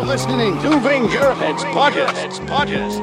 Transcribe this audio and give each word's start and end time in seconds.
You're 0.00 0.08
listening 0.08 0.54
to 0.62 0.80
Fingerheads 0.80 1.62
Podcast. 1.64 2.40
Podcast. 2.46 3.00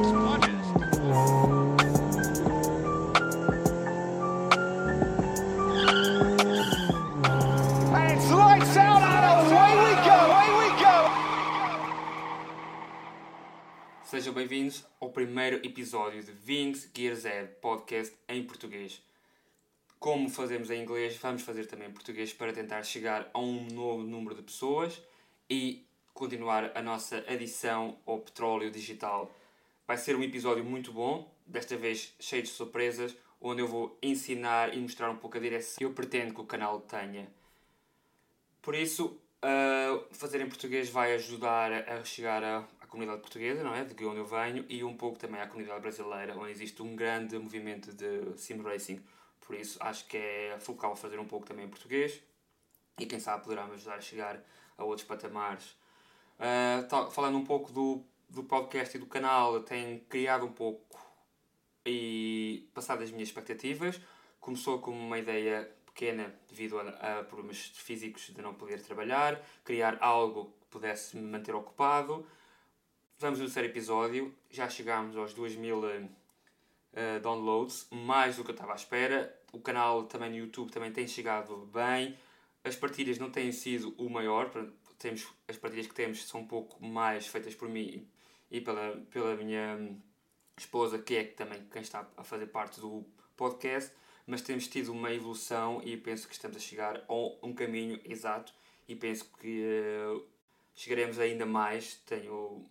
It's 7.94 8.30
lights 8.32 8.76
out 8.76 9.02
and 9.02 9.24
away 9.46 9.72
we 9.78 9.94
go, 10.02 10.16
away 10.26 10.48
we 10.58 10.68
go. 10.82 10.96
Sejam 14.02 14.34
bem-vindos 14.34 14.84
ao 15.00 15.10
primeiro 15.10 15.64
episódio 15.64 16.20
de 16.24 16.32
Vings 16.32 16.90
Gear 16.92 17.14
Z 17.14 17.58
Podcast 17.60 18.12
em 18.28 18.42
português. 18.42 19.00
Como 20.00 20.28
fazemos 20.28 20.68
em 20.68 20.82
inglês, 20.82 21.16
vamos 21.16 21.42
fazer 21.42 21.66
também 21.66 21.86
em 21.90 21.92
português 21.92 22.32
para 22.32 22.52
tentar 22.52 22.82
chegar 22.82 23.30
a 23.32 23.38
um 23.38 23.68
novo 23.70 24.02
número 24.02 24.34
de 24.34 24.42
pessoas 24.42 25.00
e 25.48 25.87
continuar 26.18 26.72
a 26.74 26.82
nossa 26.82 27.24
adição 27.28 27.96
ao 28.04 28.18
petróleo 28.18 28.72
digital. 28.72 29.32
Vai 29.86 29.96
ser 29.96 30.16
um 30.16 30.22
episódio 30.22 30.64
muito 30.64 30.92
bom, 30.92 31.32
desta 31.46 31.76
vez 31.76 32.12
cheio 32.18 32.42
de 32.42 32.48
surpresas, 32.48 33.16
onde 33.40 33.62
eu 33.62 33.68
vou 33.68 33.96
ensinar 34.02 34.74
e 34.74 34.80
mostrar 34.80 35.08
um 35.10 35.16
pouco 35.16 35.36
a 35.36 35.40
direção 35.40 35.78
que 35.78 35.84
eu 35.84 35.92
pretendo 35.92 36.34
que 36.34 36.40
o 36.40 36.44
canal 36.44 36.80
tenha. 36.80 37.28
Por 38.60 38.74
isso, 38.74 39.16
uh, 39.44 40.04
fazer 40.12 40.40
em 40.40 40.48
português 40.48 40.90
vai 40.90 41.14
ajudar 41.14 41.72
a 41.72 42.04
chegar 42.04 42.42
à, 42.42 42.64
comunidade 42.88 43.20
portuguesa, 43.20 43.62
não 43.62 43.72
é? 43.72 43.84
De 43.84 44.04
onde 44.04 44.18
eu 44.18 44.24
venho, 44.24 44.64
e 44.68 44.82
um 44.82 44.96
pouco 44.96 45.18
também 45.18 45.40
à 45.40 45.46
comunidade 45.46 45.80
brasileira, 45.80 46.36
onde 46.36 46.50
existe 46.50 46.82
um 46.82 46.96
grande 46.96 47.38
movimento 47.38 47.92
de 47.92 48.36
sim 48.36 48.60
racing. 48.60 49.00
Por 49.40 49.54
isso, 49.54 49.78
acho 49.80 50.04
que 50.08 50.16
é 50.16 50.58
focal 50.58 50.96
fazer 50.96 51.20
um 51.20 51.26
pouco 51.26 51.46
também 51.46 51.66
em 51.66 51.68
português, 51.68 52.20
e 52.98 53.06
quem 53.06 53.20
sabe 53.20 53.44
poderá 53.44 53.66
me 53.66 53.74
ajudar 53.74 53.94
a 53.94 54.00
chegar 54.00 54.42
a 54.76 54.84
outros 54.84 55.06
patamares. 55.06 55.76
Uh, 56.38 56.86
tal- 56.88 57.10
falando 57.10 57.36
um 57.36 57.44
pouco 57.44 57.72
do, 57.72 58.04
do 58.28 58.44
podcast 58.44 58.96
e 58.96 59.00
do 59.00 59.06
canal, 59.06 59.60
tenho 59.62 60.00
criado 60.02 60.46
um 60.46 60.52
pouco 60.52 60.98
e 61.84 62.68
passado 62.74 63.02
as 63.02 63.10
minhas 63.10 63.28
expectativas. 63.28 64.00
Começou 64.40 64.78
como 64.78 64.98
uma 64.98 65.18
ideia 65.18 65.70
pequena 65.86 66.32
devido 66.48 66.78
a, 66.78 67.18
a 67.20 67.24
problemas 67.24 67.58
físicos 67.74 68.28
de 68.34 68.40
não 68.40 68.54
poder 68.54 68.80
trabalhar, 68.82 69.40
criar 69.64 69.98
algo 70.00 70.54
que 70.60 70.66
pudesse 70.70 71.16
me 71.16 71.22
manter 71.22 71.54
ocupado. 71.54 72.24
Vamos 73.18 73.40
no 73.40 73.46
terceiro 73.46 73.68
episódio, 73.68 74.32
já 74.48 74.68
chegámos 74.68 75.16
aos 75.16 75.34
2000 75.34 75.88
eh, 75.90 76.08
eh, 76.92 77.18
downloads, 77.18 77.88
mais 77.90 78.36
do 78.36 78.44
que 78.44 78.50
eu 78.50 78.54
estava 78.54 78.72
à 78.72 78.76
espera. 78.76 79.36
O 79.52 79.60
canal 79.60 80.04
também 80.04 80.30
no 80.30 80.36
YouTube 80.36 80.70
também 80.70 80.92
tem 80.92 81.08
chegado 81.08 81.66
bem. 81.72 82.16
As 82.62 82.76
partilhas 82.76 83.18
não 83.18 83.30
têm 83.30 83.50
sido 83.50 83.92
o 83.98 84.08
maior, 84.08 84.48
temos, 84.98 85.26
as 85.46 85.56
partilhas 85.56 85.86
que 85.86 85.94
temos 85.94 86.24
são 86.26 86.40
um 86.40 86.46
pouco 86.46 86.84
mais 86.84 87.26
feitas 87.26 87.54
por 87.54 87.68
mim 87.68 88.06
e 88.50 88.60
pela, 88.60 88.96
pela 89.10 89.36
minha 89.36 89.76
hum, 89.76 90.00
esposa, 90.56 90.98
que 90.98 91.16
é 91.16 91.24
também 91.24 91.64
quem 91.70 91.82
está 91.82 92.08
a 92.16 92.24
fazer 92.24 92.46
parte 92.46 92.80
do 92.80 93.04
podcast, 93.36 93.92
mas 94.26 94.42
temos 94.42 94.66
tido 94.66 94.92
uma 94.92 95.12
evolução 95.12 95.80
e 95.84 95.96
penso 95.96 96.26
que 96.26 96.34
estamos 96.34 96.56
a 96.56 96.60
chegar 96.60 97.04
a 97.08 97.46
um 97.46 97.54
caminho 97.54 98.00
exato 98.04 98.52
e 98.86 98.94
penso 98.94 99.30
que 99.40 99.62
eh, 99.64 100.20
chegaremos 100.74 101.18
ainda 101.18 101.46
mais, 101.46 101.94
tenho 102.06 102.64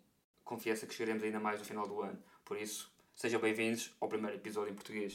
confiança 0.44 0.86
que 0.86 0.94
chegaremos 0.94 1.24
ainda 1.24 1.40
mais 1.40 1.60
no 1.60 1.66
final 1.66 1.88
do 1.88 2.02
ano. 2.02 2.22
Por 2.44 2.58
isso, 2.58 2.92
sejam 3.16 3.40
bem-vindos 3.40 3.94
ao 4.00 4.08
primeiro 4.08 4.36
episódio 4.36 4.72
em 4.72 4.76
português. 4.76 5.14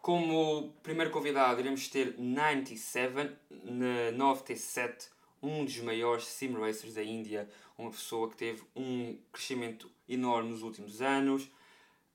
Como 0.00 0.72
primeiro 0.82 1.10
convidado, 1.10 1.60
iremos 1.60 1.88
ter 1.88 2.18
97, 2.18 3.36
na 3.50 4.12
9T7, 4.12 5.08
um 5.42 5.64
dos 5.64 5.78
maiores 5.78 6.24
sim 6.24 6.52
racers 6.52 6.94
da 6.94 7.02
Índia, 7.02 7.48
uma 7.76 7.90
pessoa 7.90 8.28
que 8.28 8.36
teve 8.36 8.62
um 8.74 9.18
crescimento 9.32 9.90
enorme 10.08 10.50
nos 10.50 10.62
últimos 10.62 11.00
anos, 11.00 11.50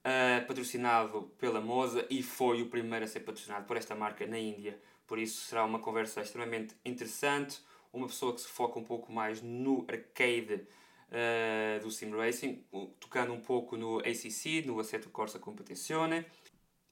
eh, 0.03 0.42
patrocinado 0.42 1.31
pela 1.40 1.62
Moza 1.62 2.06
e 2.09 2.22
foi 2.22 2.62
o 2.62 2.70
primeiro 2.70 3.06
a 3.06 3.08
ser 3.08 3.22
patrocinado 3.22 3.66
por 3.66 3.78
esta 3.78 3.96
marca 3.96 4.28
na 4.28 4.38
Índia. 4.38 4.80
Por 5.08 5.18
isso 5.18 5.46
será 5.46 5.64
uma 5.64 5.80
conversa 5.80 6.22
extremamente 6.22 6.75
interessante, 6.84 7.59
uma 7.92 8.08
pessoa 8.08 8.34
que 8.34 8.42
se 8.42 8.48
foca 8.48 8.80
um 8.80 8.84
pouco 8.84 9.12
mais 9.12 9.42
no 9.42 9.86
arcade 9.88 10.68
eh, 11.12 11.80
do 11.81 11.92
sim 11.92 12.09
racing, 12.12 12.66
tocando 13.00 13.34
um 13.34 13.40
pouco 13.40 13.78
no 13.78 14.00
ACC, 14.00 14.64
no 14.66 14.80
Assetto 14.80 15.09
Corsa 15.09 15.40
Competizione, 15.40 16.25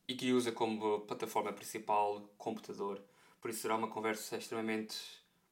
e 0.07 0.16
que 0.16 0.31
usa 0.31 0.51
como 0.51 1.01
plataforma 1.01 1.51
principal 1.51 2.22
computador. 2.38 3.01
Por 3.41 3.50
isso 3.50 3.61
será 3.61 3.75
uma 3.75 3.88
conversa 3.88 4.38
extremamente 4.38 4.95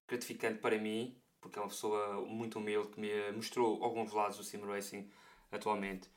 gratificante 0.10 0.60
para 0.60 0.78
mim, 0.78 1.16
porque 1.40 1.58
é 1.58 1.62
uma 1.62 1.70
pessoa 1.70 2.22
muito 2.26 2.60
humilde 2.60 2.90
que 2.90 3.00
me 3.00 3.32
mostrou 3.32 3.82
alguns 3.84 4.12
lados 4.12 4.38
do 4.38 4.44
sim 4.44 4.60
racing 4.66 5.10
atualmente. 5.52 6.10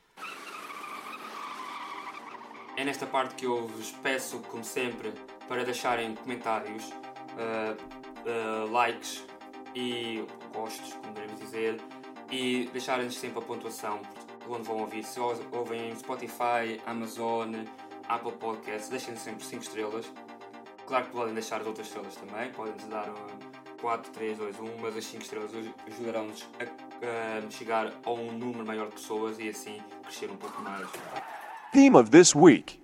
É 2.76 2.84
nesta 2.84 3.06
parte 3.06 3.34
que 3.34 3.44
eu 3.44 3.68
vos 3.68 3.92
peço, 4.02 4.40
como 4.40 4.64
sempre, 4.64 5.12
para 5.46 5.62
deixarem 5.62 6.14
comentários, 6.14 6.90
uh, 6.90 8.66
uh, 8.66 8.70
likes 8.72 9.24
e 9.74 10.24
gostos, 10.54 10.94
como 10.94 11.12
devemos 11.12 11.38
dizer, 11.38 11.80
e 12.30 12.68
deixarem-nos 12.72 13.16
sempre 13.16 13.38
a 13.40 13.42
pontuação 13.42 14.00
onde 14.48 14.62
vão 14.62 14.78
ouvir. 14.78 15.04
Se 15.04 15.20
ouvem 15.20 15.90
em 15.90 15.96
Spotify, 15.96 16.80
Amazon, 16.86 17.54
Apple 18.08 18.32
Podcasts, 18.32 18.88
deixem 18.88 19.16
sempre 19.16 19.44
5 19.44 19.62
estrelas. 19.62 20.10
Claro 20.86 21.06
que 21.06 21.12
podem 21.12 21.34
deixar 21.34 21.60
as 21.60 21.66
outras 21.66 21.86
estrelas 21.86 22.16
também, 22.16 22.50
podem-nos 22.52 22.84
dar 22.84 23.08
um 23.10 23.41
4, 23.82 24.12
3, 24.12 24.38
2, 24.38 24.60
1, 24.60 24.78
mas 24.78 24.96
as 24.96 25.04
5 25.06 25.22
estrelas 25.24 25.50
ajudarão-nos 25.88 26.48
a, 26.60 27.46
a 27.46 27.50
chegar 27.50 27.92
a 28.04 28.10
um 28.12 28.30
número 28.30 28.64
maior 28.64 28.86
de 28.86 28.92
pessoas 28.92 29.40
e 29.40 29.48
assim 29.48 29.82
crescer 30.04 30.30
um 30.30 30.36
pouco 30.36 30.62
mais. 30.62 30.88
Theme 31.72 31.96
of 31.96 32.08
this 32.08 32.32
week 32.32 32.80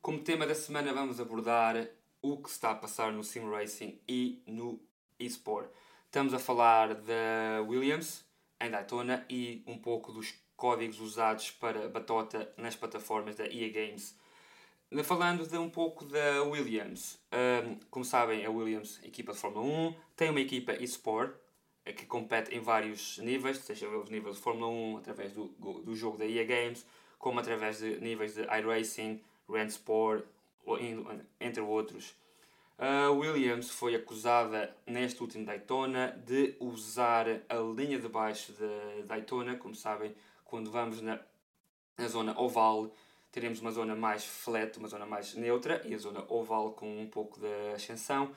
Como 0.00 0.18
tema 0.18 0.44
da 0.44 0.56
semana 0.56 0.92
vamos 0.92 1.20
abordar 1.20 1.76
o 2.20 2.36
que 2.38 2.48
está 2.48 2.72
a 2.72 2.74
passar 2.74 3.12
no 3.12 3.22
Sim 3.22 3.48
Racing 3.48 4.00
e 4.08 4.42
no 4.44 4.80
eSport. 5.16 5.70
Estamos 6.06 6.34
a 6.34 6.40
falar 6.40 6.92
da 6.96 7.62
Williams 7.64 8.24
em 8.60 8.68
Daytona 8.68 9.24
e 9.30 9.62
um 9.64 9.78
pouco 9.78 10.10
dos 10.10 10.34
códigos 10.56 10.98
usados 10.98 11.52
para 11.52 11.88
batota 11.88 12.52
nas 12.56 12.74
plataformas 12.74 13.36
da 13.36 13.46
EA 13.46 13.70
Games. 13.72 14.18
Falando 15.04 15.46
de 15.46 15.56
um 15.56 15.70
pouco 15.70 16.04
da 16.04 16.42
Williams, 16.42 17.18
hum, 17.32 17.78
como 17.90 18.04
sabem, 18.04 18.44
a 18.44 18.50
Williams, 18.50 19.00
equipa 19.02 19.32
de 19.32 19.38
Fórmula 19.38 19.64
1, 19.64 19.94
tem 20.14 20.28
uma 20.30 20.40
equipa 20.40 20.72
eSport 20.74 21.34
eh, 21.86 21.92
que 21.94 22.04
compete 22.04 22.54
em 22.54 22.60
vários 22.60 23.16
níveis, 23.18 23.58
seja 23.58 23.88
os 23.88 24.10
níveis 24.10 24.36
de 24.36 24.42
Fórmula 24.42 24.68
1 24.68 24.96
através 24.98 25.32
do, 25.32 25.46
do 25.48 25.96
jogo 25.96 26.18
da 26.18 26.26
EA 26.26 26.44
Games, 26.44 26.84
como 27.18 27.40
através 27.40 27.78
de 27.78 27.98
níveis 28.00 28.34
de 28.34 28.42
iRacing, 28.42 29.18
Randsport, 29.48 30.24
ou 30.66 30.78
in- 30.78 31.06
entre 31.40 31.62
outros. 31.62 32.14
A 32.78 33.10
Williams 33.10 33.70
foi 33.70 33.94
acusada 33.94 34.76
neste 34.86 35.22
último 35.22 35.46
Daytona 35.46 36.08
de 36.26 36.54
usar 36.60 37.26
a 37.48 37.54
linha 37.74 37.98
de 37.98 38.08
baixo 38.08 38.52
de 38.52 39.02
Daytona, 39.06 39.56
como 39.56 39.74
sabem, 39.74 40.14
quando 40.44 40.70
vamos 40.70 41.00
na, 41.00 41.18
na 41.96 42.08
zona 42.08 42.38
oval 42.38 42.90
teremos 43.32 43.60
uma 43.60 43.72
zona 43.72 43.96
mais 43.96 44.24
flat, 44.24 44.78
uma 44.78 44.86
zona 44.86 45.06
mais 45.06 45.34
neutra 45.34 45.82
e 45.86 45.94
a 45.94 45.98
zona 45.98 46.24
oval 46.28 46.72
com 46.72 47.00
um 47.00 47.08
pouco 47.08 47.40
de 47.40 47.74
ascensão 47.74 48.32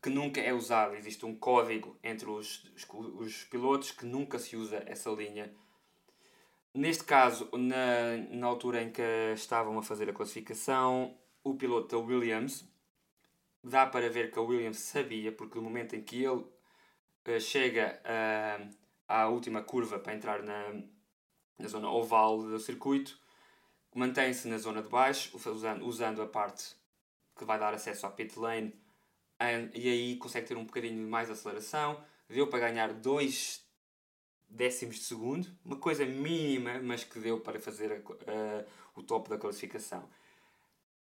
que 0.00 0.08
nunca 0.08 0.40
é 0.40 0.52
usada. 0.52 0.96
Existe 0.96 1.26
um 1.26 1.34
código 1.34 1.98
entre 2.02 2.28
os, 2.30 2.64
os, 2.74 2.86
os 3.18 3.44
pilotos 3.44 3.90
que 3.90 4.06
nunca 4.06 4.38
se 4.38 4.56
usa 4.56 4.82
essa 4.86 5.10
linha. 5.10 5.52
Neste 6.72 7.04
caso, 7.04 7.50
na, 7.52 8.16
na 8.30 8.46
altura 8.46 8.82
em 8.82 8.90
que 8.90 9.02
estavam 9.34 9.76
a 9.78 9.82
fazer 9.82 10.08
a 10.08 10.12
classificação, 10.12 11.18
o 11.42 11.54
piloto 11.54 11.96
da 11.96 11.98
Williams, 11.98 12.64
dá 13.62 13.84
para 13.86 14.08
ver 14.08 14.30
que 14.30 14.38
a 14.38 14.42
Williams 14.42 14.78
sabia, 14.78 15.32
porque 15.32 15.56
no 15.56 15.62
momento 15.64 15.96
em 15.96 16.02
que 16.02 16.22
ele 16.24 16.44
eh, 17.24 17.40
chega 17.40 18.00
ah, 18.04 18.68
à 19.08 19.28
última 19.28 19.62
curva 19.62 19.98
para 19.98 20.14
entrar 20.14 20.42
na, 20.42 20.80
na 21.58 21.68
zona 21.68 21.90
oval 21.90 22.38
do 22.42 22.58
circuito, 22.60 23.19
mantém-se 23.94 24.48
na 24.48 24.58
zona 24.58 24.82
de 24.82 24.88
baixo, 24.88 25.36
usando, 25.36 25.84
usando 25.84 26.22
a 26.22 26.26
parte 26.26 26.76
que 27.36 27.44
vai 27.44 27.58
dar 27.58 27.74
acesso 27.74 28.06
à 28.06 28.10
pit 28.10 28.38
lane, 28.38 28.74
e 29.74 29.88
aí 29.88 30.16
consegue 30.16 30.48
ter 30.48 30.56
um 30.56 30.64
bocadinho 30.64 31.08
mais 31.08 31.28
de 31.28 31.32
aceleração. 31.32 32.02
Deu 32.28 32.46
para 32.46 32.60
ganhar 32.60 32.92
2 32.92 33.64
décimos 34.48 34.96
de 34.96 35.04
segundo, 35.04 35.48
uma 35.64 35.76
coisa 35.76 36.04
mínima, 36.04 36.80
mas 36.80 37.04
que 37.04 37.18
deu 37.18 37.40
para 37.40 37.58
fazer 37.58 38.04
o 38.94 39.02
top 39.02 39.30
da 39.30 39.38
classificação. 39.38 40.08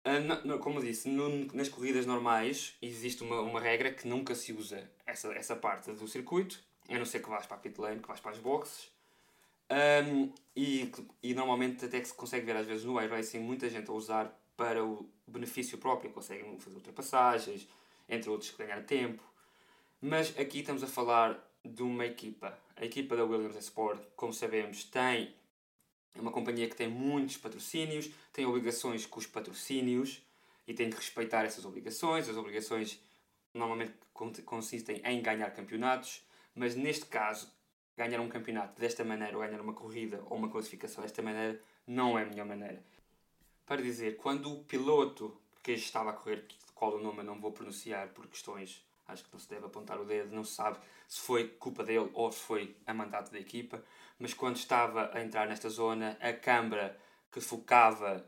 Ah, 0.04 0.58
como 0.60 0.82
disse, 0.82 1.10
nas 1.54 1.70
corridas 1.70 2.06
normais 2.06 2.76
existe 2.82 3.24
uma, 3.24 3.42
uma 3.42 3.60
regra 3.60 3.92
que 3.92 4.08
nunca 4.08 4.34
se 4.34 4.54
usa 4.54 4.90
essa, 5.06 5.28
essa 5.34 5.56
parte 5.56 5.92
do 5.92 6.08
circuito, 6.08 6.62
a 6.88 6.98
não 6.98 7.06
ser 7.06 7.22
que 7.22 7.30
vás 7.30 7.46
para 7.46 7.58
a 7.58 7.60
pit 7.60 7.80
lane, 7.80 8.00
que 8.00 8.08
vais 8.08 8.20
para 8.20 8.32
as 8.32 8.38
boxes. 8.38 8.92
Um, 9.72 10.32
e, 10.56 10.92
e 11.22 11.34
normalmente 11.34 11.86
até 11.86 12.00
que 12.00 12.08
se 12.08 12.14
consegue 12.14 12.46
ver 12.46 12.56
às 12.56 12.66
vezes 12.66 12.86
no 12.86 13.00
iRacing 13.00 13.40
muita 13.40 13.70
gente 13.70 13.90
a 13.90 13.94
usar 13.94 14.36
para 14.58 14.84
o 14.84 15.08
benefício 15.28 15.78
próprio, 15.78 16.12
conseguem 16.12 16.60
fazer 16.60 16.76
ultrapassagens, 16.78 17.68
entre 18.08 18.30
outros 18.30 18.52
ganhar 18.52 18.84
tempo. 18.84 19.24
Mas 20.02 20.38
aqui 20.38 20.60
estamos 20.60 20.84
a 20.84 20.88
falar 20.88 21.40
de 21.64 21.84
uma 21.84 22.06
equipa. 22.06 22.58
A 22.76 22.84
equipa 22.84 23.16
da 23.16 23.24
Williams 23.24 23.56
Sport, 23.58 24.02
como 24.16 24.34
sabemos, 24.34 24.84
tem 24.86 25.34
é 26.16 26.22
uma 26.22 26.32
companhia 26.32 26.68
que 26.68 26.76
tem 26.76 26.88
muitos 26.88 27.38
patrocínios, 27.38 28.10
tem 28.34 28.46
obrigações 28.46 29.06
com 29.06 29.20
os 29.20 29.28
patrocínios 29.28 30.22
e 30.68 30.74
tem 30.74 30.90
que 30.90 30.96
respeitar 30.96 31.46
essas 31.46 31.66
obrigações. 31.66 32.28
As 32.28 32.36
obrigações 32.36 33.00
normalmente 33.54 33.94
consistem 34.46 35.02
em 35.06 35.22
ganhar 35.22 35.52
campeonatos, 35.52 36.22
mas 36.56 36.76
neste 36.76 37.06
caso, 37.06 37.52
ganhar 38.00 38.22
um 38.22 38.30
campeonato 38.30 38.80
desta 38.80 39.04
maneira, 39.04 39.36
ou 39.36 39.44
ganhar 39.44 39.60
uma 39.60 39.74
corrida 39.74 40.24
ou 40.30 40.38
uma 40.38 40.50
classificação 40.50 41.04
desta 41.04 41.22
maneira, 41.22 41.62
não 41.86 42.18
é 42.18 42.24
a 42.24 42.26
melhor 42.26 42.46
maneira. 42.46 42.82
Para 43.66 43.82
dizer, 43.82 44.16
quando 44.16 44.54
o 44.54 44.64
piloto 44.64 45.38
que 45.62 45.74
estava 45.74 46.12
a 46.12 46.14
correr, 46.14 46.46
qual 46.74 46.96
o 46.96 47.02
nome 47.02 47.20
eu 47.20 47.26
não 47.26 47.38
vou 47.38 47.52
pronunciar 47.52 48.08
por 48.10 48.26
questões, 48.28 48.82
acho 49.06 49.26
que 49.26 49.34
não 49.34 49.40
se 49.40 49.50
deve 49.50 49.66
apontar 49.66 50.00
o 50.00 50.06
dedo, 50.06 50.34
não 50.34 50.46
se 50.46 50.54
sabe 50.54 50.80
se 51.10 51.20
foi 51.20 51.50
culpa 51.50 51.84
dele 51.84 52.10
ou 52.14 52.32
se 52.32 52.40
foi 52.40 52.74
a 52.88 52.94
mandato 52.94 53.34
da 53.34 53.40
equipa, 53.40 53.84
mas 54.18 54.34
quando 54.34 54.56
estava 54.56 55.12
a 55.14 55.22
entrar 55.22 55.46
nesta 55.48 55.70
zona, 55.70 56.18
a 56.22 56.32
câmara 56.32 56.98
que 57.30 57.42
focava 57.42 58.26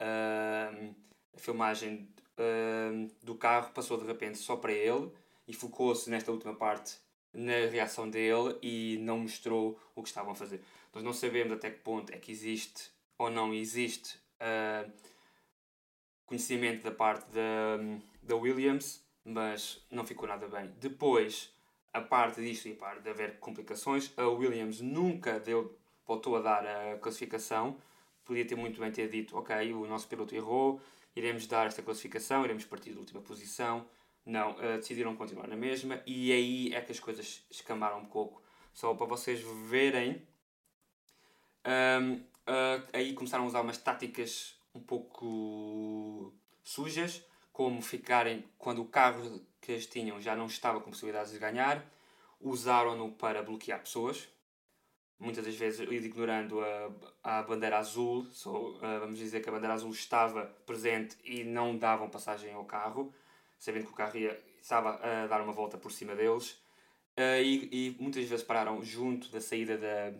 uh, 0.00 0.94
a 1.34 1.38
filmagem 1.38 2.08
uh, 2.38 3.10
do 3.22 3.34
carro 3.36 3.72
passou 3.72 3.96
de 3.96 4.06
repente 4.06 4.36
só 4.36 4.56
para 4.56 4.72
ele 4.72 5.10
e 5.48 5.54
focou-se 5.54 6.10
nesta 6.10 6.30
última 6.30 6.54
parte 6.54 6.98
na 7.34 7.66
reação 7.70 8.08
dele 8.08 8.56
e 8.62 8.98
não 9.00 9.18
mostrou 9.18 9.78
o 9.94 10.02
que 10.02 10.08
estavam 10.08 10.32
a 10.32 10.34
fazer. 10.34 10.62
Nós 10.94 11.02
não 11.02 11.12
sabemos 11.12 11.52
até 11.52 11.70
que 11.70 11.80
ponto 11.80 12.12
é 12.12 12.16
que 12.16 12.30
existe 12.30 12.90
ou 13.18 13.30
não 13.30 13.52
existe 13.52 14.16
uh, 14.40 14.90
conhecimento 16.24 16.82
da 16.84 16.90
parte 16.90 17.26
da, 17.32 17.78
da 18.22 18.36
Williams, 18.36 19.04
mas 19.24 19.84
não 19.90 20.06
ficou 20.06 20.28
nada 20.28 20.46
bem. 20.48 20.72
Depois, 20.80 21.52
a 21.92 22.00
parte 22.00 22.40
disto 22.40 22.68
e 22.68 22.72
a 22.72 22.76
parte 22.76 23.02
de 23.02 23.10
haver 23.10 23.38
complicações, 23.38 24.12
a 24.16 24.26
Williams 24.26 24.80
nunca 24.80 25.38
deu, 25.40 25.76
voltou 26.06 26.36
a 26.36 26.40
dar 26.40 26.66
a 26.66 26.98
classificação. 26.98 27.76
Podia 28.24 28.44
ter 28.46 28.56
muito 28.56 28.80
bem 28.80 28.90
ter 28.90 29.08
dito, 29.08 29.36
ok, 29.36 29.72
o 29.74 29.86
nosso 29.86 30.08
piloto 30.08 30.34
errou, 30.34 30.80
iremos 31.14 31.46
dar 31.46 31.66
esta 31.66 31.82
classificação, 31.82 32.42
iremos 32.42 32.64
partir 32.64 32.92
da 32.92 33.00
última 33.00 33.20
posição. 33.20 33.86
Não, 34.24 34.52
uh, 34.52 34.76
decidiram 34.78 35.14
continuar 35.14 35.46
na 35.46 35.56
mesma 35.56 36.02
e 36.06 36.32
aí 36.32 36.74
é 36.74 36.80
que 36.80 36.92
as 36.92 37.00
coisas 37.00 37.44
escamaram 37.50 37.98
um 37.98 38.06
pouco. 38.06 38.42
Só 38.72 38.94
para 38.94 39.06
vocês 39.06 39.40
verem, 39.68 40.26
um, 41.64 42.14
uh, 42.14 42.88
aí 42.92 43.12
começaram 43.12 43.44
a 43.44 43.46
usar 43.46 43.60
umas 43.60 43.78
táticas 43.78 44.58
um 44.74 44.80
pouco 44.80 46.32
sujas, 46.62 47.22
como 47.52 47.80
ficarem 47.82 48.44
quando 48.58 48.82
o 48.82 48.86
carro 48.86 49.40
que 49.60 49.72
eles 49.72 49.86
tinham 49.86 50.20
já 50.20 50.34
não 50.34 50.46
estava 50.46 50.80
com 50.80 50.90
possibilidades 50.90 51.32
de 51.32 51.38
ganhar, 51.38 51.84
usaram-no 52.40 53.12
para 53.12 53.42
bloquear 53.42 53.80
pessoas, 53.80 54.28
muitas 55.18 55.44
das 55.44 55.54
vezes 55.54 55.80
ignorando 55.80 56.60
a, 56.60 56.90
a 57.22 57.42
bandeira 57.42 57.78
azul, 57.78 58.26
so, 58.32 58.50
uh, 58.50 59.00
vamos 59.00 59.18
dizer 59.18 59.40
que 59.40 59.48
a 59.48 59.52
bandeira 59.52 59.74
azul 59.74 59.90
estava 59.90 60.46
presente 60.66 61.16
e 61.24 61.44
não 61.44 61.76
davam 61.76 62.10
passagem 62.10 62.52
ao 62.52 62.64
carro, 62.64 63.14
sabendo 63.58 63.86
que 63.86 63.92
o 63.92 63.94
carro 63.94 64.16
ia, 64.16 64.40
estava 64.60 65.00
a 65.02 65.26
dar 65.26 65.40
uma 65.42 65.52
volta 65.52 65.76
por 65.76 65.92
cima 65.92 66.14
deles, 66.14 66.52
uh, 67.16 67.42
e, 67.42 67.68
e, 67.72 67.96
muitas 68.00 68.24
vezes 68.26 68.44
pararam 68.44 68.82
junto 68.82 69.28
da 69.28 69.40
saída 69.40 69.76
da, 69.76 70.12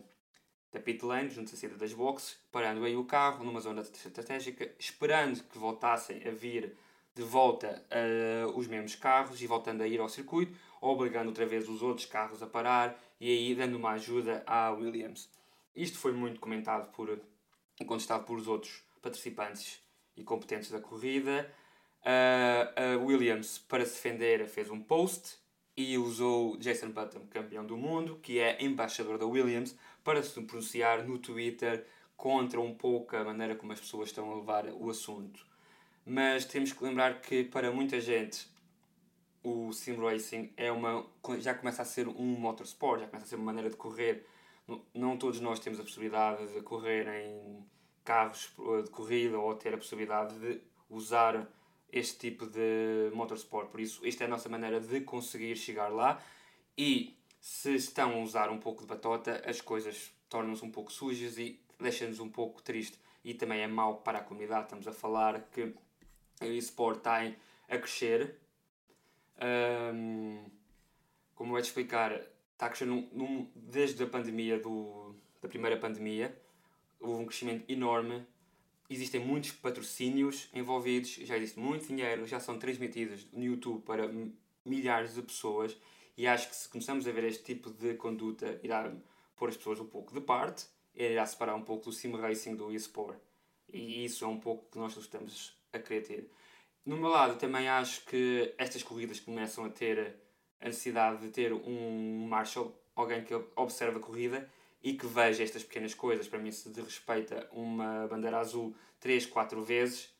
da 0.72 0.80
pit 0.80 1.04
lane, 1.04 1.30
junto 1.30 1.50
da 1.50 1.56
saída 1.56 1.76
das 1.76 1.92
boxes, 1.92 2.38
parando 2.50 2.84
aí 2.84 2.96
o 2.96 3.04
carro 3.04 3.44
numa 3.44 3.60
zona 3.60 3.82
estratégica, 3.82 4.70
esperando 4.78 5.42
que 5.44 5.58
voltassem 5.58 6.22
a 6.26 6.30
vir 6.30 6.76
de 7.14 7.22
volta 7.22 7.82
uh, 7.90 8.58
os 8.58 8.66
mesmos 8.66 8.96
carros 8.96 9.40
e 9.40 9.46
voltando 9.46 9.82
a 9.82 9.86
ir 9.86 10.00
ao 10.00 10.08
circuito, 10.08 10.58
obrigando 10.80 11.28
outra 11.28 11.46
vez 11.46 11.68
os 11.68 11.80
outros 11.80 12.06
carros 12.06 12.42
a 12.42 12.46
parar 12.46 13.00
e 13.20 13.30
aí 13.30 13.54
dando 13.54 13.76
uma 13.76 13.92
ajuda 13.92 14.42
à 14.46 14.70
Williams. 14.70 15.30
Isto 15.74 15.98
foi 15.98 16.12
muito 16.12 16.40
comentado 16.40 16.90
por, 16.92 17.18
contestado 17.86 18.24
por 18.24 18.36
os 18.36 18.48
outros 18.48 18.82
participantes 19.00 19.80
e 20.16 20.24
competentes 20.24 20.70
da 20.70 20.80
corrida. 20.80 21.50
A 22.04 22.96
Williams, 22.98 23.58
para 23.58 23.84
se 23.84 23.94
defender, 23.94 24.46
fez 24.46 24.70
um 24.70 24.80
post 24.80 25.36
e 25.76 25.96
usou 25.96 26.56
Jason 26.58 26.90
Button, 26.90 27.26
campeão 27.30 27.64
do 27.64 27.76
mundo, 27.76 28.18
que 28.22 28.38
é 28.38 28.62
embaixador 28.62 29.18
da 29.18 29.26
Williams, 29.26 29.76
para 30.02 30.22
se 30.22 30.40
pronunciar 30.42 31.04
no 31.04 31.18
Twitter 31.18 31.86
contra 32.16 32.60
um 32.60 32.74
pouco 32.74 33.16
a 33.16 33.24
maneira 33.24 33.56
como 33.56 33.72
as 33.72 33.80
pessoas 33.80 34.10
estão 34.10 34.30
a 34.30 34.36
levar 34.36 34.66
o 34.66 34.90
assunto 34.90 35.44
mas 36.04 36.44
temos 36.44 36.72
que 36.72 36.84
lembrar 36.84 37.20
que 37.20 37.44
para 37.44 37.72
muita 37.72 38.00
gente 38.00 38.46
o 39.42 39.72
sim 39.72 39.96
racing 39.96 40.52
é 40.56 40.70
uma 40.70 41.06
já 41.38 41.54
começa 41.54 41.82
a 41.82 41.84
ser 41.84 42.08
um 42.08 42.24
motorsport, 42.38 43.00
já 43.00 43.06
começa 43.06 43.26
a 43.26 43.28
ser 43.28 43.36
uma 43.36 43.46
maneira 43.46 43.70
de 43.70 43.76
correr. 43.76 44.26
Não 44.94 45.18
todos 45.18 45.40
nós 45.40 45.60
temos 45.60 45.78
a 45.78 45.82
possibilidade 45.82 46.46
de 46.52 46.62
correr 46.62 47.06
em 47.06 47.62
carros 48.02 48.54
de 48.82 48.90
corrida 48.90 49.38
ou 49.38 49.54
ter 49.54 49.74
a 49.74 49.76
possibilidade 49.76 50.38
de 50.38 50.60
usar 50.88 51.46
este 51.94 52.18
tipo 52.18 52.46
de 52.46 53.10
motorsport. 53.14 53.68
Por 53.68 53.80
isso, 53.80 54.04
esta 54.04 54.24
é 54.24 54.26
a 54.26 54.30
nossa 54.30 54.48
maneira 54.48 54.80
de 54.80 55.00
conseguir 55.02 55.54
chegar 55.56 55.88
lá. 55.88 56.20
E 56.76 57.16
se 57.40 57.76
estão 57.76 58.14
a 58.14 58.18
usar 58.18 58.50
um 58.50 58.58
pouco 58.58 58.82
de 58.82 58.88
batota, 58.88 59.40
as 59.46 59.60
coisas 59.60 60.12
tornam-se 60.28 60.64
um 60.64 60.70
pouco 60.72 60.92
sujas 60.92 61.38
e 61.38 61.60
deixam-nos 61.78 62.18
um 62.18 62.28
pouco 62.28 62.60
triste. 62.60 62.98
E 63.24 63.32
também 63.32 63.60
é 63.60 63.68
mau 63.68 63.98
para 63.98 64.18
a 64.18 64.22
comunidade. 64.22 64.64
Estamos 64.64 64.88
a 64.88 64.92
falar 64.92 65.48
que 65.52 65.72
o 66.40 66.44
eSport 66.44 66.98
está 66.98 67.20
a 67.68 67.78
crescer. 67.78 68.38
Um, 69.94 70.44
como 71.36 71.56
é 71.56 71.60
de 71.60 71.68
explicar, 71.68 72.12
está 72.52 72.66
a 72.66 72.68
crescer 72.68 72.86
num, 72.86 73.08
num, 73.12 73.50
desde 73.54 74.02
a 74.02 74.06
pandemia, 74.06 74.58
do, 74.58 75.14
da 75.40 75.48
primeira 75.48 75.76
pandemia, 75.76 76.36
houve 77.00 77.22
um 77.22 77.26
crescimento 77.26 77.64
enorme. 77.70 78.26
Existem 78.88 79.20
muitos 79.20 79.52
patrocínios 79.52 80.48
envolvidos, 80.52 81.10
já 81.10 81.36
existe 81.36 81.58
muito 81.58 81.86
dinheiro, 81.86 82.26
já 82.26 82.38
são 82.38 82.58
transmitidos 82.58 83.26
no 83.32 83.42
YouTube 83.42 83.82
para 83.82 84.10
milhares 84.64 85.14
de 85.14 85.22
pessoas. 85.22 85.76
E 86.16 86.26
acho 86.26 86.48
que 86.48 86.54
se 86.54 86.68
começamos 86.68 87.06
a 87.08 87.12
ver 87.12 87.24
este 87.24 87.42
tipo 87.42 87.70
de 87.70 87.94
conduta, 87.94 88.60
irá 88.62 88.92
pôr 89.36 89.48
as 89.48 89.56
pessoas 89.56 89.80
um 89.80 89.86
pouco 89.86 90.12
de 90.12 90.20
parte, 90.20 90.66
irá 90.94 91.24
separar 91.26 91.54
um 91.54 91.62
pouco 91.62 91.86
do 91.86 91.92
sim 91.92 92.14
racing 92.14 92.54
do 92.54 92.70
eSport. 92.70 93.18
E 93.72 94.04
isso 94.04 94.24
é 94.24 94.28
um 94.28 94.38
pouco 94.38 94.70
que 94.70 94.78
nós 94.78 94.96
estamos 94.96 95.56
a 95.72 95.78
querer 95.78 96.02
ter. 96.02 96.30
No 96.84 96.96
meu 96.98 97.08
lado, 97.08 97.38
também 97.38 97.66
acho 97.66 98.04
que 98.04 98.54
estas 98.58 98.82
corridas 98.82 99.18
começam 99.18 99.64
a 99.64 99.70
ter 99.70 100.16
a 100.60 100.66
necessidade 100.66 101.22
de 101.22 101.30
ter 101.30 101.52
um 101.52 102.26
marshal, 102.28 102.72
alguém 102.94 103.24
que 103.24 103.34
observe 103.56 103.96
a 103.96 104.00
corrida 104.00 104.48
e 104.84 104.92
que 104.92 105.06
veja 105.06 105.42
estas 105.42 105.64
pequenas 105.64 105.94
coisas. 105.94 106.28
Para 106.28 106.38
mim, 106.38 106.52
se 106.52 106.68
de 106.68 106.82
respeita 106.82 107.48
uma 107.50 108.06
bandeira 108.06 108.38
azul 108.38 108.76
3, 109.00 109.24
4 109.24 109.62
vezes, 109.62 110.14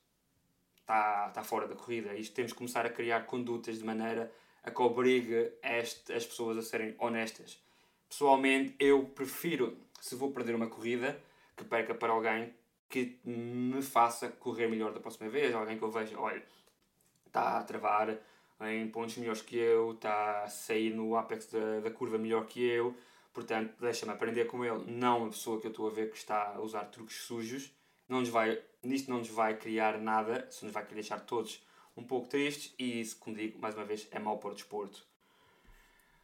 está, 0.80 1.26
está 1.28 1.44
fora 1.44 1.68
da 1.68 1.76
corrida. 1.76 2.14
Isto 2.14 2.34
temos 2.34 2.52
que 2.52 2.58
começar 2.58 2.86
a 2.86 2.90
criar 2.90 3.26
condutas 3.26 3.78
de 3.78 3.84
maneira 3.84 4.32
a 4.62 4.70
que 4.70 4.80
obrigue 4.80 5.52
este, 5.62 6.14
as 6.14 6.24
pessoas 6.24 6.56
a 6.56 6.62
serem 6.62 6.94
honestas. 6.98 7.62
Pessoalmente, 8.08 8.74
eu 8.78 9.04
prefiro, 9.04 9.76
se 10.00 10.14
vou 10.14 10.32
perder 10.32 10.54
uma 10.54 10.66
corrida, 10.66 11.20
que 11.54 11.64
perca 11.64 11.94
para 11.94 12.12
alguém 12.12 12.54
que 12.88 13.18
me 13.22 13.82
faça 13.82 14.30
correr 14.30 14.66
melhor 14.66 14.94
da 14.94 15.00
próxima 15.00 15.28
vez, 15.28 15.54
alguém 15.54 15.76
que 15.76 15.84
eu 15.84 15.90
veja, 15.90 16.18
olha, 16.18 16.42
está 17.26 17.58
a 17.58 17.62
travar 17.62 18.16
em 18.62 18.88
pontos 18.88 19.16
melhores 19.18 19.42
que 19.42 19.58
eu, 19.58 19.92
está 19.92 20.44
a 20.44 20.48
sair 20.48 20.94
no 20.94 21.16
apex 21.16 21.46
da, 21.46 21.80
da 21.80 21.90
curva 21.90 22.16
melhor 22.16 22.46
que 22.46 22.64
eu, 22.64 22.96
portanto 23.34 23.74
deixa-me 23.78 24.12
aprender 24.12 24.46
com 24.46 24.64
ele, 24.64 24.90
não 24.90 25.26
a 25.26 25.28
pessoa 25.28 25.60
que 25.60 25.66
eu 25.66 25.70
estou 25.70 25.86
a 25.86 25.90
ver 25.90 26.10
que 26.10 26.16
está 26.16 26.54
a 26.54 26.60
usar 26.60 26.84
truques 26.86 27.18
sujos, 27.18 27.70
não 28.08 28.20
nos 28.20 28.30
vai, 28.30 28.62
nisto 28.82 29.10
não 29.10 29.18
nos 29.18 29.28
vai 29.28 29.56
criar 29.58 29.98
nada, 29.98 30.46
só 30.50 30.64
nos 30.64 30.72
vai 30.72 30.84
deixar 30.86 31.20
todos 31.20 31.62
um 31.96 32.02
pouco 32.02 32.28
tristes 32.28 32.74
e 32.78 33.00
isso, 33.00 33.18
como 33.18 33.36
digo, 33.36 33.58
mais 33.58 33.74
uma 33.74 33.84
vez, 33.84 34.08
é 34.10 34.18
mau 34.18 34.38
para 34.38 34.50
o 34.50 34.54
desporto. 34.54 35.06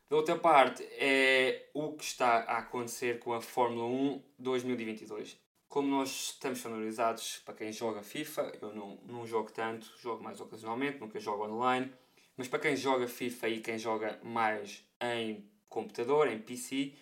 Da 0.08 0.16
outra 0.16 0.36
parte, 0.36 0.82
é 0.92 1.68
o 1.74 1.92
que 1.92 2.04
está 2.04 2.38
a 2.44 2.58
acontecer 2.58 3.18
com 3.18 3.32
a 3.32 3.40
Fórmula 3.40 3.84
1 3.84 4.22
2022 4.38 5.38
como 5.70 5.88
nós 5.88 6.32
estamos 6.32 6.60
familiarizados, 6.60 7.42
para 7.44 7.54
quem 7.54 7.72
joga 7.72 8.02
FIFA, 8.02 8.58
eu 8.60 8.74
não, 8.74 8.98
não 9.06 9.24
jogo 9.24 9.52
tanto, 9.52 9.88
jogo 9.98 10.20
mais 10.20 10.40
ocasionalmente, 10.40 10.98
nunca 10.98 11.20
jogo 11.20 11.44
online, 11.44 11.92
mas 12.36 12.48
para 12.48 12.58
quem 12.58 12.76
joga 12.76 13.06
FIFA 13.06 13.48
e 13.48 13.60
quem 13.60 13.78
joga 13.78 14.18
mais 14.24 14.84
em 15.00 15.48
computador, 15.70 16.28
em 16.28 16.38
PC, 16.38 16.92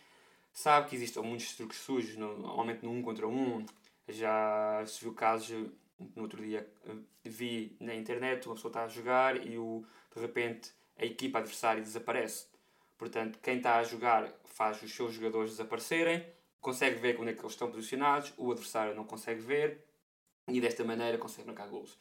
sabe 0.52 0.88
que 0.88 0.94
existem 0.94 1.22
muitos 1.22 1.56
truques 1.56 1.78
sujos, 1.78 2.16
normalmente 2.16 2.84
no 2.84 2.92
1 2.92 2.98
um 2.98 3.02
contra 3.02 3.26
1. 3.26 3.30
Um. 3.30 3.66
Já 4.06 4.84
se 4.86 5.00
viu 5.02 5.12
casos, 5.12 5.70
no 6.14 6.22
outro 6.22 6.42
dia 6.42 6.66
vi 7.24 7.76
na 7.80 7.94
internet, 7.94 8.46
uma 8.46 8.54
pessoa 8.54 8.70
está 8.70 8.84
a 8.84 8.88
jogar 8.88 9.44
e 9.44 9.58
o, 9.58 9.84
de 10.14 10.20
repente 10.20 10.70
a 10.96 11.04
equipa 11.04 11.38
adversária 11.38 11.82
desaparece. 11.82 12.46
Portanto, 12.96 13.38
quem 13.42 13.58
está 13.58 13.76
a 13.76 13.84
jogar 13.84 14.32
faz 14.44 14.82
os 14.82 14.92
seus 14.92 15.14
jogadores 15.14 15.52
desaparecerem 15.52 16.24
consegue 16.60 16.98
ver 16.98 17.20
onde 17.20 17.30
é 17.30 17.34
que 17.34 17.40
eles 17.40 17.52
estão 17.52 17.70
posicionados, 17.70 18.32
o 18.36 18.50
adversário 18.50 18.94
não 18.94 19.04
consegue 19.04 19.40
ver 19.40 19.84
e 20.48 20.60
desta 20.60 20.84
maneira 20.84 21.18
consegue 21.18 21.46
marcar 21.46 21.68
gols. 21.68 21.96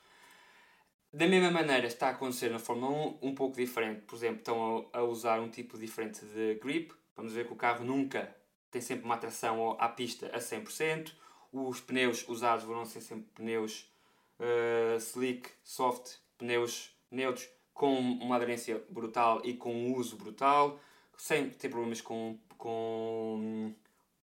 Da 1.17 1.25
mesma 1.27 1.49
maneira 1.49 1.87
está 1.87 2.09
a 2.09 2.11
acontecer 2.11 2.51
na 2.51 2.59
Fórmula 2.59 3.17
1 3.23 3.27
um 3.29 3.33
pouco 3.33 3.55
diferente. 3.55 4.01
Por 4.01 4.15
exemplo, 4.17 4.37
estão 4.37 4.87
a, 4.93 5.01
usar 5.01 5.39
um 5.39 5.49
tipo 5.49 5.75
diferente 5.75 6.23
de 6.23 6.59
grip 6.61 6.93
vamos 7.15 7.33
ver 7.33 7.47
que 7.47 7.53
o 7.53 7.55
carro 7.55 7.83
nunca 7.83 8.35
tem 8.69 8.79
sempre 8.79 9.03
uma 9.03 9.15
atração 9.15 9.75
à 9.79 9.89
pista 9.89 10.27
a 10.27 10.37
100%. 10.37 11.11
Os 11.51 11.81
pneus 11.81 12.23
usados 12.29 12.65
vão 12.65 12.85
ser 12.85 13.01
sempre 13.01 13.25
pneus 13.33 13.91
uh, 14.39 14.95
slick, 14.97 15.49
soft, 15.63 16.17
pneus 16.37 16.95
neutros 17.09 17.49
com 17.73 17.99
uma 17.99 18.35
aderência 18.35 18.85
brutal 18.87 19.41
e 19.43 19.55
com 19.55 19.73
um 19.73 19.95
uso 19.95 20.17
brutal, 20.17 20.79
sem 21.17 21.49
ter 21.49 21.69
problemas 21.69 21.99
com, 21.99 22.37
com, 22.59 23.73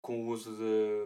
com 0.02 0.24
o 0.24 0.30
uso 0.30 0.52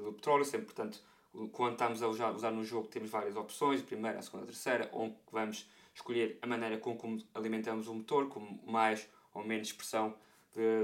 do 0.01 0.13
petróleo, 0.13 0.45
sempre, 0.45 0.67
portanto, 0.67 1.03
quando 1.51 1.73
estamos 1.73 2.03
a 2.03 2.07
usar, 2.07 2.31
usar 2.31 2.51
no 2.51 2.63
jogo 2.63 2.87
temos 2.87 3.09
várias 3.09 3.35
opções, 3.35 3.81
a 3.81 3.83
primeira, 3.83 4.19
a 4.19 4.21
segunda, 4.21 4.43
a 4.43 4.47
terceira, 4.47 4.89
onde 4.93 5.15
vamos 5.31 5.67
escolher 5.93 6.37
a 6.41 6.47
maneira 6.47 6.77
com 6.77 6.95
como 6.95 7.21
alimentamos 7.33 7.87
o 7.87 7.93
motor, 7.93 8.29
com 8.29 8.39
mais 8.65 9.07
ou 9.33 9.43
menos 9.43 9.71
pressão 9.71 10.15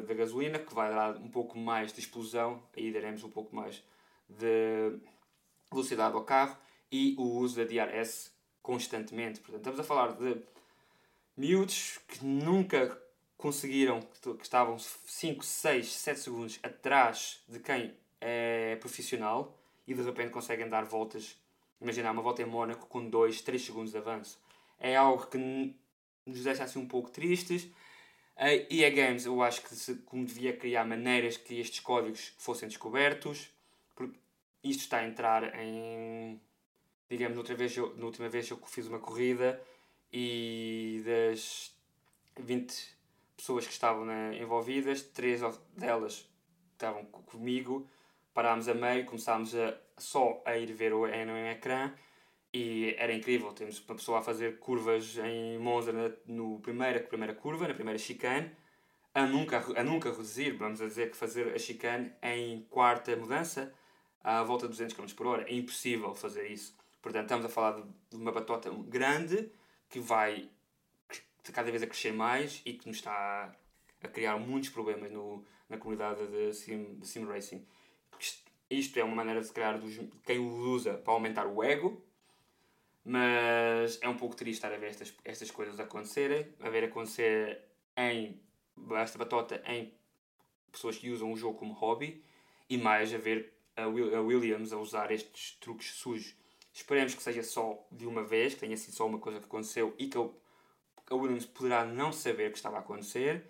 da 0.08 0.14
gasolina, 0.16 0.58
que 0.58 0.74
vai 0.74 0.90
dar 0.90 1.16
um 1.18 1.30
pouco 1.30 1.58
mais 1.58 1.94
de 1.94 2.00
explosão, 2.00 2.64
aí 2.76 2.92
daremos 2.92 3.24
um 3.24 3.30
pouco 3.30 3.56
mais 3.56 3.84
de 4.28 5.00
velocidade 5.72 6.16
ao 6.16 6.24
carro, 6.24 6.58
e 6.92 7.16
o 7.20 7.24
uso 7.24 7.58
da 7.58 7.64
DRS 7.64 8.32
constantemente. 8.64 9.40
Portanto, 9.40 9.60
estamos 9.60 9.80
a 9.80 9.84
falar 9.84 10.14
de 10.14 10.42
miúdos 11.38 12.00
que 12.08 12.26
nunca 12.26 13.00
conseguiram, 13.38 14.02
que 14.02 14.44
estavam 14.44 14.78
5, 14.80 15.46
6, 15.46 15.92
7 15.92 16.20
segundos 16.20 16.60
atrás 16.64 17.44
de 17.48 17.60
quem 17.60 17.96
é 18.20 18.76
profissional 18.78 19.59
e 19.90 19.94
de 19.94 20.04
repente 20.04 20.30
conseguem 20.30 20.70
dar 20.70 20.86
voltas. 20.86 21.36
Imaginar 21.82 22.12
uma 22.12 22.22
volta 22.22 22.44
em 22.44 22.46
Mónaco 22.46 22.86
com 22.86 23.10
2, 23.10 23.42
3 23.42 23.60
segundos 23.60 23.92
de 23.92 23.98
avanço. 23.98 24.40
É 24.80 24.96
algo 24.96 25.26
que 25.26 25.76
nos 26.26 26.44
deixa 26.44 26.64
assim 26.64 26.78
um 26.78 26.88
pouco 26.88 27.10
tristes. 27.10 27.68
A 28.36 28.54
EA 28.54 28.92
Games, 28.92 29.26
eu 29.26 29.42
acho 29.42 29.64
que 29.64 29.74
se, 29.76 29.96
como 30.06 30.24
devia 30.26 30.56
criar 30.56 30.86
maneiras 30.86 31.38
que 31.38 31.60
estes 31.60 31.80
códigos 31.80 32.34
fossem 32.38 32.70
descobertos, 32.70 33.50
porque 33.96 34.18
isto 34.64 34.82
está 34.82 35.00
a 35.00 35.08
entrar 35.08 35.60
em. 35.60 36.40
Digamos, 37.10 37.38
outra 37.38 37.56
vez 37.56 37.76
eu, 37.76 37.96
na 37.98 38.06
última 38.06 38.30
vez 38.30 38.48
eu 38.50 38.58
fiz 38.68 38.86
uma 38.86 39.00
corrida 39.00 39.60
e 40.14 41.02
das 41.04 41.74
20 42.40 42.96
pessoas 43.36 43.66
que 43.66 43.74
estavam 43.74 44.06
né, 44.06 44.38
envolvidas, 44.40 45.02
três 45.02 45.42
delas 45.76 46.30
estavam 46.74 47.06
comigo, 47.06 47.88
parámos 48.34 48.68
a 48.68 48.74
meio, 48.74 49.06
começámos 49.06 49.56
a, 49.56 49.78
só 49.98 50.42
a 50.46 50.58
ir 50.58 50.72
ver 50.74 50.94
o 50.94 51.08
no 51.08 51.38
ecrã 51.38 51.94
e 52.54 52.96
era 52.98 53.14
incrível. 53.14 53.52
Temos 53.54 53.80
uma 53.88 53.96
pessoa 53.96 54.20
a 54.20 54.22
fazer 54.22 54.60
curvas 54.60 55.18
em 55.18 55.58
Monza 55.60 55.92
na 55.92 56.12
no 56.26 56.60
primeira, 56.60 57.00
primeira 57.00 57.34
curva, 57.34 57.68
na 57.68 57.74
primeira 57.74 58.00
chicane, 58.00 58.52
a 59.14 59.26
nunca, 59.26 59.64
a 59.76 59.84
nunca 59.84 60.10
reduzir, 60.10 60.52
vamos 60.52 60.80
dizer 60.80 61.12
que 61.12 61.18
fazer 61.18 61.54
a 61.54 61.60
chicane 61.60 62.12
em 62.22 62.62
quarta 62.70 63.16
mudança 63.16 63.74
à 64.24 64.44
volta 64.44 64.68
de 64.68 64.72
200 64.72 64.96
km 64.96 65.16
por 65.16 65.28
hora. 65.28 65.44
É 65.50 65.54
impossível 65.54 66.14
fazer 66.16 66.48
isso. 66.48 66.76
Portanto, 67.02 67.24
estamos 67.24 67.46
a 67.46 67.50
falar 67.50 67.82
de 68.10 68.16
uma 68.16 68.32
batota 68.32 68.70
grande 68.88 69.52
que 69.90 70.00
vai 70.00 70.50
cada 71.54 71.72
vez 71.72 71.82
a 71.82 71.88
crescer 71.88 72.14
mais 72.14 72.62
e 72.66 72.74
que 72.74 72.88
nos 72.88 72.98
está 72.98 73.56
a 74.04 74.08
criar 74.08 74.38
muitos 74.38 74.70
problemas 74.70 75.12
no, 75.12 75.44
na 75.68 75.78
comunidade 75.78 76.28
de 76.28 76.54
sim, 76.54 76.98
de 77.00 77.08
sim 77.08 77.26
racing. 77.26 77.66
Isto 78.70 79.00
é 79.00 79.04
uma 79.04 79.16
maneira 79.16 79.42
de 79.42 79.52
criar 79.52 79.78
dos, 79.78 80.00
quem 80.24 80.40
o 80.40 80.70
usa 80.70 80.94
para 80.94 81.14
aumentar 81.14 81.48
o 81.48 81.64
ego, 81.64 82.04
mas 83.04 84.00
é 84.02 84.08
um 84.08 84.16
pouco 84.16 84.36
triste 84.36 84.58
estar 84.58 84.74
a 84.74 84.78
ver 84.78 84.88
estas, 84.88 85.14
estas 85.26 85.50
coisas 85.50 85.80
acontecerem, 85.80 86.48
a 86.60 86.70
ver 86.70 86.84
acontecer 86.84 87.62
em 87.98 88.40
esta 88.96 89.18
batota 89.18 89.62
em 89.66 89.94
pessoas 90.72 90.98
que 90.98 91.10
usam 91.10 91.32
o 91.32 91.38
jogo 91.38 91.58
como 91.58 91.74
hobby 91.74 92.24
e 92.70 92.78
mais 92.78 93.14
a 93.14 93.18
ver 93.18 93.54
a, 93.76 93.88
Williams 93.88 94.72
a 94.72 94.78
usar 94.78 95.12
estes 95.12 95.58
truques 95.60 95.92
sujos 95.92 96.36
Esperemos 96.74 97.14
que 97.14 97.22
seja 97.22 97.44
só 97.44 97.86
de 97.92 98.06
uma 98.06 98.24
vez, 98.24 98.54
que 98.54 98.62
tenha 98.62 98.78
sido 98.78 98.96
só 98.96 99.06
uma 99.06 99.20
coisa 99.20 99.40
que 99.40 99.46
aconteceu 99.46 99.94
e 99.98 100.08
que 100.08 100.18
a 100.18 101.16
Williams 101.16 101.46
poderá 101.46 101.84
não 101.84 102.12
saber 102.12 102.48
o 102.48 102.52
que 102.52 102.58
estava 102.58 102.78
a 102.78 102.80
acontecer. 102.80 103.46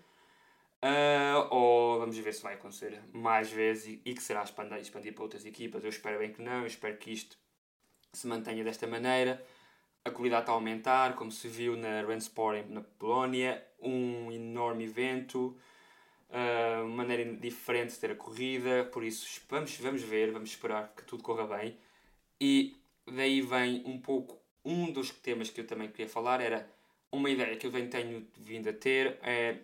Uh, 0.82 1.46
ou 1.50 1.98
vamos 1.98 2.16
ver 2.16 2.32
se 2.32 2.42
vai 2.42 2.54
acontecer 2.54 3.02
mais 3.12 3.50
vezes 3.50 4.00
e, 4.02 4.14
que 4.14 4.22
será 4.22 4.42
expandir 4.42 5.12
para 5.12 5.22
outras 5.22 5.44
equipas. 5.44 5.84
Eu 5.84 5.90
espero 5.90 6.18
bem 6.18 6.32
que 6.32 6.40
não, 6.40 6.64
espero 6.64 6.96
que 6.96 7.12
isto 7.12 7.36
se 8.12 8.26
mantenha 8.26 8.64
desta 8.64 8.86
maneira. 8.86 9.44
A 10.04 10.10
qualidade 10.10 10.42
está 10.42 10.52
a 10.52 10.54
aumentar, 10.54 11.14
como 11.16 11.30
se 11.30 11.48
viu 11.48 11.76
na 11.76 12.02
Rensport 12.02 12.66
na 12.70 12.80
Polónia, 12.80 13.62
um 13.78 14.32
enorme 14.32 14.84
evento, 14.84 15.54
uh, 16.30 16.84
uma 16.84 17.04
maneira 17.04 17.24
diferente 17.36 17.92
de 17.92 17.98
ter 17.98 18.12
a 18.12 18.16
corrida, 18.16 18.84
por 18.90 19.04
isso 19.04 19.26
vamos, 19.50 19.76
vamos 19.76 20.02
ver, 20.02 20.32
vamos 20.32 20.50
esperar 20.50 20.94
que 20.96 21.04
tudo 21.04 21.22
corra 21.22 21.46
bem. 21.46 21.76
E 22.40 22.74
daí 23.06 23.42
vem 23.42 23.82
um 23.84 24.00
pouco 24.00 24.40
um 24.64 24.90
dos 24.90 25.10
temas 25.10 25.50
que 25.50 25.60
eu 25.60 25.66
também 25.66 25.90
queria 25.90 26.08
falar 26.08 26.40
era 26.40 26.68
uma 27.12 27.28
ideia 27.28 27.56
que 27.56 27.66
eu 27.66 27.70
bem 27.70 27.88
tenho 27.88 28.26
vindo 28.36 28.68
a 28.68 28.72
ter 28.72 29.18
é 29.22 29.58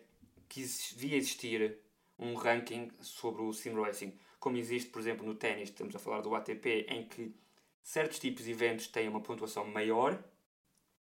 que 0.48 0.62
devia 0.94 1.16
existir 1.16 1.78
um 2.18 2.34
ranking 2.34 2.90
sobre 3.00 3.42
o 3.42 3.52
sim 3.52 3.74
racing. 3.74 4.18
Como 4.38 4.56
existe 4.56 4.90
por 4.90 5.00
exemplo 5.00 5.26
no 5.26 5.34
ténis 5.34 5.70
estamos 5.70 5.94
a 5.94 5.98
falar 5.98 6.20
do 6.20 6.34
ATP 6.34 6.86
em 6.88 7.06
que 7.06 7.34
certos 7.82 8.18
tipos 8.18 8.44
de 8.44 8.50
eventos 8.50 8.88
têm 8.88 9.08
uma 9.08 9.20
pontuação 9.20 9.66
maior 9.66 10.22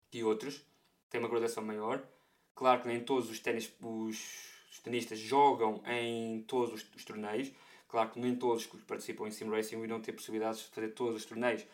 que 0.09 0.23
outros 0.23 0.65
têm 1.09 1.19
uma 1.19 1.29
graduação 1.29 1.63
maior. 1.63 2.03
Claro 2.55 2.81
que 2.81 2.87
nem 2.87 2.99
todos 2.99 3.29
os 3.29 3.39
ténis 3.39 3.71
os, 3.81 4.79
tenistas 4.83 5.19
jogam 5.19 5.81
em 5.85 6.43
todos 6.43 6.73
os, 6.73 6.95
os 6.95 7.05
torneios. 7.05 7.51
Claro 7.87 8.11
que 8.11 8.19
nem 8.19 8.35
todos 8.35 8.65
que 8.65 8.77
participam 8.77 9.27
em 9.27 9.31
sim 9.31 9.49
racing 9.49 9.81
irão 9.81 10.01
ter 10.01 10.13
possibilidades 10.13 10.59
de 10.61 10.67
fazer 10.67 10.89
todos 10.89 11.15
os 11.15 11.25
torneios. 11.25 11.65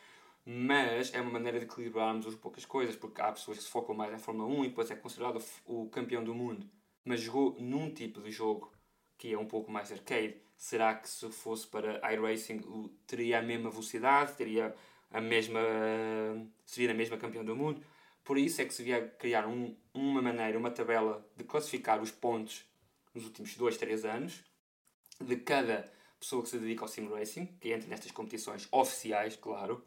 Mas 0.45 1.13
é 1.13 1.19
uma 1.19 1.31
maneira 1.31 1.59
de 1.59 1.65
equilibrarmos 1.65 2.27
as 2.27 2.35
poucas 2.35 2.65
coisas, 2.65 2.95
porque 2.95 3.19
há 3.19 3.31
pessoas 3.31 3.57
que 3.57 3.63
se 3.63 3.69
focam 3.69 3.95
mais 3.95 4.11
na 4.11 4.19
Fórmula 4.19 4.47
1 4.47 4.65
e 4.65 4.69
depois 4.69 4.91
é 4.91 4.95
considerado 4.95 5.43
o 5.65 5.89
campeão 5.89 6.23
do 6.23 6.35
mundo, 6.35 6.69
mas 7.05 7.21
jogou 7.21 7.55
num 7.59 7.93
tipo 7.93 8.21
de 8.21 8.31
jogo 8.31 8.73
que 9.17 9.33
é 9.33 9.37
um 9.37 9.45
pouco 9.45 9.71
mais 9.71 9.91
arcade. 9.91 10.35
Será 10.57 10.95
que 10.95 11.07
se 11.07 11.29
fosse 11.29 11.67
para 11.67 12.01
iRacing 12.11 12.61
teria 13.07 13.39
a 13.39 13.41
mesma 13.41 13.69
velocidade, 13.69 14.35
teria 14.35 14.75
a 15.11 15.21
mesma 15.21 15.59
seria 16.65 16.91
a 16.91 16.93
mesma 16.93 17.17
campeão 17.17 17.45
do 17.45 17.55
mundo? 17.55 17.81
Por 18.23 18.37
isso 18.37 18.61
é 18.61 18.65
que 18.65 18.73
se 18.73 18.83
devia 18.83 19.07
criar 19.07 19.47
um, 19.47 19.75
uma 19.93 20.21
maneira, 20.21 20.57
uma 20.57 20.71
tabela 20.71 21.25
de 21.37 21.43
classificar 21.43 22.01
os 22.01 22.11
pontos 22.11 22.65
nos 23.13 23.25
últimos 23.25 23.55
2, 23.55 23.77
3 23.77 24.05
anos 24.05 24.43
de 25.21 25.35
cada 25.37 25.89
pessoa 26.19 26.41
que 26.41 26.49
se 26.49 26.57
dedica 26.57 26.83
ao 26.83 26.87
sim 26.87 27.07
racing, 27.07 27.45
que 27.59 27.71
entra 27.71 27.87
nestas 27.87 28.11
competições 28.11 28.67
oficiais, 28.71 29.35
claro, 29.35 29.85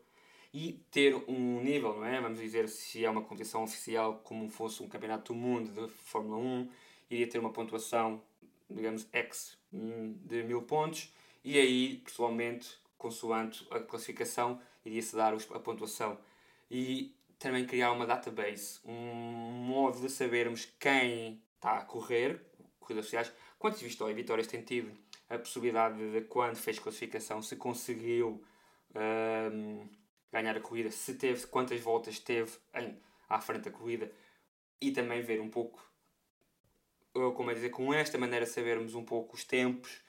e 0.54 0.84
ter 0.90 1.14
um 1.28 1.60
nível, 1.62 1.94
não 1.94 2.04
é? 2.04 2.20
Vamos 2.20 2.38
dizer, 2.38 2.68
se 2.68 3.04
é 3.04 3.10
uma 3.10 3.22
competição 3.22 3.64
oficial, 3.64 4.20
como 4.25 4.48
fosse 4.48 4.82
um 4.82 4.88
campeonato 4.88 5.32
do 5.32 5.38
mundo 5.38 5.70
de 5.70 5.92
Fórmula 5.92 6.38
1, 6.38 6.70
iria 7.10 7.28
ter 7.28 7.38
uma 7.38 7.52
pontuação, 7.52 8.22
digamos, 8.68 9.06
X 9.12 9.58
hum, 9.72 10.14
de 10.24 10.42
mil 10.42 10.62
pontos, 10.62 11.12
e 11.44 11.58
aí, 11.58 11.96
pessoalmente, 12.04 12.78
consoante 12.96 13.66
a 13.70 13.80
classificação, 13.80 14.60
iria-se 14.84 15.14
dar 15.16 15.32
a 15.34 15.58
pontuação. 15.60 16.18
E 16.70 17.14
também 17.38 17.64
criar 17.64 17.92
uma 17.92 18.06
database, 18.06 18.80
um 18.84 18.92
modo 18.94 20.00
de 20.00 20.10
sabermos 20.10 20.66
quem 20.78 21.42
está 21.54 21.78
a 21.78 21.84
correr, 21.84 22.40
corridas 22.80 23.04
oficiais, 23.04 23.32
quantas 23.58 23.80
vitórias 23.80 24.46
tem 24.46 24.62
tido, 24.62 24.92
a 25.30 25.38
possibilidade 25.38 26.10
de 26.10 26.22
quando 26.22 26.56
fez 26.56 26.78
classificação, 26.78 27.40
se 27.42 27.56
conseguiu. 27.56 28.42
Um, 28.94 29.86
ganhar 30.32 30.56
a 30.56 30.60
corrida, 30.60 30.90
se 30.90 31.14
teve, 31.14 31.46
quantas 31.46 31.80
voltas 31.80 32.18
teve 32.18 32.52
em, 32.74 33.00
à 33.28 33.40
frente 33.40 33.64
da 33.64 33.70
corrida 33.70 34.10
e 34.80 34.90
também 34.90 35.22
ver 35.22 35.40
um 35.40 35.48
pouco, 35.48 35.82
como 37.34 37.50
é 37.50 37.54
dizer, 37.54 37.70
com 37.70 37.92
esta 37.92 38.18
maneira 38.18 38.46
sabermos 38.46 38.94
um 38.94 39.04
pouco 39.04 39.37
os 39.37 39.44
tempos 39.44 40.00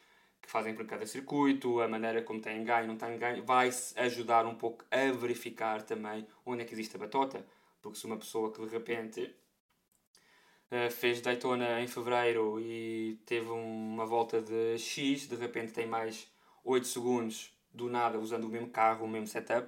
que 0.42 0.50
fazem 0.50 0.74
por 0.74 0.86
cada 0.86 1.06
circuito, 1.06 1.82
a 1.82 1.88
maneira 1.88 2.22
como 2.22 2.40
têm 2.40 2.64
ganho, 2.64 2.88
não 2.88 2.98
têm 2.98 3.18
ganho, 3.18 3.44
vai 3.44 3.70
ajudar 3.98 4.46
um 4.46 4.56
pouco 4.56 4.86
a 4.90 5.12
verificar 5.12 5.84
também 5.84 6.26
onde 6.46 6.64
é 6.64 6.66
que 6.66 6.74
existe 6.74 6.96
a 6.96 7.00
batota, 7.00 7.46
porque 7.82 7.98
se 7.98 8.06
uma 8.06 8.18
pessoa 8.18 8.52
que 8.52 8.62
de 8.62 8.68
repente 8.68 9.36
Uh, 10.72 10.92
fez 10.92 11.20
Daytona 11.20 11.82
em 11.82 11.88
fevereiro 11.88 12.60
e 12.60 13.20
teve 13.26 13.50
uma 13.50 14.06
volta 14.06 14.40
de 14.40 14.78
X, 14.78 15.28
de 15.28 15.36
repente 15.36 15.74
tem 15.74 15.88
mais 15.88 16.32
8 16.64 16.86
segundos 16.86 17.52
do 17.74 17.90
nada 17.90 18.20
usando 18.20 18.44
o 18.44 18.50
mesmo 18.50 18.70
carro, 18.70 19.06
o 19.06 19.08
mesmo 19.08 19.26
setup, 19.26 19.68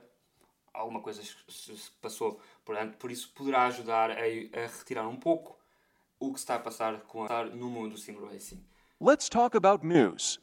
alguma 0.72 1.02
coisa 1.02 1.24
se 1.24 1.92
passou. 2.00 2.40
Portanto, 2.64 2.98
por 2.98 3.10
isso 3.10 3.32
poderá 3.34 3.66
ajudar 3.66 4.12
a 4.12 4.68
retirar 4.68 5.08
um 5.08 5.18
pouco 5.18 5.58
o 6.22 6.32
que 6.32 6.40
está 6.40 6.56
a 6.56 6.60
passar 6.60 7.02
com 7.02 7.24
a, 7.24 7.46
no 7.46 7.68
mundo 7.68 7.94
do 7.94 7.98
sim 7.98 8.16
racing. 8.16 8.64
Let's 9.02 9.28
talk 9.28 9.58
about 9.58 9.86
news. 9.86 10.40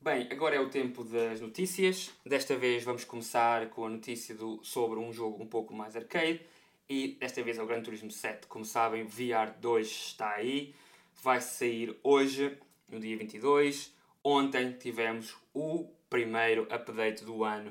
Bem, 0.00 0.28
agora 0.30 0.54
é 0.54 0.60
o 0.60 0.68
tempo 0.68 1.02
das 1.02 1.40
notícias. 1.40 2.10
Desta 2.24 2.54
vez 2.56 2.84
vamos 2.84 3.04
começar 3.04 3.70
com 3.70 3.86
a 3.86 3.88
notícia 3.88 4.34
do, 4.34 4.62
sobre 4.62 4.98
um 5.00 5.10
jogo 5.10 5.42
um 5.42 5.46
pouco 5.46 5.74
mais 5.74 5.96
arcade. 5.96 6.42
E 6.88 7.16
desta 7.18 7.42
vez 7.42 7.58
é 7.58 7.62
o 7.62 7.66
Gran 7.66 7.82
Turismo 7.82 8.10
7. 8.10 8.46
Como 8.46 8.64
sabem, 8.64 9.04
VR 9.04 9.58
2 9.58 9.86
está 9.86 10.34
aí. 10.34 10.74
Vai 11.22 11.40
sair 11.40 11.98
hoje, 12.04 12.56
no 12.88 13.00
dia 13.00 13.16
22. 13.16 13.92
Ontem 14.22 14.72
tivemos 14.72 15.34
o 15.54 15.90
primeiro 16.10 16.66
update 16.70 17.24
do 17.24 17.42
ano. 17.44 17.70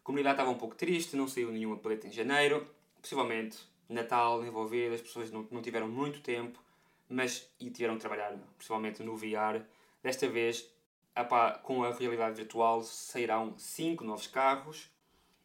A 0.00 0.04
comunidade 0.04 0.34
estava 0.34 0.50
um 0.50 0.58
pouco 0.58 0.74
triste, 0.74 1.16
não 1.16 1.28
saiu 1.28 1.52
nenhum 1.52 1.72
update 1.72 2.08
em 2.08 2.12
janeiro. 2.12 2.66
Possivelmente 3.00 3.58
Natal 3.88 4.44
envolvido, 4.44 4.94
as 4.94 5.00
pessoas 5.00 5.30
não, 5.30 5.46
não 5.50 5.62
tiveram 5.62 5.88
muito 5.88 6.20
tempo, 6.20 6.58
mas 7.12 7.48
e 7.60 7.70
tiveram 7.70 7.94
que 7.94 8.00
trabalhar 8.00 8.36
principalmente 8.56 9.02
no 9.02 9.16
VR. 9.16 9.62
Desta 10.02 10.28
vez, 10.28 10.68
apá, 11.14 11.52
com 11.52 11.84
a 11.84 11.92
realidade 11.92 12.36
virtual, 12.36 12.82
sairão 12.82 13.54
5 13.56 14.02
novos 14.04 14.26
carros 14.26 14.90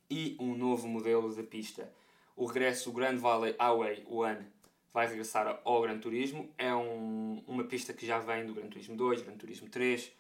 e 0.09 0.36
um 0.39 0.55
novo 0.55 0.88
modelo 0.88 1.33
de 1.33 1.43
pista. 1.43 1.91
O 2.36 2.45
regresso 2.45 2.89
do 2.89 2.95
Grand 2.95 3.17
Valley 3.17 3.55
Highway 3.59 4.05
One 4.07 4.45
vai 4.93 5.07
regressar 5.07 5.59
ao 5.63 5.81
Gran 5.81 6.00
Turismo. 6.00 6.50
É 6.57 6.74
um, 6.74 7.43
uma 7.47 7.63
pista 7.63 7.93
que 7.93 8.05
já 8.05 8.19
vem 8.19 8.45
do 8.45 8.53
Gran 8.53 8.67
Turismo 8.67 8.95
2, 8.95 9.21
Gran 9.21 9.36
Turismo 9.36 9.69
3, 9.69 10.12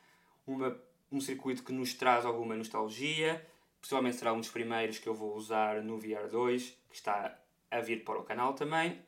uma, 0.45 0.79
um 1.11 1.21
circuito 1.21 1.63
que 1.63 1.71
nos 1.71 1.93
traz 1.93 2.25
alguma 2.25 2.55
nostalgia. 2.55 3.45
Possivelmente 3.79 4.17
será 4.17 4.33
um 4.33 4.39
dos 4.39 4.49
primeiros 4.49 4.99
que 4.99 5.07
eu 5.07 5.13
vou 5.13 5.35
usar 5.35 5.81
no 5.81 5.97
VR2, 5.97 6.73
que 6.89 6.95
está 6.95 7.39
a 7.71 7.79
vir 7.79 8.03
para 8.03 8.19
o 8.19 8.23
canal 8.23 8.53
também. 8.53 8.99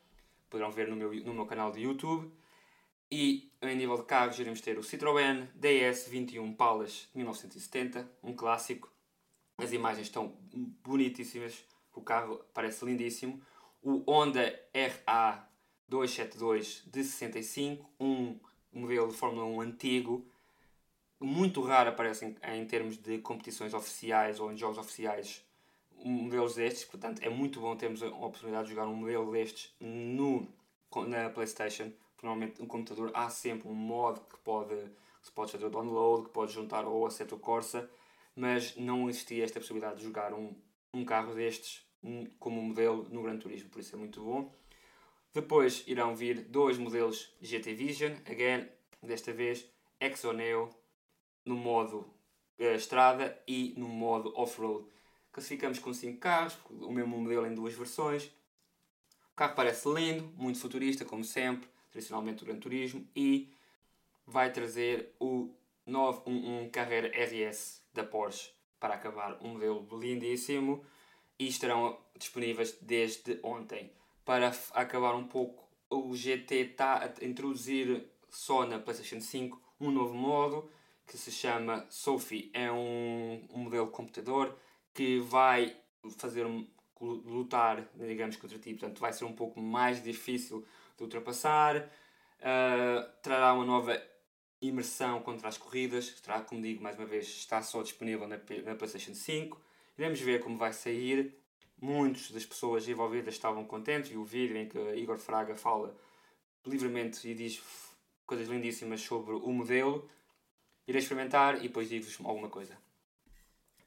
Poderão 0.49 0.71
ver 0.71 0.87
no 0.87 0.95
meu, 0.95 1.13
no 1.23 1.33
meu 1.33 1.45
canal 1.45 1.71
de 1.71 1.81
YouTube. 1.81 2.31
E 3.11 3.51
em 3.61 3.75
nível 3.75 3.97
de 3.97 4.03
carros 4.03 4.39
iremos 4.39 4.61
ter 4.61 4.77
o 4.77 4.81
Citroën 4.81 5.47
DS21 5.59 6.55
Palace 6.55 7.07
1970, 7.15 8.09
um 8.23 8.33
clássico. 8.35 8.89
As 9.57 9.73
imagens 9.73 10.05
estão 10.07 10.37
bonitíssimas, 10.83 11.65
o 11.93 12.01
carro 12.01 12.39
parece 12.53 12.85
lindíssimo. 12.85 13.41
O 13.81 14.03
Honda 14.09 14.57
RA272 14.73 16.89
de 16.89 17.03
65, 17.03 17.89
um 17.99 18.39
modelo 18.71 19.07
de 19.07 19.15
Fórmula 19.15 19.45
1 19.45 19.61
antigo, 19.61 20.29
muito 21.19 21.61
raro 21.61 21.89
aparece 21.89 22.25
em, 22.25 22.35
em 22.55 22.65
termos 22.65 22.97
de 22.97 23.17
competições 23.19 23.73
oficiais 23.73 24.39
ou 24.39 24.51
em 24.51 24.57
jogos 24.57 24.77
oficiais 24.77 25.43
modelos 26.03 26.55
destes, 26.55 26.85
portanto 26.85 27.21
é 27.21 27.29
muito 27.29 27.59
bom 27.59 27.75
termos 27.75 28.01
a 28.01 28.07
oportunidade 28.07 28.65
de 28.65 28.73
jogar 28.73 28.87
um 28.87 28.95
modelo 28.95 29.31
destes 29.31 29.73
no, 29.79 30.47
na 31.07 31.29
Playstation, 31.29 31.91
porque 32.15 32.25
normalmente 32.25 32.61
no 32.61 32.67
computador 32.67 33.11
há 33.13 33.29
sempre 33.29 33.67
um 33.67 33.73
modo 33.73 34.21
que 34.21 34.37
pode, 34.39 34.75
que 34.75 35.27
se 35.27 35.31
pode 35.31 35.51
fazer 35.51 35.65
o 35.65 35.69
download, 35.69 36.25
que 36.25 36.31
pode 36.31 36.53
juntar 36.53 36.85
ao 36.85 37.05
Assetto 37.05 37.37
Corsa, 37.37 37.89
mas 38.35 38.75
não 38.75 39.09
existia 39.09 39.43
esta 39.43 39.59
possibilidade 39.59 39.97
de 39.97 40.05
jogar 40.05 40.33
um, 40.33 40.55
um 40.93 41.03
carro 41.03 41.33
destes 41.33 41.85
como 42.39 42.61
modelo 42.61 43.07
no 43.09 43.21
Gran 43.23 43.37
Turismo, 43.37 43.69
por 43.69 43.79
isso 43.79 43.95
é 43.95 43.99
muito 43.99 44.21
bom. 44.23 44.53
Depois 45.33 45.83
irão 45.85 46.15
vir 46.15 46.41
dois 46.45 46.77
modelos 46.77 47.33
GT 47.41 47.73
Vision, 47.73 48.13
again, 48.25 48.67
desta 49.01 49.31
vez 49.31 49.69
Exoneo 49.99 50.69
no 51.45 51.55
modo 51.55 51.99
uh, 52.59 52.75
estrada 52.75 53.41
e 53.47 53.73
no 53.77 53.87
modo 53.87 54.33
off-road. 54.35 54.85
Classificamos 55.39 55.79
com 55.79 55.93
5 55.93 56.19
carros, 56.19 56.57
o 56.69 56.91
mesmo 56.91 57.17
modelo 57.17 57.47
em 57.47 57.55
duas 57.55 57.73
versões. 57.73 58.25
O 59.31 59.35
carro 59.37 59.55
parece 59.55 59.87
lindo, 59.87 60.29
muito 60.35 60.59
futurista, 60.59 61.05
como 61.05 61.23
sempre, 61.23 61.65
tradicionalmente 61.89 62.43
o 62.43 62.45
Gran 62.45 62.59
Turismo, 62.59 63.07
e 63.15 63.49
vai 64.27 64.51
trazer 64.51 65.15
o 65.17 65.49
911 65.85 66.69
Carrera 66.71 67.07
RS 67.07 67.81
da 67.93 68.03
Porsche 68.03 68.51
para 68.81 68.95
acabar 68.95 69.41
um 69.41 69.53
modelo 69.53 69.87
lindíssimo 69.97 70.83
e 71.39 71.47
estarão 71.47 71.97
disponíveis 72.17 72.77
desde 72.81 73.39
ontem. 73.41 73.93
Para 74.25 74.51
acabar 74.73 75.15
um 75.15 75.25
pouco, 75.25 75.63
o 75.89 76.13
GT 76.13 76.55
está 76.55 76.95
a 77.01 77.25
introduzir 77.25 78.11
só 78.29 78.65
na 78.65 78.77
PlayStation 78.77 79.21
5 79.21 79.57
um 79.79 79.89
novo 79.89 80.13
modo 80.13 80.69
que 81.07 81.17
se 81.17 81.31
chama 81.31 81.87
Sophie. 81.89 82.51
É 82.53 82.69
um, 82.69 83.47
um 83.53 83.59
modelo 83.59 83.87
computador 83.87 84.53
que 84.93 85.19
vai 85.19 85.75
fazer 86.17 86.45
lutar, 86.99 87.87
digamos, 87.95 88.35
contra 88.35 88.57
ti. 88.59 88.71
Portanto, 88.73 88.99
vai 88.99 89.13
ser 89.13 89.25
um 89.25 89.33
pouco 89.33 89.61
mais 89.61 90.03
difícil 90.03 90.65
de 90.97 91.03
ultrapassar. 91.03 91.77
Uh, 92.39 93.21
trará 93.21 93.53
uma 93.53 93.65
nova 93.65 94.01
imersão 94.61 95.21
contra 95.21 95.47
as 95.47 95.57
corridas. 95.57 96.05
Estará, 96.05 96.41
como 96.41 96.61
digo, 96.61 96.83
mais 96.83 96.97
uma 96.97 97.05
vez, 97.05 97.27
está 97.27 97.61
só 97.61 97.81
disponível 97.81 98.27
na, 98.27 98.37
na 98.37 98.75
PlayStation 98.75 99.13
5. 99.13 99.59
Iremos 99.97 100.19
ver 100.19 100.43
como 100.43 100.57
vai 100.57 100.73
sair. 100.73 101.35
Muitas 101.81 102.31
das 102.31 102.45
pessoas 102.45 102.87
envolvidas 102.87 103.33
estavam 103.33 103.63
contentes. 103.65 104.11
E 104.11 104.17
o 104.17 104.23
vídeo 104.23 104.57
em 104.57 104.67
que 104.67 104.77
Igor 104.95 105.17
Fraga 105.17 105.55
fala 105.55 105.95
livremente 106.65 107.27
e 107.27 107.33
diz 107.33 107.61
coisas 108.25 108.47
lindíssimas 108.47 109.01
sobre 109.01 109.33
o 109.33 109.51
modelo. 109.51 110.09
Irei 110.87 110.99
experimentar 110.99 111.57
e 111.57 111.67
depois 111.67 111.87
digo-vos 111.87 112.17
alguma 112.25 112.49
coisa. 112.49 112.77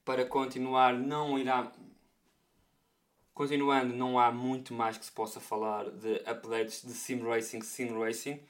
Para 0.04 0.24
continuar, 0.26 0.94
não 0.94 1.38
irá. 1.38 1.72
Continuando, 3.32 3.94
não 3.94 4.18
há 4.18 4.30
muito 4.30 4.74
mais 4.74 4.98
que 4.98 5.04
se 5.04 5.12
possa 5.12 5.40
falar 5.40 5.90
de 5.90 6.16
updates 6.28 6.82
de 6.82 6.92
Sim 6.92 7.22
Racing, 7.22 7.62
Sim 7.62 7.98
Racing. 7.98 8.40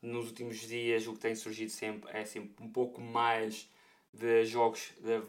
Nos 0.00 0.26
últimos 0.28 0.58
dias, 0.60 1.06
o 1.06 1.12
que 1.12 1.20
tem 1.20 1.34
surgido 1.34 1.70
sempre 1.70 2.10
é 2.10 2.24
sempre 2.24 2.64
um 2.64 2.68
pouco 2.68 3.00
mais 3.00 3.70
de 4.12 4.44
jogos 4.44 4.92
de, 5.00 5.22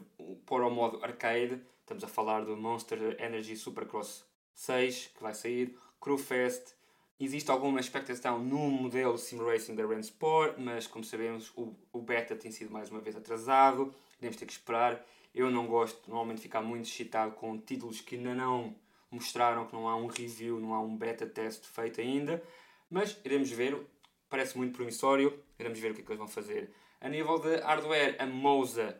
para 0.46 0.66
o 0.66 0.70
modo 0.70 1.02
arcade. 1.04 1.60
Estamos 1.80 2.04
a 2.04 2.08
falar 2.08 2.44
do 2.44 2.56
Monster 2.56 3.16
Energy 3.20 3.56
Supercross 3.56 4.24
6, 4.54 5.12
que 5.14 5.22
vai 5.22 5.34
sair, 5.34 5.78
Crewfest, 6.00 6.74
Existe 7.18 7.50
alguma 7.50 7.80
expectação 7.80 8.38
no 8.38 8.58
modelo 8.70 9.16
Sim 9.16 9.38
Racing 9.38 9.74
da 9.74 9.84
Sport, 10.00 10.58
mas 10.58 10.86
como 10.86 11.02
sabemos 11.02 11.50
o, 11.56 11.74
o 11.90 12.02
beta 12.02 12.36
tem 12.36 12.50
sido 12.50 12.70
mais 12.70 12.90
uma 12.90 13.00
vez 13.00 13.16
atrasado, 13.16 13.94
temos 14.20 14.36
ter 14.36 14.44
que 14.44 14.52
esperar. 14.52 15.02
Eu 15.36 15.50
não 15.50 15.66
gosto 15.66 16.08
normalmente 16.08 16.38
de 16.38 16.44
ficar 16.44 16.62
muito 16.62 16.86
excitado 16.86 17.32
com 17.32 17.58
títulos 17.58 18.00
que 18.00 18.16
ainda 18.16 18.34
não 18.34 18.74
mostraram, 19.10 19.66
que 19.66 19.74
não 19.74 19.86
há 19.86 19.94
um 19.94 20.06
review, 20.06 20.58
não 20.58 20.72
há 20.72 20.80
um 20.80 20.96
beta 20.96 21.26
test 21.26 21.62
feito 21.66 22.00
ainda, 22.00 22.42
mas 22.88 23.20
iremos 23.22 23.50
ver, 23.50 23.78
parece 24.30 24.56
muito 24.56 24.74
promissório, 24.74 25.38
iremos 25.58 25.78
ver 25.78 25.90
o 25.90 25.94
que 25.94 26.00
é 26.00 26.04
que 26.04 26.10
eles 26.10 26.18
vão 26.18 26.26
fazer. 26.26 26.72
A 27.02 27.08
nível 27.10 27.38
de 27.38 27.54
hardware, 27.58 28.16
a 28.18 28.24
Moza 28.24 28.98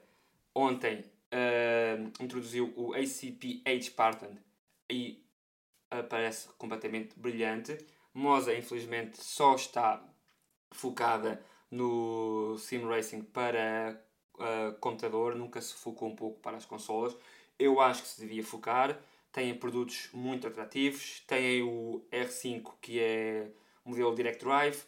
ontem 0.55 1.01
uh, 1.33 2.23
introduziu 2.23 2.71
o 2.77 2.93
ACP 2.93 3.63
H 3.65 3.93
Pattern 3.97 4.39
e 4.91 5.25
uh, 5.91 6.05
parece 6.05 6.49
completamente 6.59 7.19
brilhante. 7.19 7.79
Moza, 8.13 8.55
infelizmente, 8.55 9.23
só 9.25 9.55
está 9.55 10.05
focada 10.71 11.43
no 11.71 12.59
sim 12.59 12.87
racing 12.87 13.23
para 13.23 14.06
uh, 14.39 14.73
computador, 14.81 15.35
nunca 15.35 15.61
se 15.61 15.75
focou 15.75 16.09
um 16.09 16.17
pouco 16.17 16.39
para 16.41 16.57
as 16.57 16.65
consolas. 16.65 17.17
Eu 17.59 17.81
acho 17.81 18.03
que 18.03 18.09
se 18.09 18.21
devia 18.21 18.45
focar. 18.45 18.99
Tem 19.33 19.55
produtos 19.55 20.09
muito 20.13 20.47
atrativos. 20.47 21.21
Tem 21.27 21.63
o 21.63 22.03
R5, 22.11 22.75
que 22.81 23.01
é 23.01 23.51
modelo 23.85 24.15
Direct 24.15 24.45
Drive, 24.45 24.85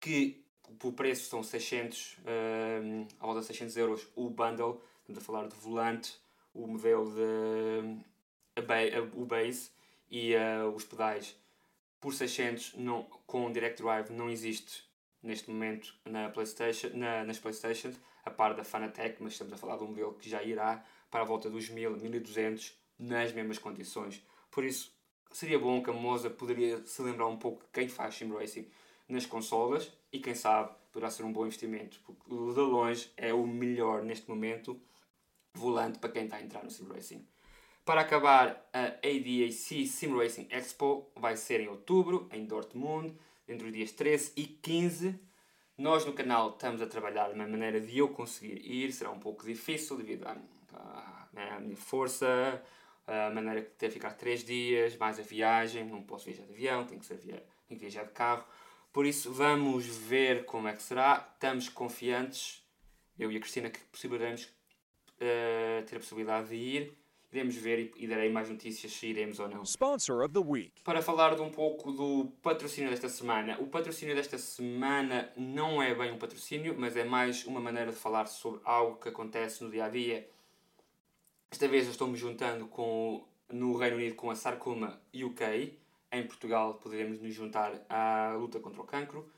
que 0.00 0.44
por 0.78 0.92
preço 0.92 1.28
são 1.28 1.42
600, 1.42 2.18
uh, 2.18 3.06
à 3.20 3.26
volta 3.26 3.40
de 3.40 3.46
600 3.46 3.76
euros 3.76 4.08
o 4.14 4.30
bundle. 4.30 4.80
Estamos 5.00 5.22
a 5.22 5.24
falar 5.24 5.48
de 5.48 5.56
volante, 5.56 6.18
o 6.54 6.66
modelo 6.66 7.12
de 7.12 8.00
uh, 8.60 9.20
o 9.20 9.26
base 9.26 9.70
e 10.10 10.34
uh, 10.34 10.68
os 10.74 10.84
pedais 10.84 11.36
por 12.04 12.12
600 12.12 12.74
não, 12.74 13.04
com 13.26 13.50
Direct 13.50 13.82
Drive 13.82 14.10
não 14.10 14.28
existe 14.28 14.84
neste 15.22 15.50
momento 15.50 15.94
na 16.04 16.28
PlayStation, 16.28 16.90
na, 16.92 17.24
nas 17.24 17.38
Playstations, 17.38 17.96
a 18.24 18.30
par 18.30 18.54
da 18.54 18.64
Fanatec, 18.64 19.22
mas 19.22 19.32
estamos 19.32 19.52
a 19.52 19.56
falar 19.56 19.76
de 19.76 19.84
um 19.84 19.88
modelo 19.88 20.14
que 20.14 20.28
já 20.28 20.42
irá 20.42 20.84
para 21.10 21.22
a 21.22 21.24
volta 21.24 21.50
dos 21.50 21.68
1000, 21.68 21.96
1200 21.96 22.76
nas 22.98 23.32
mesmas 23.32 23.58
condições. 23.58 24.24
Por 24.50 24.64
isso, 24.64 24.94
seria 25.30 25.58
bom 25.58 25.82
que 25.82 25.90
a 25.90 25.92
Moza 25.92 26.30
poderia 26.30 26.84
se 26.86 27.02
lembrar 27.02 27.26
um 27.26 27.36
pouco 27.36 27.62
de 27.62 27.70
quem 27.72 27.88
faz 27.88 28.14
Sim 28.14 28.32
Racing 28.32 28.68
nas 29.08 29.26
consolas 29.26 29.92
e 30.12 30.18
quem 30.18 30.34
sabe 30.34 30.72
poderá 30.92 31.10
ser 31.10 31.24
um 31.24 31.32
bom 31.32 31.44
investimento, 31.44 32.00
porque 32.04 32.30
de 32.30 32.60
longe 32.60 33.10
é 33.16 33.34
o 33.34 33.46
melhor 33.46 34.02
neste 34.02 34.28
momento 34.28 34.80
volante 35.52 35.98
para 35.98 36.10
quem 36.10 36.24
está 36.24 36.36
a 36.36 36.42
entrar 36.42 36.62
no 36.62 36.70
Sim 36.70 36.86
Racing. 36.86 37.26
Para 37.84 38.00
acabar, 38.00 38.66
a 38.72 38.86
ADAC 38.86 39.86
Sim 39.86 40.16
Racing 40.16 40.48
Expo 40.50 41.10
vai 41.16 41.36
ser 41.36 41.60
em 41.60 41.68
outubro, 41.68 42.28
em 42.32 42.46
Dortmund, 42.46 43.14
entre 43.46 43.66
os 43.66 43.72
dias 43.72 43.92
13 43.92 44.32
e 44.36 44.46
15. 44.46 45.20
Nós 45.76 46.04
no 46.04 46.12
canal 46.12 46.50
estamos 46.50 46.80
a 46.80 46.86
trabalhar 46.86 47.32
uma 47.32 47.48
maneira 47.48 47.80
de 47.80 47.98
eu 47.98 48.08
conseguir 48.08 48.64
ir, 48.64 48.92
será 48.92 49.10
um 49.10 49.18
pouco 49.18 49.44
difícil 49.44 49.96
devido 49.96 50.24
à, 50.24 50.36
à, 50.72 51.56
à 51.56 51.60
minha 51.60 51.76
força, 51.76 52.62
a 53.04 53.30
maneira 53.30 53.60
de 53.60 53.66
ter 53.70 53.88
que 53.88 53.94
ficar 53.94 54.12
3 54.12 54.44
dias, 54.44 54.96
mais 54.96 55.18
a 55.18 55.22
viagem, 55.22 55.84
não 55.84 56.04
posso 56.04 56.26
viajar 56.26 56.44
de 56.44 56.52
avião, 56.52 56.86
tenho 56.86 57.00
que, 57.00 57.06
ser 57.06 57.16
via, 57.16 57.44
tenho 57.66 57.80
que 57.80 57.86
viajar 57.86 58.04
de 58.04 58.12
carro. 58.12 58.44
Por 58.92 59.04
isso 59.04 59.32
vamos 59.32 59.84
ver 59.86 60.44
como 60.44 60.68
é 60.68 60.72
que 60.74 60.82
será. 60.82 61.28
Estamos 61.34 61.68
confiantes, 61.68 62.64
eu 63.18 63.32
e 63.32 63.36
a 63.36 63.40
Cristina, 63.40 63.68
que 63.68 63.80
possivelmente 63.80 64.46
uh, 64.46 65.84
ter 65.86 65.96
a 65.96 65.98
possibilidade 65.98 66.50
de 66.50 66.54
ir 66.54 67.03
Iremos 67.34 67.56
ver 67.56 67.80
e, 67.80 68.04
e 68.04 68.06
darei 68.06 68.30
mais 68.30 68.48
notícias 68.48 68.92
se 68.92 69.08
iremos 69.08 69.40
ou 69.40 69.48
não. 69.48 69.64
Sponsor 69.64 70.24
of 70.24 70.32
the 70.32 70.38
Week. 70.38 70.70
Para 70.84 71.02
falar 71.02 71.34
de 71.34 71.42
um 71.42 71.50
pouco 71.50 71.90
do 71.90 72.26
patrocínio 72.40 72.88
desta 72.88 73.08
semana. 73.08 73.58
O 73.58 73.66
patrocínio 73.66 74.14
desta 74.14 74.38
semana 74.38 75.32
não 75.36 75.82
é 75.82 75.92
bem 75.92 76.12
um 76.12 76.16
patrocínio, 76.16 76.76
mas 76.78 76.96
é 76.96 77.02
mais 77.02 77.44
uma 77.44 77.58
maneira 77.58 77.90
de 77.90 77.96
falar 77.96 78.26
sobre 78.26 78.60
algo 78.62 79.00
que 79.00 79.08
acontece 79.08 79.64
no 79.64 79.70
dia 79.70 79.86
a 79.86 79.88
dia. 79.88 80.30
Esta 81.50 81.66
vez 81.66 81.86
eu 81.86 81.90
estou 81.90 82.06
me 82.06 82.16
juntando 82.16 82.68
com, 82.68 83.24
no 83.50 83.76
Reino 83.76 83.96
Unido 83.96 84.14
com 84.14 84.30
a 84.30 84.36
Sarcoma 84.36 85.00
UK. 85.12 85.76
Em 86.12 86.24
Portugal 86.28 86.74
poderemos 86.74 87.20
nos 87.20 87.34
juntar 87.34 87.84
à 87.88 88.32
luta 88.38 88.60
contra 88.60 88.80
o 88.80 88.84
cancro. 88.84 89.28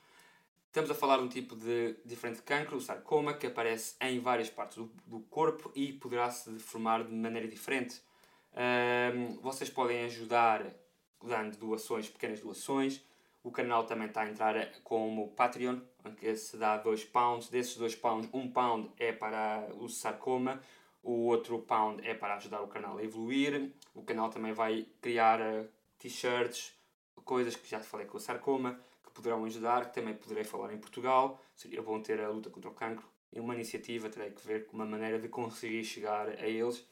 Estamos 0.76 0.90
a 0.90 0.94
falar 0.94 1.16
de 1.16 1.22
um 1.22 1.28
tipo 1.28 1.56
de 1.56 1.96
diferente 2.04 2.36
de 2.36 2.42
cancro, 2.42 2.76
o 2.76 2.80
sarcoma, 2.82 3.32
que 3.32 3.46
aparece 3.46 3.96
em 3.98 4.20
várias 4.20 4.50
partes 4.50 4.76
do, 4.76 4.92
do 5.06 5.20
corpo 5.20 5.72
e 5.74 5.94
poderá 5.94 6.30
se 6.30 6.58
formar 6.58 7.02
de 7.02 7.14
maneira 7.14 7.48
diferente. 7.48 8.02
Um, 8.52 9.40
vocês 9.40 9.70
podem 9.70 10.04
ajudar 10.04 10.66
dando 11.24 11.56
doações, 11.56 12.10
pequenas 12.10 12.40
doações. 12.40 13.02
O 13.42 13.50
canal 13.50 13.84
também 13.84 14.08
está 14.08 14.20
a 14.20 14.28
entrar 14.28 14.70
como 14.84 15.28
Patreon, 15.28 15.78
em 16.04 16.14
que 16.14 16.36
se 16.36 16.58
dá 16.58 16.76
2 16.76 17.04
pounds. 17.04 17.48
Desses 17.48 17.78
2 17.78 17.94
pounds, 17.94 18.28
1 18.30 18.38
um 18.38 18.52
pound 18.52 18.90
é 18.98 19.12
para 19.12 19.66
o 19.80 19.88
sarcoma, 19.88 20.60
o 21.02 21.24
outro 21.24 21.58
pound 21.60 22.06
é 22.06 22.12
para 22.12 22.36
ajudar 22.36 22.60
o 22.60 22.68
canal 22.68 22.98
a 22.98 23.02
evoluir. 23.02 23.72
O 23.94 24.02
canal 24.02 24.28
também 24.28 24.52
vai 24.52 24.86
criar 25.00 25.40
uh, 25.40 25.66
t-shirts, 25.98 26.74
coisas 27.24 27.56
que 27.56 27.66
já 27.66 27.80
falei 27.80 28.04
com 28.04 28.18
o 28.18 28.20
sarcoma 28.20 28.78
poderão 29.16 29.44
ajudar, 29.46 29.86
também 29.86 30.14
poderei 30.14 30.44
falar 30.44 30.72
em 30.72 30.78
Portugal. 30.78 31.42
Seria 31.56 31.82
bom 31.82 32.00
ter 32.00 32.20
a 32.20 32.28
luta 32.28 32.50
contra 32.50 32.70
o 32.70 32.74
cancro 32.74 33.06
e 33.32 33.40
uma 33.40 33.54
iniciativa, 33.54 34.08
terei 34.10 34.30
que 34.30 34.46
ver 34.46 34.68
uma 34.72 34.84
maneira 34.84 35.18
de 35.18 35.28
conseguir 35.28 35.82
chegar 35.84 36.28
a 36.28 36.46
eles. 36.46 36.86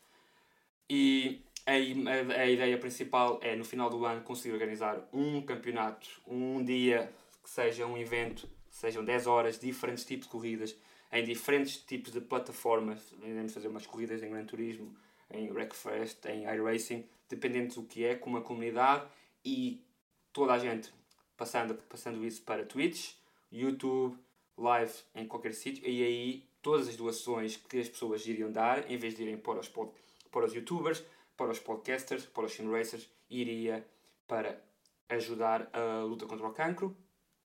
E 0.89 1.43
a, 1.67 1.73
a, 1.73 2.43
a, 2.43 2.47
ideia 2.47 2.79
principal 2.79 3.39
é 3.43 3.55
no 3.55 3.65
final 3.65 3.89
do 3.91 4.05
ano 4.05 4.23
conseguir 4.23 4.55
organizar 4.55 5.07
um 5.13 5.43
campeonato, 5.43 6.09
um 6.27 6.65
dia 6.65 7.13
que 7.43 7.51
seja 7.51 7.87
um 7.87 7.97
evento, 7.97 8.49
sejam 8.71 9.05
10 9.05 9.27
horas, 9.27 9.59
diferentes 9.59 10.05
tipos 10.05 10.27
de 10.27 10.33
corridas, 10.33 10.77
em 11.13 11.25
diferentes 11.25 11.77
tipos 11.77 12.13
de 12.13 12.21
plataformas. 12.21 13.15
Iremos 13.23 13.53
fazer 13.53 13.69
umas 13.69 13.87
corridas 13.87 14.23
em 14.23 14.31
Gran 14.31 14.45
Turismo, 14.45 14.95
em 15.31 15.51
Wreckfest, 15.51 16.25
em 16.27 16.45
iRacing, 16.45 17.07
dependendo 17.29 17.75
do 17.75 17.83
que 17.85 18.05
é, 18.05 18.15
com 18.15 18.31
uma 18.31 18.41
comunidade 18.41 19.07
e 19.45 19.83
toda 20.33 20.55
a 20.55 20.59
gente 20.59 20.93
passando, 21.37 21.75
passando 21.88 22.25
isso 22.25 22.42
para 22.42 22.64
Twitch, 22.64 23.14
YouTube, 23.51 24.16
live 24.57 24.92
em 25.14 25.27
qualquer 25.27 25.55
sítio, 25.55 25.88
e 25.88 26.03
aí 26.03 26.49
todas 26.62 26.88
as 26.88 26.97
doações 26.97 27.57
que 27.57 27.79
as 27.79 27.88
pessoas 27.88 28.27
iriam 28.27 28.51
dar, 28.51 28.90
em 28.90 28.97
vez 28.97 29.14
de 29.14 29.23
irem 29.23 29.37
para 29.37 29.61
os, 29.61 29.68
pod, 29.68 29.92
para 30.31 30.47
os 30.47 30.55
youtubers, 30.55 31.05
para 31.37 31.51
os 31.51 31.59
podcasters, 31.59 32.25
para 32.27 32.44
os 32.44 32.53
simracers, 32.53 33.09
iria 33.29 33.87
para 34.27 34.61
ajudar 35.09 35.68
a 35.73 36.03
luta 36.05 36.27
contra 36.27 36.47
o 36.47 36.53
cancro 36.53 36.97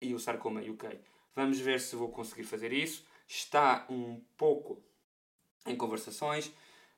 e 0.02 0.14
o 0.14 0.20
sarcoma 0.20 0.62
UK. 0.62 1.00
Vamos 1.36 1.60
ver 1.60 1.80
se 1.80 1.96
vou 1.96 2.10
conseguir 2.10 2.44
fazer 2.44 2.72
isso. 2.72 3.06
Está 3.28 3.86
um 3.90 4.22
pouco 4.38 4.82
em 5.66 5.76
conversações. 5.76 6.48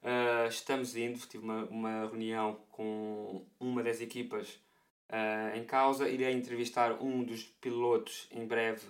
Uh, 0.01 0.47
estamos 0.49 0.95
indo, 0.95 1.19
tive 1.27 1.43
uma, 1.43 1.65
uma 1.65 2.05
reunião 2.07 2.59
com 2.71 3.45
uma 3.59 3.83
das 3.83 4.01
equipas 4.01 4.59
uh, 5.11 5.57
em 5.57 5.63
causa. 5.63 6.09
Irei 6.09 6.33
entrevistar 6.33 7.01
um 7.01 7.23
dos 7.23 7.43
pilotos 7.43 8.27
em 8.31 8.45
breve 8.45 8.87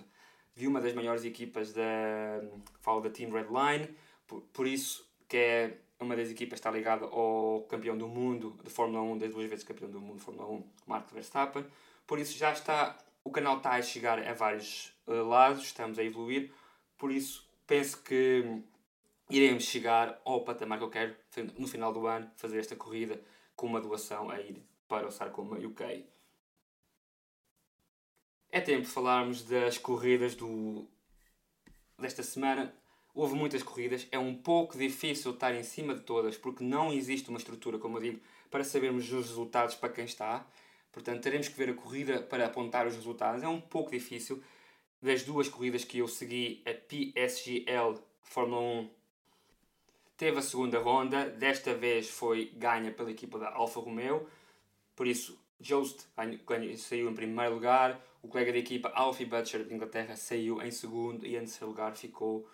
de 0.54 0.66
uma 0.66 0.80
das 0.80 0.94
maiores 0.94 1.24
equipas 1.24 1.72
da, 1.72 2.40
falo 2.80 3.00
da 3.00 3.10
Team 3.10 3.30
Redline, 3.30 3.88
por, 4.26 4.42
por 4.52 4.66
isso 4.66 5.06
que 5.28 5.36
é 5.36 5.78
uma 5.98 6.16
das 6.16 6.30
equipas 6.30 6.58
está 6.58 6.70
ligada 6.70 7.06
ao 7.06 7.64
campeão 7.68 7.96
do 7.96 8.08
mundo 8.08 8.58
de 8.62 8.70
Fórmula 8.70 9.02
1, 9.02 9.18
das 9.18 9.30
duas 9.30 9.48
vezes 9.48 9.64
campeão 9.64 9.90
do 9.90 10.00
mundo 10.00 10.18
de 10.18 10.24
Fórmula 10.24 10.48
1, 10.48 10.64
Mark 10.86 11.10
Verstappen. 11.12 11.64
Por 12.06 12.18
isso 12.18 12.36
já 12.36 12.52
está, 12.52 12.98
o 13.24 13.30
canal 13.30 13.58
está 13.58 13.72
a 13.72 13.82
chegar 13.82 14.18
a 14.18 14.34
vários 14.34 14.92
uh, 15.06 15.22
lados, 15.22 15.64
estamos 15.64 15.98
a 15.98 16.04
evoluir. 16.04 16.52
Por 16.98 17.10
isso 17.10 17.48
penso 17.66 18.02
que 18.02 18.62
iremos 19.30 19.64
chegar 19.64 20.20
ao 20.24 20.42
patamar 20.42 20.78
que 20.78 20.84
eu 20.84 20.90
quero 20.90 21.16
no 21.56 21.66
final 21.66 21.92
do 21.92 22.06
ano, 22.06 22.30
fazer 22.36 22.58
esta 22.58 22.76
corrida 22.76 23.22
com 23.56 23.66
uma 23.66 23.80
doação 23.80 24.28
a 24.28 24.40
ir 24.40 24.62
para 24.88 25.06
o 25.06 25.10
Sarcoma 25.10 25.56
UK. 25.56 26.11
É 28.54 28.60
tempo 28.60 28.82
de 28.82 28.88
falarmos 28.88 29.42
das 29.44 29.78
corridas 29.78 30.34
do... 30.34 30.86
desta 31.98 32.22
semana. 32.22 32.74
Houve 33.14 33.34
muitas 33.34 33.62
corridas, 33.62 34.06
é 34.12 34.18
um 34.18 34.34
pouco 34.34 34.76
difícil 34.76 35.32
estar 35.32 35.54
em 35.54 35.62
cima 35.62 35.94
de 35.94 36.02
todas 36.02 36.36
porque 36.36 36.62
não 36.62 36.92
existe 36.92 37.30
uma 37.30 37.38
estrutura, 37.38 37.78
como 37.78 37.96
eu 37.96 38.02
digo, 38.02 38.20
para 38.50 38.62
sabermos 38.62 39.10
os 39.10 39.28
resultados 39.28 39.74
para 39.74 39.88
quem 39.88 40.04
está. 40.04 40.46
Portanto, 40.92 41.22
teremos 41.22 41.48
que 41.48 41.56
ver 41.56 41.70
a 41.70 41.74
corrida 41.74 42.20
para 42.20 42.44
apontar 42.44 42.86
os 42.86 42.94
resultados. 42.94 43.42
É 43.42 43.48
um 43.48 43.60
pouco 43.60 43.90
difícil. 43.90 44.42
Das 45.00 45.22
duas 45.22 45.48
corridas 45.48 45.82
que 45.84 45.98
eu 45.98 46.06
segui, 46.06 46.62
a 46.66 46.74
PSGL 46.74 47.98
Fórmula 48.20 48.60
1 48.60 48.90
teve 50.18 50.38
a 50.38 50.42
segunda 50.42 50.78
ronda. 50.78 51.30
Desta 51.30 51.72
vez 51.74 52.10
foi 52.10 52.52
ganha 52.54 52.92
pela 52.92 53.10
equipa 53.10 53.38
da 53.38 53.50
Alfa 53.50 53.80
Romeo. 53.80 54.28
Por 54.94 55.06
isso, 55.06 55.38
Jost 55.58 56.06
saiu 56.76 57.10
em 57.10 57.14
primeiro 57.14 57.54
lugar, 57.54 57.98
o 58.22 58.28
colega 58.28 58.52
da 58.52 58.58
equipa 58.58 58.90
Alfie 58.94 59.26
Butcher 59.26 59.64
de 59.64 59.74
Inglaterra 59.74 60.16
saiu 60.16 60.62
em 60.62 60.70
segundo 60.70 61.26
e 61.26 61.36
em 61.36 61.40
terceiro 61.40 61.66
lugar 61.66 61.94
ficou 61.96 62.48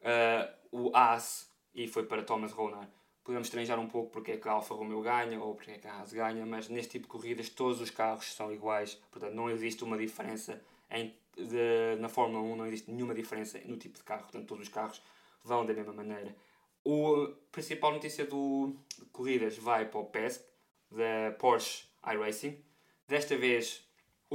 uh, 0.00 0.54
o 0.70 0.94
Haas 0.94 1.50
e 1.74 1.88
foi 1.88 2.04
para 2.04 2.22
Thomas 2.22 2.52
Ronar. 2.52 2.88
Podemos 3.24 3.48
estranjar 3.48 3.78
um 3.78 3.88
pouco 3.88 4.10
porque 4.10 4.32
é 4.32 4.36
que 4.36 4.46
a 4.46 4.52
Alfa 4.52 4.74
Romeo 4.74 5.00
ganha 5.00 5.40
ou 5.40 5.54
porque 5.54 5.70
é 5.70 5.78
que 5.78 5.86
a 5.86 5.94
Haas 5.94 6.12
ganha, 6.12 6.44
mas 6.44 6.68
neste 6.68 6.92
tipo 6.92 7.04
de 7.04 7.08
corridas 7.08 7.48
todos 7.48 7.80
os 7.80 7.90
carros 7.90 8.34
são 8.34 8.52
iguais, 8.52 9.00
portanto 9.10 9.34
não 9.34 9.48
existe 9.48 9.82
uma 9.82 9.96
diferença 9.96 10.62
em, 10.90 11.16
de, 11.34 11.96
na 11.98 12.10
Fórmula 12.10 12.42
1, 12.42 12.56
não 12.56 12.66
existe 12.66 12.90
nenhuma 12.90 13.14
diferença 13.14 13.58
no 13.64 13.78
tipo 13.78 13.96
de 13.96 14.04
carro, 14.04 14.24
portanto 14.24 14.46
todos 14.46 14.66
os 14.66 14.72
carros 14.72 15.00
vão 15.42 15.64
da 15.64 15.72
mesma 15.72 15.92
maneira. 15.92 16.36
O 16.84 17.28
principal 17.50 17.92
notícia 17.92 18.26
do, 18.26 18.76
de 18.98 19.06
corridas 19.06 19.56
vai 19.56 19.86
para 19.86 20.00
o 20.00 20.04
PESC, 20.04 20.44
da 20.90 21.34
Porsche 21.38 21.86
iRacing. 22.06 22.62
Desta 23.08 23.36
vez, 23.36 23.83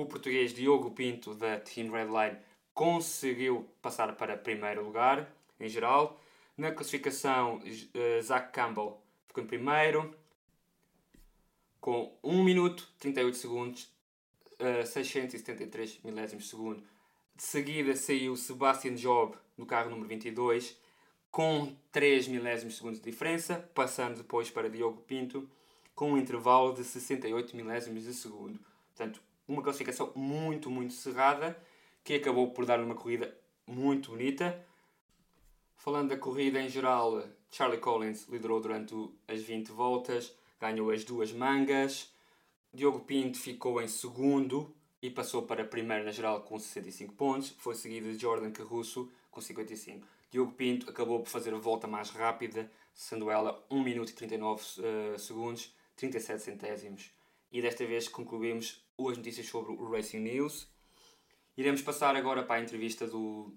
o 0.01 0.05
português 0.05 0.53
Diogo 0.53 0.91
Pinto, 0.91 1.33
da 1.33 1.59
Team 1.59 1.91
Redline, 1.91 2.37
conseguiu 2.73 3.69
passar 3.81 4.15
para 4.15 4.37
primeiro 4.37 4.83
lugar, 4.83 5.31
em 5.59 5.67
geral. 5.67 6.19
Na 6.57 6.71
classificação, 6.71 7.57
uh, 7.57 8.21
Zach 8.21 8.51
Campbell 8.51 9.01
ficou 9.27 9.43
em 9.43 9.47
primeiro, 9.47 10.15
com 11.79 12.17
1 12.23 12.43
minuto 12.43 12.91
38 12.99 13.37
segundos, 13.37 13.83
uh, 14.59 14.85
673 14.85 15.99
milésimos 16.03 16.43
de 16.45 16.49
segundo. 16.49 16.83
De 17.35 17.43
seguida 17.43 17.95
saiu 17.95 18.35
Sebastian 18.35 18.95
Job 18.95 19.37
no 19.57 19.65
carro 19.65 19.89
número 19.89 20.09
22, 20.09 20.77
com 21.31 21.75
3 21.91 22.27
milésimos 22.27 22.73
de 22.73 22.77
segundos 22.79 22.99
de 22.99 23.09
diferença, 23.09 23.69
passando 23.73 24.17
depois 24.17 24.49
para 24.49 24.69
Diogo 24.69 25.01
Pinto 25.01 25.49
com 25.99 26.13
um 26.13 26.17
intervalo 26.17 26.73
de 26.73 26.81
68 26.85 27.53
milésimos 27.57 28.05
de 28.05 28.13
segundo. 28.13 28.57
Portanto, 28.87 29.21
uma 29.49 29.63
classificação 29.63 30.11
muito, 30.15 30.69
muito 30.69 30.93
cerrada, 30.93 31.61
que 32.03 32.13
acabou 32.13 32.51
por 32.51 32.65
dar 32.65 32.79
uma 32.79 32.95
corrida 32.95 33.35
muito 33.67 34.11
bonita. 34.11 34.65
Falando 35.75 36.09
da 36.09 36.17
corrida 36.17 36.61
em 36.61 36.69
geral, 36.69 37.23
Charlie 37.49 37.79
Collins 37.79 38.27
liderou 38.29 38.61
durante 38.61 38.93
as 39.27 39.41
20 39.41 39.69
voltas, 39.71 40.33
ganhou 40.59 40.91
as 40.91 41.03
duas 41.03 41.31
mangas. 41.31 42.13
Diogo 42.71 42.99
Pinto 42.99 43.39
ficou 43.39 43.81
em 43.81 43.87
segundo 43.87 44.73
e 45.01 45.09
passou 45.09 45.41
para 45.41 45.65
primeiro 45.65 46.05
na 46.05 46.11
geral 46.11 46.41
com 46.41 46.59
65 46.59 47.15
pontos. 47.15 47.49
Foi 47.57 47.73
seguido 47.73 48.11
de 48.11 48.19
Jordan 48.19 48.51
Carrusso 48.51 49.11
com 49.31 49.41
55. 49.41 50.05
Diogo 50.29 50.51
Pinto 50.51 50.89
acabou 50.89 51.21
por 51.21 51.29
fazer 51.29 51.53
a 51.53 51.57
volta 51.57 51.87
mais 51.87 52.11
rápida, 52.11 52.71
sendo 52.93 53.31
ela 53.31 53.65
1 53.71 53.81
minuto 53.81 54.09
e 54.09 54.13
39 54.13 54.61
uh, 54.61 55.17
segundos 55.17 55.73
37 55.95 56.43
centésimos. 56.43 57.18
E 57.51 57.61
desta 57.61 57.85
vez 57.85 58.07
concluímos 58.07 58.85
as 58.99 59.17
notícias 59.17 59.47
sobre 59.47 59.71
o 59.71 59.89
Racing 59.89 60.19
News. 60.19 60.67
Iremos 61.57 61.81
passar 61.81 62.15
agora 62.15 62.43
para 62.43 62.55
a 62.55 62.63
entrevista 62.63 63.07
do, 63.07 63.53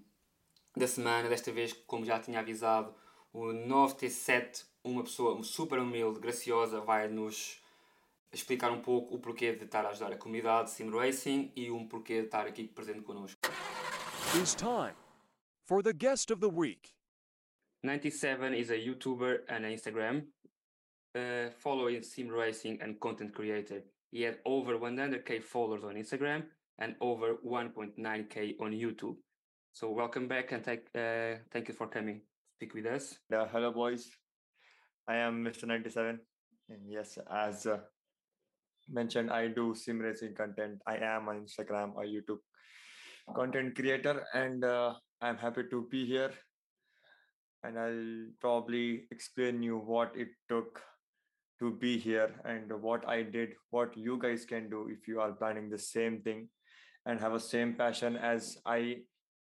da 0.75 0.87
semana. 0.87 1.29
Desta 1.29 1.51
vez, 1.51 1.73
como 1.73 2.05
já 2.05 2.19
tinha 2.19 2.39
avisado, 2.39 2.93
o 3.31 3.45
9T7, 3.45 4.65
uma 4.83 5.03
pessoa 5.03 5.41
super 5.43 5.79
humilde, 5.79 6.19
graciosa, 6.19 6.81
vai 6.81 7.07
nos 7.07 7.61
explicar 8.31 8.71
um 8.71 8.81
pouco 8.81 9.15
o 9.15 9.19
porquê 9.19 9.53
de 9.53 9.65
estar 9.65 9.85
a 9.85 9.89
ajudar 9.89 10.11
a 10.11 10.17
comunidade 10.17 10.71
Sim 10.71 10.89
Racing 10.89 11.51
e 11.55 11.69
um 11.69 11.87
porquê 11.87 12.21
de 12.21 12.25
estar 12.25 12.47
aqui 12.47 12.67
presente 12.67 13.01
connosco. 13.01 13.39
It's 14.35 14.55
time 14.55 14.95
for 15.65 15.83
the 15.83 15.93
guest 15.93 16.31
of 16.31 16.41
the 16.41 16.49
week. 16.49 16.91
97 17.83 18.55
is 18.55 18.71
a 18.71 18.75
YouTuber 18.75 19.43
and 19.49 19.65
Instagram 19.65 20.27
uh, 21.15 21.49
following 21.59 22.03
sim 22.03 22.29
racing 22.29 22.79
and 22.81 22.99
content 22.99 23.33
creator. 23.33 23.81
He 24.11 24.21
had 24.21 24.37
over 24.45 24.77
100k 24.77 25.43
followers 25.43 25.83
on 25.83 25.95
Instagram 25.95 26.43
and 26.79 26.95
over 27.01 27.35
1.9k 27.45 28.55
on 28.59 28.71
YouTube. 28.71 29.15
So 29.73 29.89
welcome 29.89 30.27
back 30.27 30.51
and 30.51 30.63
thank 30.63 30.81
uh, 30.95 31.39
thank 31.51 31.67
you 31.67 31.73
for 31.73 31.87
coming 31.87 32.21
speak 32.63 32.75
with 32.75 32.85
us. 32.85 33.17
Yeah, 33.29 33.45
hello 33.51 33.71
boys. 33.71 34.09
I 35.07 35.17
am 35.17 35.43
Mr. 35.43 35.65
97. 35.65 36.19
And 36.69 36.79
yes, 36.87 37.17
as 37.29 37.65
uh, 37.65 37.79
mentioned, 38.89 39.31
I 39.31 39.47
do 39.47 39.75
sim 39.75 39.99
racing 39.99 40.35
content. 40.35 40.79
I 40.87 40.95
am 40.97 41.27
on 41.27 41.43
Instagram 41.43 41.93
or 41.95 42.05
YouTube 42.05 42.39
content 43.35 43.75
creator, 43.75 44.23
and 44.33 44.63
uh, 44.63 44.93
I'm 45.21 45.37
happy 45.37 45.63
to 45.71 45.87
be 45.91 46.05
here. 46.05 46.31
And 47.63 47.79
I'll 47.79 48.25
probably 48.39 49.07
explain 49.11 49.61
you 49.61 49.77
what 49.77 50.11
it 50.15 50.29
took 50.47 50.81
to 51.63 51.71
be 51.71 51.97
here 51.97 52.29
and 52.43 52.71
what 52.81 53.07
I 53.07 53.23
did, 53.23 53.53
what 53.69 53.95
you 53.95 54.17
guys 54.21 54.43
can 54.43 54.69
do 54.69 54.89
if 54.91 55.07
you 55.07 55.21
are 55.21 55.31
planning 55.31 55.69
the 55.69 55.77
same 55.77 56.19
thing 56.21 56.49
and 57.05 57.21
have 57.21 57.33
a 57.33 57.39
same 57.39 57.73
passion 57.73 58.17
as 58.17 58.57
I 58.65 58.97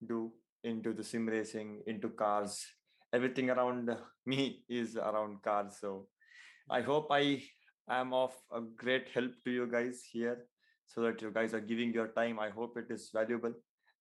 do 0.05 0.33
into 0.65 0.91
the 0.91 1.05
sim 1.05 1.25
racing, 1.25 1.81
into 1.87 2.09
cars. 2.09 2.65
Everything 3.13 3.49
around 3.49 3.95
me 4.25 4.63
is 4.67 4.97
around 4.97 5.41
cars. 5.41 5.77
So 5.79 6.07
I 6.69 6.81
hope 6.81 7.07
I 7.09 7.43
am 7.89 8.13
of 8.13 8.33
a 8.53 8.59
great 8.59 9.07
help 9.13 9.31
to 9.45 9.51
you 9.51 9.67
guys 9.71 10.03
here 10.11 10.37
so 10.87 11.01
that 11.03 11.21
you 11.21 11.31
guys 11.31 11.53
are 11.53 11.61
giving 11.61 11.93
your 11.93 12.09
time. 12.09 12.39
I 12.39 12.49
hope 12.49 12.77
it 12.77 12.91
is 12.91 13.09
valuable 13.13 13.53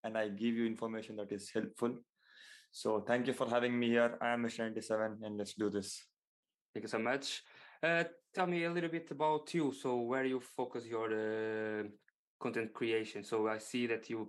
and 0.03 0.18
I 0.18 0.29
give 0.31 0.57
you 0.57 0.66
information 0.66 1.14
that 1.16 1.31
is 1.31 1.49
helpful. 1.55 1.94
So 2.73 3.05
thank 3.07 3.29
you 3.29 3.35
for 3.35 3.49
having 3.49 3.79
me 3.79 3.90
here. 3.90 4.18
I 4.20 4.31
am 4.31 4.42
Mr. 4.42 4.61
97 4.61 5.18
and 5.23 5.38
let's 5.38 5.55
do 5.55 5.70
this. 5.70 6.03
Thank 6.75 6.85
you 6.85 6.88
so 6.88 6.99
much. 6.99 7.42
Uh, 7.83 8.05
tell 8.35 8.47
me 8.47 8.64
a 8.64 8.71
little 8.71 8.90
bit 8.90 9.11
about 9.11 9.53
you. 9.55 9.73
So 9.73 10.01
where 10.01 10.25
you 10.25 10.40
focus 10.40 10.87
your 10.87 11.11
uh, 11.12 11.85
content 12.40 12.73
creation. 12.73 13.25
So 13.25 13.49
I 13.49 13.59
see 13.59 13.87
that 13.87 14.11
you 14.11 14.29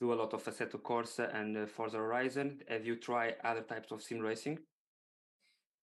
do 0.00 0.12
a 0.12 0.14
lot 0.14 0.34
of 0.34 0.44
Assetto 0.44 0.80
Corsa 0.80 1.34
and 1.34 1.56
uh, 1.56 1.66
Forza 1.66 1.96
Horizon. 1.96 2.60
Have 2.68 2.86
you 2.86 2.96
tried 2.96 3.36
other 3.42 3.62
types 3.62 3.92
of 3.92 4.02
sim 4.02 4.20
racing? 4.20 4.58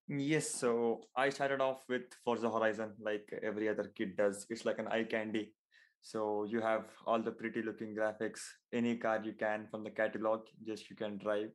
Yes, 0.08 0.50
so 0.50 1.02
I 1.16 1.30
started 1.30 1.62
off 1.62 1.86
with 1.88 2.04
Forza 2.26 2.50
Horizon 2.52 2.92
like 3.00 3.28
every 3.42 3.70
other 3.70 3.92
kid 3.96 4.18
does. 4.18 4.46
It's 4.50 4.66
like 4.66 4.80
an 4.80 4.88
eye 4.90 5.06
candy. 5.06 5.54
So 6.02 6.44
you 6.44 6.60
have 6.60 6.84
all 7.08 7.22
the 7.22 7.32
pretty 7.32 7.62
looking 7.62 7.96
graphics, 7.96 8.42
any 8.74 8.98
car 8.98 9.22
you 9.24 9.32
can 9.32 9.68
from 9.72 9.86
the 9.86 9.90
catalog, 9.90 10.42
just 10.68 10.90
you 10.90 10.98
can 10.98 11.18
drive. 11.18 11.50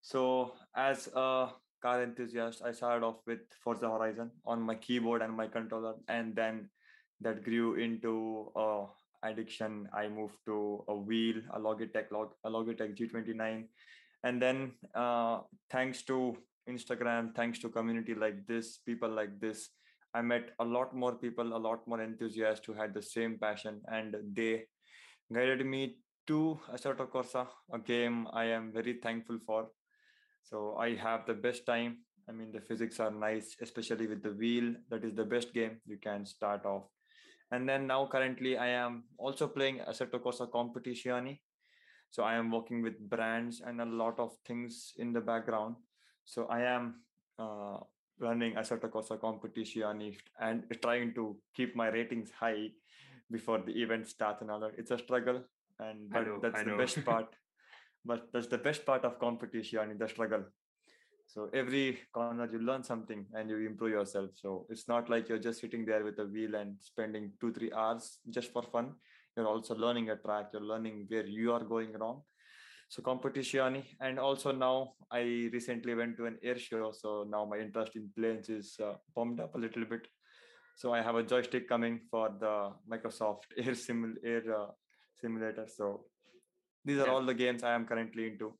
So 0.00 0.52
as 0.76 1.08
a 1.14 1.48
car 1.82 2.02
enthusiast, 2.02 2.62
I 2.64 2.72
started 2.72 3.04
off 3.04 3.16
with 3.26 3.40
Forza 3.62 3.88
Horizon 3.88 4.30
on 4.46 4.60
my 4.60 4.74
keyboard 4.74 5.22
and 5.22 5.36
my 5.36 5.46
controller, 5.46 5.94
and 6.08 6.34
then 6.34 6.68
that 7.20 7.44
grew 7.44 7.74
into 7.74 8.50
uh, 8.56 8.86
addiction. 9.22 9.88
I 9.92 10.08
moved 10.08 10.36
to 10.46 10.84
a 10.88 10.94
wheel, 10.94 11.36
a 11.52 11.58
Logitech, 11.58 12.10
Log, 12.10 12.32
a 12.44 12.50
Logitech 12.50 12.96
G29, 12.96 13.64
and 14.24 14.42
then 14.42 14.72
uh, 14.94 15.40
thanks 15.70 16.02
to 16.02 16.36
Instagram, 16.68 17.34
thanks 17.34 17.58
to 17.60 17.68
community 17.68 18.14
like 18.14 18.46
this, 18.46 18.78
people 18.78 19.10
like 19.10 19.40
this, 19.40 19.70
I 20.12 20.22
met 20.22 20.50
a 20.58 20.64
lot 20.64 20.94
more 20.94 21.14
people, 21.14 21.56
a 21.56 21.58
lot 21.68 21.86
more 21.86 22.00
enthusiasts 22.02 22.66
who 22.66 22.72
had 22.72 22.92
the 22.94 23.02
same 23.02 23.38
passion, 23.38 23.80
and 23.92 24.16
they 24.32 24.64
guided 25.32 25.64
me 25.64 25.98
to 26.26 26.58
Assetto 26.72 27.08
Corsa, 27.08 27.46
a 27.72 27.78
game 27.78 28.26
I 28.32 28.44
am 28.46 28.72
very 28.72 28.94
thankful 28.94 29.38
for. 29.46 29.68
So 30.42 30.76
I 30.76 30.94
have 30.96 31.26
the 31.26 31.34
best 31.34 31.66
time. 31.66 31.98
I 32.28 32.32
mean, 32.32 32.52
the 32.52 32.60
physics 32.60 33.00
are 33.00 33.10
nice, 33.10 33.56
especially 33.60 34.06
with 34.06 34.22
the 34.22 34.32
wheel. 34.32 34.74
That 34.88 35.04
is 35.04 35.14
the 35.14 35.24
best 35.24 35.52
game 35.52 35.80
you 35.86 35.98
can 35.98 36.24
start 36.24 36.64
off. 36.64 36.84
And 37.50 37.68
then 37.68 37.86
now, 37.86 38.06
currently, 38.06 38.56
I 38.56 38.68
am 38.68 39.04
also 39.18 39.48
playing 39.48 39.80
Assetto 39.80 40.20
Corsa 40.20 40.48
Competizioni. 40.48 41.40
So 42.10 42.22
I 42.22 42.34
am 42.34 42.50
working 42.50 42.82
with 42.82 42.98
brands 43.08 43.60
and 43.64 43.80
a 43.80 43.84
lot 43.84 44.18
of 44.18 44.32
things 44.46 44.92
in 44.98 45.12
the 45.12 45.20
background. 45.20 45.76
So 46.24 46.46
I 46.46 46.62
am 46.62 47.02
uh, 47.38 47.78
running 48.20 48.54
Assetto 48.54 48.88
Corsa 48.90 49.18
Competizioni 49.18 50.16
and 50.40 50.64
trying 50.82 51.14
to 51.14 51.36
keep 51.54 51.74
my 51.74 51.88
ratings 51.88 52.30
high 52.30 52.68
before 53.30 53.58
the 53.58 53.72
event 53.72 54.06
starts 54.08 54.42
and 54.42 54.50
all 54.50 54.60
that. 54.60 54.72
It's 54.76 54.90
a 54.90 54.98
struggle, 54.98 55.42
and 55.78 56.10
but 56.10 56.26
know, 56.26 56.38
that's 56.42 56.62
the 56.62 56.76
best 56.76 57.04
part. 57.04 57.34
But 58.04 58.28
that's 58.32 58.46
the 58.46 58.58
best 58.58 58.84
part 58.86 59.04
of 59.04 59.18
competition, 59.18 59.96
the 59.98 60.08
struggle. 60.08 60.44
So 61.26 61.48
every 61.54 61.98
corner 62.12 62.48
you 62.52 62.58
learn 62.58 62.82
something 62.82 63.24
and 63.34 63.48
you 63.48 63.58
improve 63.58 63.92
yourself. 63.92 64.30
So 64.34 64.66
it's 64.68 64.88
not 64.88 65.08
like 65.08 65.28
you're 65.28 65.38
just 65.38 65.60
sitting 65.60 65.84
there 65.84 66.02
with 66.04 66.18
a 66.18 66.24
wheel 66.24 66.56
and 66.56 66.74
spending 66.80 67.32
two, 67.40 67.52
three 67.52 67.70
hours 67.72 68.18
just 68.30 68.52
for 68.52 68.62
fun. 68.64 68.94
You're 69.36 69.46
also 69.46 69.76
learning 69.76 70.10
a 70.10 70.16
track, 70.16 70.48
you're 70.52 70.62
learning 70.62 71.06
where 71.08 71.26
you 71.26 71.52
are 71.52 71.62
going 71.62 71.92
wrong. 71.92 72.22
So 72.88 73.00
competition 73.02 73.84
and 74.00 74.18
also 74.18 74.50
now 74.50 74.94
I 75.12 75.48
recently 75.52 75.94
went 75.94 76.16
to 76.16 76.26
an 76.26 76.38
air 76.42 76.58
show. 76.58 76.90
So 76.90 77.24
now 77.30 77.44
my 77.44 77.58
interest 77.58 77.94
in 77.94 78.10
planes 78.16 78.48
is 78.48 78.76
uh, 78.82 78.94
pumped 79.14 79.40
up 79.40 79.54
a 79.54 79.58
little 79.58 79.84
bit. 79.84 80.08
So 80.74 80.92
I 80.92 81.00
have 81.00 81.14
a 81.14 81.22
joystick 81.22 81.68
coming 81.68 82.00
for 82.10 82.30
the 82.40 82.72
Microsoft 82.90 83.42
Air 83.56 83.76
Simul 83.76 84.14
Air 84.24 84.42
uh, 84.52 84.66
Simulator. 85.20 85.68
So 85.68 86.06
these 86.90 86.98
are 87.02 87.06
Yeah. 87.06 87.12
all 87.14 87.24
the 87.24 87.34
games 87.34 87.62
I 87.62 87.74
am 87.74 87.86
currently 87.86 88.26
into. 88.26 88.52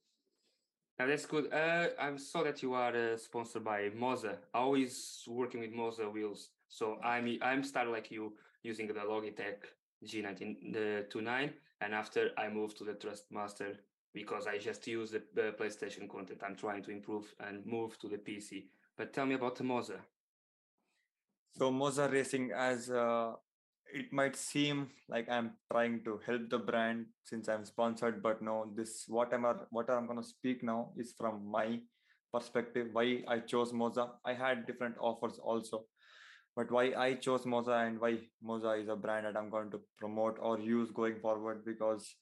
Now 0.98 1.06
that's 1.06 1.26
good. 1.26 1.52
Uh, 1.52 1.88
I 1.98 2.16
saw 2.16 2.42
that 2.44 2.62
you 2.62 2.74
are 2.74 2.94
uh, 2.94 3.16
sponsored 3.16 3.64
by 3.64 3.90
Moza. 3.90 4.36
Always 4.54 5.24
working 5.26 5.60
with 5.60 5.72
Moza 5.72 6.06
wheels. 6.12 6.50
So 6.68 6.98
I'm 7.02 7.26
I'm 7.42 7.62
started 7.64 7.90
like 7.90 8.10
you 8.10 8.24
using 8.62 8.86
the 8.86 8.94
Logitech 8.94 9.58
G19 10.04 10.72
the 10.72 11.06
29, 11.10 11.52
and 11.80 11.94
after 11.94 12.30
I 12.36 12.48
moved 12.48 12.76
to 12.78 12.84
the 12.84 12.92
Trustmaster 13.02 13.72
because 14.12 14.46
I 14.46 14.58
just 14.58 14.86
use 14.86 15.10
the, 15.12 15.22
the 15.34 15.52
PlayStation 15.58 16.08
content. 16.08 16.40
I'm 16.46 16.56
trying 16.56 16.82
to 16.82 16.90
improve 16.90 17.26
and 17.46 17.64
move 17.64 17.98
to 18.00 18.08
the 18.08 18.18
PC. 18.18 18.64
But 18.98 19.12
tell 19.14 19.26
me 19.26 19.34
about 19.34 19.56
the 19.56 19.64
Moza. 19.64 19.98
So 21.56 21.70
Moza 21.72 22.10
Racing, 22.10 22.52
as 22.52 22.90
uh, 22.90 23.34
it 23.92 24.12
might 24.12 24.36
seem 24.36 24.88
like 25.08 25.28
I'm 25.28 25.52
trying 25.72 26.02
to 26.04 26.20
help 26.26 26.50
the 26.50 26.58
brand 26.58 27.06
since 27.24 27.48
I'm 27.48 27.64
sponsored, 27.64 28.22
but 28.22 28.42
no, 28.42 28.72
this 28.74 29.04
what 29.08 29.32
I'm 29.32 29.44
what 29.70 29.90
I'm 29.90 30.06
gonna 30.06 30.22
speak 30.22 30.62
now 30.62 30.92
is 30.96 31.14
from 31.16 31.50
my 31.50 31.80
perspective. 32.32 32.88
Why 32.92 33.22
I 33.28 33.40
chose 33.40 33.72
Moza. 33.72 34.10
I 34.24 34.34
had 34.34 34.66
different 34.66 34.96
offers 35.00 35.38
also, 35.42 35.84
but 36.56 36.70
why 36.70 36.92
I 36.96 37.14
chose 37.14 37.44
Moza 37.44 37.86
and 37.86 38.00
why 38.00 38.18
Moza 38.44 38.80
is 38.80 38.88
a 38.88 38.96
brand 38.96 39.26
that 39.26 39.36
I'm 39.36 39.50
going 39.50 39.70
to 39.70 39.80
promote 39.98 40.38
or 40.40 40.58
use 40.58 40.90
going 40.90 41.18
forward 41.20 41.64
because 41.64 42.14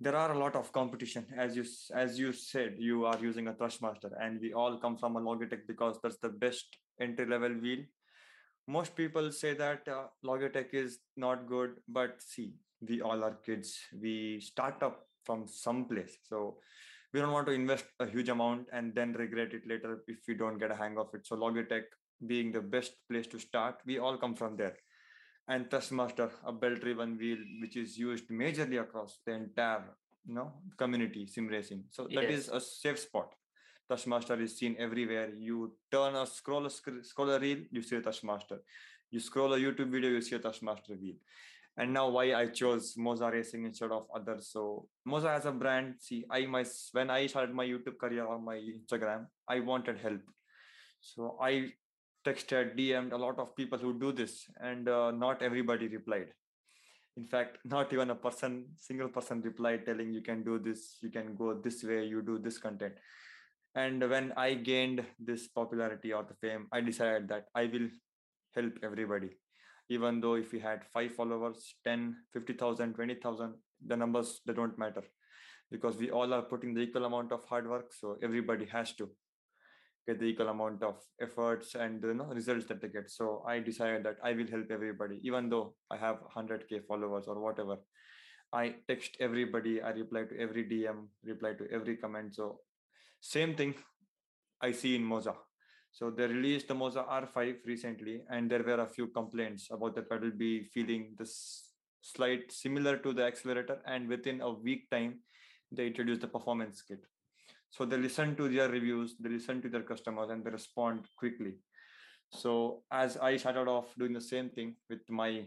there 0.00 0.14
are 0.14 0.32
a 0.32 0.38
lot 0.38 0.54
of 0.54 0.72
competition 0.72 1.26
as 1.38 1.56
you 1.56 1.64
as 1.94 2.18
you 2.18 2.32
said 2.32 2.74
you 2.78 3.06
are 3.06 3.18
using 3.18 3.48
a 3.48 3.54
thrustmaster 3.54 4.10
and 4.20 4.38
we 4.40 4.52
all 4.52 4.78
come 4.78 4.98
from 4.98 5.16
a 5.16 5.20
logitech 5.20 5.66
because 5.66 5.98
that's 6.02 6.18
the 6.18 6.28
best 6.28 6.76
entry 7.00 7.24
level 7.26 7.54
wheel 7.62 7.78
most 8.66 8.96
people 8.96 9.30
say 9.32 9.54
that 9.54 9.86
uh, 9.88 10.06
logitech 10.24 10.74
is 10.74 10.98
not 11.16 11.46
good 11.48 11.70
but 11.88 12.20
see 12.20 12.54
we 12.88 13.00
all 13.00 13.24
are 13.24 13.36
kids 13.44 13.78
we 14.00 14.40
start 14.40 14.82
up 14.82 15.06
from 15.24 15.46
some 15.46 15.84
place 15.84 16.18
so 16.28 16.58
we 17.12 17.20
don't 17.20 17.32
want 17.32 17.46
to 17.46 17.52
invest 17.52 17.84
a 18.00 18.06
huge 18.06 18.28
amount 18.28 18.66
and 18.72 18.94
then 18.94 19.12
regret 19.12 19.54
it 19.54 19.66
later 19.66 20.02
if 20.08 20.18
we 20.28 20.34
don't 20.34 20.58
get 20.58 20.70
a 20.70 20.76
hang 20.76 20.98
of 20.98 21.08
it 21.14 21.26
so 21.26 21.36
logitech 21.36 21.84
being 22.26 22.50
the 22.52 22.60
best 22.60 22.92
place 23.08 23.26
to 23.26 23.38
start 23.38 23.76
we 23.86 23.98
all 23.98 24.16
come 24.16 24.34
from 24.34 24.56
there 24.56 24.76
and 25.48 25.70
Thrustmaster, 25.70 26.30
a 26.44 26.52
belt-driven 26.52 27.16
wheel 27.18 27.38
which 27.60 27.76
is 27.76 27.96
used 27.96 28.28
majorly 28.28 28.80
across 28.80 29.20
the 29.24 29.32
entire 29.32 29.84
you 30.26 30.34
know, 30.34 30.52
community 30.76 31.26
sim 31.26 31.46
racing. 31.46 31.84
So 31.90 32.08
that 32.14 32.24
is 32.24 32.48
Yes. 32.52 32.56
a 32.56 32.60
safe 32.60 32.98
spot. 32.98 33.32
Thrustmaster 33.90 34.40
is 34.40 34.58
seen 34.58 34.76
everywhere. 34.78 35.30
You 35.34 35.72
turn 35.92 36.16
a 36.16 36.26
scroll 36.26 36.66
a 36.66 36.70
sc- 36.70 37.02
scroll 37.02 37.30
a 37.30 37.38
reel, 37.38 37.58
you 37.70 37.82
see 37.82 37.96
a 37.96 38.00
Thrustmaster. 38.00 38.58
You 39.10 39.20
scroll 39.20 39.54
a 39.54 39.58
YouTube 39.58 39.90
video, 39.90 40.10
you 40.10 40.20
see 40.20 40.36
a 40.36 40.38
Thrustmaster 40.38 41.00
wheel. 41.00 41.14
And 41.78 41.92
now 41.92 42.08
why 42.08 42.34
I 42.34 42.46
chose 42.46 42.94
Moza 42.96 43.30
Racing 43.30 43.64
instead 43.66 43.90
of 43.90 44.06
others. 44.14 44.48
So 44.50 44.88
Moza 45.06 45.36
as 45.36 45.44
a 45.44 45.52
brand, 45.52 45.96
see, 46.00 46.24
I 46.30 46.46
my 46.46 46.64
when 46.92 47.10
I 47.10 47.26
started 47.26 47.54
my 47.54 47.66
YouTube 47.66 47.98
career 47.98 48.24
or 48.24 48.38
my 48.38 48.56
Instagram, 48.56 49.26
I 49.46 49.60
wanted 49.60 49.98
help. 49.98 50.22
So 51.00 51.36
I 51.40 51.72
texted, 52.26 52.76
DM'd 52.76 53.12
a 53.12 53.16
lot 53.16 53.38
of 53.38 53.54
people 53.54 53.78
who 53.78 53.98
do 53.98 54.10
this, 54.10 54.46
and 54.60 54.88
uh, 54.88 55.10
not 55.12 55.42
everybody 55.42 55.86
replied. 55.86 56.28
In 57.16 57.24
fact, 57.24 57.58
not 57.64 57.92
even 57.92 58.10
a 58.10 58.14
person, 58.14 58.66
single 58.76 59.08
person 59.08 59.40
replied 59.42 59.86
telling 59.86 60.12
you 60.12 60.22
can 60.22 60.42
do 60.42 60.58
this, 60.58 60.98
you 61.02 61.10
can 61.10 61.36
go 61.36 61.54
this 61.54 61.84
way, 61.84 62.04
you 62.04 62.22
do 62.22 62.38
this 62.38 62.58
content. 62.58 62.94
And 63.76 64.08
when 64.08 64.32
I 64.38 64.54
gained 64.54 65.04
this 65.18 65.48
popularity 65.48 66.12
or 66.12 66.24
the 66.24 66.34
fame, 66.34 66.66
I 66.72 66.80
decided 66.80 67.28
that 67.28 67.44
I 67.54 67.66
will 67.66 67.88
help 68.54 68.72
everybody. 68.82 69.30
Even 69.90 70.20
though 70.20 70.34
if 70.34 70.50
we 70.50 70.58
had 70.58 70.84
five 70.92 71.14
followers, 71.14 71.74
10, 71.84 72.16
50,000, 72.32 72.94
20,000, 72.94 73.54
the 73.86 73.96
numbers, 73.96 74.40
they 74.46 74.54
don't 74.54 74.78
matter 74.78 75.02
because 75.70 75.98
we 75.98 76.10
all 76.10 76.32
are 76.32 76.42
putting 76.42 76.72
the 76.72 76.80
equal 76.80 77.04
amount 77.04 77.32
of 77.32 77.44
hard 77.44 77.68
work. 77.68 77.92
So 77.92 78.16
everybody 78.22 78.64
has 78.64 78.94
to 78.94 79.10
get 80.06 80.20
the 80.20 80.24
equal 80.24 80.48
amount 80.48 80.82
of 80.82 80.96
efforts 81.20 81.74
and 81.74 82.02
you 82.02 82.14
know 82.14 82.26
results 82.26 82.66
that 82.66 82.80
they 82.80 82.88
get 82.88 83.10
so 83.10 83.42
i 83.46 83.58
decided 83.58 84.04
that 84.04 84.18
i 84.22 84.32
will 84.32 84.46
help 84.46 84.70
everybody 84.70 85.18
even 85.24 85.48
though 85.48 85.74
i 85.90 85.96
have 85.96 86.18
100k 86.36 86.86
followers 86.86 87.24
or 87.26 87.40
whatever 87.40 87.76
i 88.52 88.72
text 88.88 89.16
everybody 89.18 89.82
i 89.82 89.90
reply 89.90 90.22
to 90.22 90.38
every 90.38 90.64
dm 90.64 91.06
reply 91.24 91.52
to 91.54 91.66
every 91.72 91.96
comment 91.96 92.34
so 92.36 92.60
same 93.20 93.54
thing 93.54 93.74
i 94.60 94.72
see 94.72 94.94
in 94.96 95.02
moza 95.02 95.34
So 95.98 96.10
they 96.10 96.26
released 96.26 96.68
the 96.68 96.74
Moza 96.74 97.08
R5 97.08 97.64
recently, 97.64 98.22
and 98.28 98.50
there 98.50 98.62
were 98.62 98.80
a 98.80 98.86
few 98.86 99.06
complaints 99.06 99.68
about 99.70 99.94
the 99.94 100.02
pedal 100.02 100.30
be 100.30 100.62
feeling 100.62 101.14
this 101.18 101.72
slight 102.02 102.52
similar 102.52 102.98
to 102.98 103.14
the 103.14 103.24
accelerator, 103.24 103.80
and 103.86 104.06
within 104.06 104.42
a 104.42 104.50
week 104.50 104.90
time, 104.90 105.20
they 105.72 105.86
introduced 105.86 106.20
the 106.20 106.28
performance 106.28 106.82
kit. 106.82 107.06
So 107.70 107.86
they 107.86 107.96
listen 107.96 108.36
to 108.36 108.48
their 108.48 108.68
reviews, 108.68 109.16
they 109.18 109.30
listen 109.30 109.62
to 109.62 109.70
their 109.70 109.82
customers, 109.82 110.28
and 110.30 110.44
they 110.44 110.50
respond 110.50 111.06
quickly. 111.16 111.54
So 112.30 112.82
as 112.92 113.16
I 113.16 113.38
started 113.38 113.66
off 113.66 113.94
doing 113.98 114.12
the 114.12 114.20
same 114.20 114.50
thing 114.50 114.76
with 114.90 115.08
my 115.08 115.46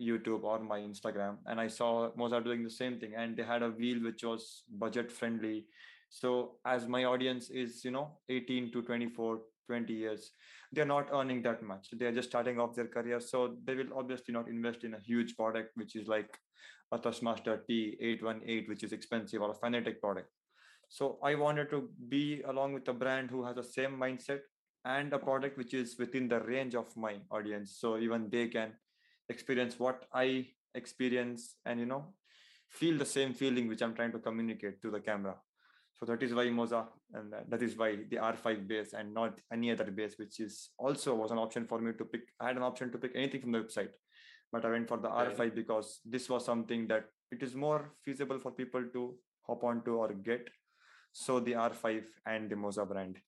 YouTube 0.00 0.44
or 0.44 0.60
my 0.60 0.80
Instagram, 0.80 1.36
and 1.44 1.60
I 1.60 1.68
saw 1.68 2.10
Moza 2.12 2.42
doing 2.42 2.64
the 2.64 2.70
same 2.70 2.98
thing, 2.98 3.12
and 3.16 3.36
they 3.36 3.42
had 3.42 3.62
a 3.62 3.70
wheel 3.70 4.02
which 4.02 4.24
was 4.24 4.62
budget 4.70 5.12
friendly. 5.12 5.66
So 6.10 6.56
as 6.66 6.88
my 6.88 7.04
audience 7.04 7.50
is, 7.50 7.84
you 7.84 7.92
know, 7.92 8.18
18 8.28 8.72
to 8.72 8.82
24, 8.82 9.40
20 9.68 9.92
years, 9.92 10.32
they're 10.72 10.84
not 10.84 11.08
earning 11.12 11.40
that 11.42 11.62
much. 11.62 11.88
They're 11.92 12.12
just 12.12 12.28
starting 12.28 12.58
off 12.58 12.74
their 12.74 12.88
career. 12.88 13.20
So 13.20 13.56
they 13.64 13.76
will 13.76 13.96
obviously 13.96 14.34
not 14.34 14.48
invest 14.48 14.82
in 14.82 14.94
a 14.94 15.00
huge 15.00 15.36
product, 15.36 15.70
which 15.76 15.94
is 15.94 16.08
like 16.08 16.36
a 16.90 16.98
Thrustmaster 16.98 17.60
T818, 17.70 18.68
which 18.68 18.82
is 18.82 18.92
expensive, 18.92 19.40
or 19.40 19.52
a 19.52 19.54
Fanatec 19.54 20.00
product. 20.00 20.28
So 20.88 21.18
I 21.22 21.36
wanted 21.36 21.70
to 21.70 21.88
be 22.08 22.42
along 22.42 22.74
with 22.74 22.88
a 22.88 22.92
brand 22.92 23.30
who 23.30 23.44
has 23.44 23.54
the 23.54 23.62
same 23.62 23.96
mindset 23.96 24.40
and 24.84 25.12
a 25.12 25.18
product 25.18 25.56
which 25.56 25.74
is 25.74 25.96
within 25.96 26.26
the 26.26 26.40
range 26.40 26.74
of 26.74 26.96
my 26.96 27.18
audience. 27.30 27.76
So 27.78 27.98
even 27.98 28.28
they 28.28 28.48
can 28.48 28.72
experience 29.28 29.78
what 29.78 30.06
I 30.12 30.48
experience 30.74 31.56
and 31.64 31.78
you 31.78 31.86
know 31.86 32.14
feel 32.68 32.98
the 32.98 33.06
same 33.06 33.34
feeling 33.34 33.68
which 33.68 33.82
I'm 33.82 33.94
trying 33.94 34.12
to 34.12 34.18
communicate 34.18 34.82
to 34.82 34.90
the 34.90 35.00
camera. 35.00 35.36
So 36.00 36.06
that 36.06 36.22
is 36.22 36.32
why 36.32 36.46
Moza 36.46 36.86
and 37.12 37.34
that 37.48 37.62
is 37.62 37.76
why 37.76 37.96
the 38.08 38.16
R5 38.16 38.66
base 38.66 38.94
and 38.94 39.12
not 39.12 39.38
any 39.52 39.70
other 39.70 39.90
base, 39.90 40.14
which 40.16 40.40
is 40.40 40.70
also 40.78 41.14
was 41.14 41.30
an 41.30 41.36
option 41.36 41.66
for 41.66 41.78
me 41.78 41.92
to 41.98 42.04
pick. 42.06 42.22
I 42.40 42.48
had 42.48 42.56
an 42.56 42.62
option 42.62 42.90
to 42.92 42.98
pick 42.98 43.12
anything 43.14 43.42
from 43.42 43.52
the 43.52 43.58
website, 43.58 43.90
but 44.50 44.64
I 44.64 44.70
went 44.70 44.88
for 44.88 44.96
the 44.96 45.08
R5 45.08 45.54
because 45.54 46.00
this 46.06 46.30
was 46.30 46.44
something 46.44 46.86
that 46.88 47.04
it 47.30 47.42
is 47.42 47.54
more 47.54 47.92
feasible 48.02 48.38
for 48.38 48.50
people 48.50 48.82
to 48.94 49.14
hop 49.46 49.62
onto 49.62 49.96
or 49.96 50.14
get. 50.14 50.48
So 51.12 51.38
the 51.38 51.52
R5 51.52 52.04
and 52.24 52.48
the 52.48 52.54
Moza 52.56 52.88
brand. 52.88 53.18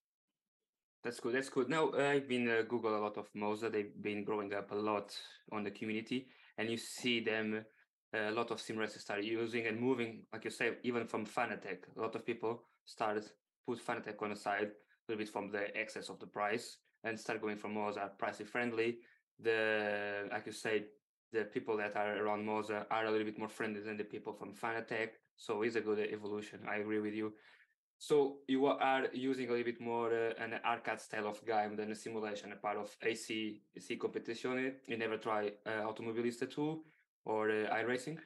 That's 1.03 1.19
good. 1.19 1.35
That's 1.35 1.49
good. 1.49 1.69
Now 1.69 1.91
I've 1.91 2.27
been 2.27 2.49
uh, 2.49 2.63
Google 2.67 2.97
a 2.97 3.01
lot 3.01 3.17
of 3.17 3.27
Moza. 3.35 3.71
They've 3.71 4.01
been 4.01 4.23
growing 4.23 4.51
up 4.53 4.71
a 4.71 4.75
lot 4.75 5.15
on 5.51 5.63
the 5.63 5.71
community, 5.71 6.27
and 6.57 6.71
you 6.71 6.77
see 6.77 7.19
them. 7.19 7.65
A 8.13 8.31
lot 8.31 8.51
of 8.51 8.61
sim 8.61 8.77
racers 8.77 9.01
start 9.01 9.23
using 9.23 9.65
and 9.65 9.79
moving, 9.79 10.21
like 10.31 10.45
you 10.45 10.51
say, 10.51 10.73
even 10.83 11.07
from 11.07 11.25
Fanatec. 11.25 11.79
A 11.97 12.01
lot 12.01 12.15
of 12.15 12.25
people 12.25 12.61
started 12.85 13.25
put 13.65 13.83
Fanatec 13.83 14.21
on 14.21 14.29
the 14.29 14.35
side 14.35 14.67
a 14.67 15.11
little 15.11 15.23
bit 15.23 15.29
from 15.29 15.49
the 15.49 15.75
excess 15.75 16.09
of 16.09 16.19
the 16.19 16.27
price 16.27 16.77
and 17.03 17.19
start 17.19 17.41
going 17.41 17.57
from 17.57 17.73
Moza, 17.75 18.11
pricey 18.21 18.45
friendly. 18.45 18.99
The 19.39 20.27
like 20.31 20.45
you 20.45 20.51
say, 20.51 20.85
the 21.31 21.45
people 21.45 21.75
that 21.77 21.95
are 21.95 22.23
around 22.23 22.45
Moza 22.45 22.85
are 22.91 23.05
a 23.05 23.11
little 23.11 23.25
bit 23.25 23.39
more 23.39 23.49
friendly 23.49 23.81
than 23.81 23.97
the 23.97 24.03
people 24.03 24.33
from 24.33 24.53
Fanatec. 24.53 25.09
So 25.35 25.63
it's 25.63 25.75
a 25.75 25.81
good 25.81 25.99
evolution. 25.99 26.59
I 26.69 26.77
agree 26.77 26.99
with 26.99 27.13
you. 27.13 27.33
So 27.97 28.39
you 28.47 28.65
are 28.65 29.07
using 29.13 29.47
a 29.47 29.51
little 29.51 29.65
bit 29.65 29.81
more 29.81 30.13
uh, 30.13 30.33
an 30.43 30.59
arcade 30.65 30.99
style 30.99 31.27
of 31.27 31.43
game 31.45 31.75
than 31.75 31.91
a 31.91 31.95
simulation, 31.95 32.51
a 32.51 32.57
part 32.57 32.77
of 32.77 32.95
AC 33.01 33.61
C 33.79 33.95
competition. 33.95 34.75
You 34.87 34.97
never 34.97 35.17
try 35.17 35.51
uh, 35.65 35.87
Automobilista 35.87 36.49
2 36.49 36.83
or 37.25 37.49
uh, 37.49 37.75
iRacing? 37.81 38.17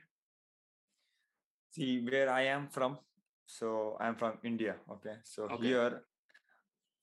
See 1.71 2.01
where 2.09 2.29
I 2.29 2.43
am 2.43 2.67
from. 2.67 2.97
So 3.45 3.97
I'm 3.99 4.15
from 4.15 4.37
India. 4.43 4.75
Okay. 4.91 5.15
So 5.23 5.43
Okay. 5.43 5.67
here, 5.67 6.01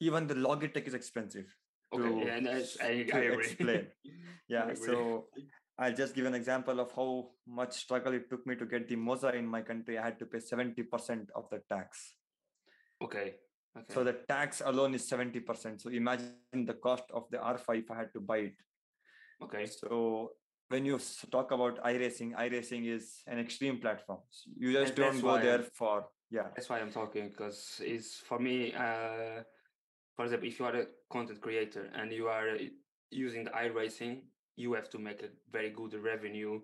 even 0.00 0.26
the 0.26 0.34
Logitech 0.34 0.86
is 0.86 0.94
expensive. 0.94 1.46
Okay, 1.92 2.02
to- 2.02 2.26
yeah, 2.26 2.36
and 2.36 2.48
I, 2.48 2.62
I, 2.82 2.86
I 2.86 3.20
agree. 3.30 3.46
explain. 3.46 3.86
Yeah. 4.48 4.64
agree. 4.68 4.76
So 4.86 5.28
I'll 5.78 5.94
just 5.94 6.14
give 6.14 6.26
an 6.26 6.34
example 6.34 6.78
of 6.80 6.92
how 6.92 7.30
much 7.46 7.72
struggle 7.74 8.12
it 8.12 8.28
took 8.28 8.46
me 8.46 8.56
to 8.56 8.66
get 8.66 8.88
the 8.88 8.96
Moza 8.96 9.34
in 9.34 9.46
my 9.46 9.62
country. 9.62 9.98
I 9.98 10.04
had 10.04 10.18
to 10.18 10.26
pay 10.26 10.38
70% 10.38 11.30
of 11.34 11.48
the 11.50 11.60
tax. 11.70 12.14
okay. 13.02 13.34
Okay. 13.76 13.92
So 13.94 14.04
the 14.04 14.12
tax 14.28 14.62
alone 14.64 14.94
is 14.94 15.02
70%. 15.10 15.80
So 15.80 15.90
imagine 15.90 16.62
the 16.64 16.74
cost 16.74 17.04
of 17.12 17.24
the 17.32 17.38
R5 17.38 17.78
if 17.82 17.90
I 17.90 17.96
had 17.96 18.12
to 18.14 18.20
buy 18.20 18.36
it. 18.38 18.54
okay. 19.42 19.66
So 19.66 20.30
when 20.74 20.84
you 20.84 20.98
talk 21.30 21.48
about 21.52 21.74
iRacing, 21.84 22.30
iRacing 22.46 22.82
is 22.96 23.04
an 23.32 23.38
extreme 23.38 23.78
platform. 23.84 24.18
You 24.62 24.72
just 24.72 24.94
don't 24.96 25.20
go 25.20 25.34
there 25.46 25.62
for 25.78 25.96
yeah. 26.36 26.46
That's 26.54 26.68
why 26.68 26.78
I'm 26.80 26.94
talking 27.00 27.28
because 27.28 27.80
it's 27.92 28.10
for 28.28 28.38
me. 28.46 28.56
Uh, 28.86 29.38
for 30.16 30.24
example, 30.24 30.48
if 30.48 30.58
you 30.58 30.64
are 30.68 30.76
a 30.84 30.86
content 31.14 31.40
creator 31.40 31.84
and 31.98 32.12
you 32.12 32.26
are 32.36 32.48
uh, 32.50 32.58
using 33.10 33.42
the 33.44 33.52
iRacing, 33.66 34.14
you 34.56 34.72
have 34.78 34.88
to 34.94 34.98
make 34.98 35.20
a 35.22 35.30
very 35.56 35.70
good 35.70 35.92
revenue 36.12 36.60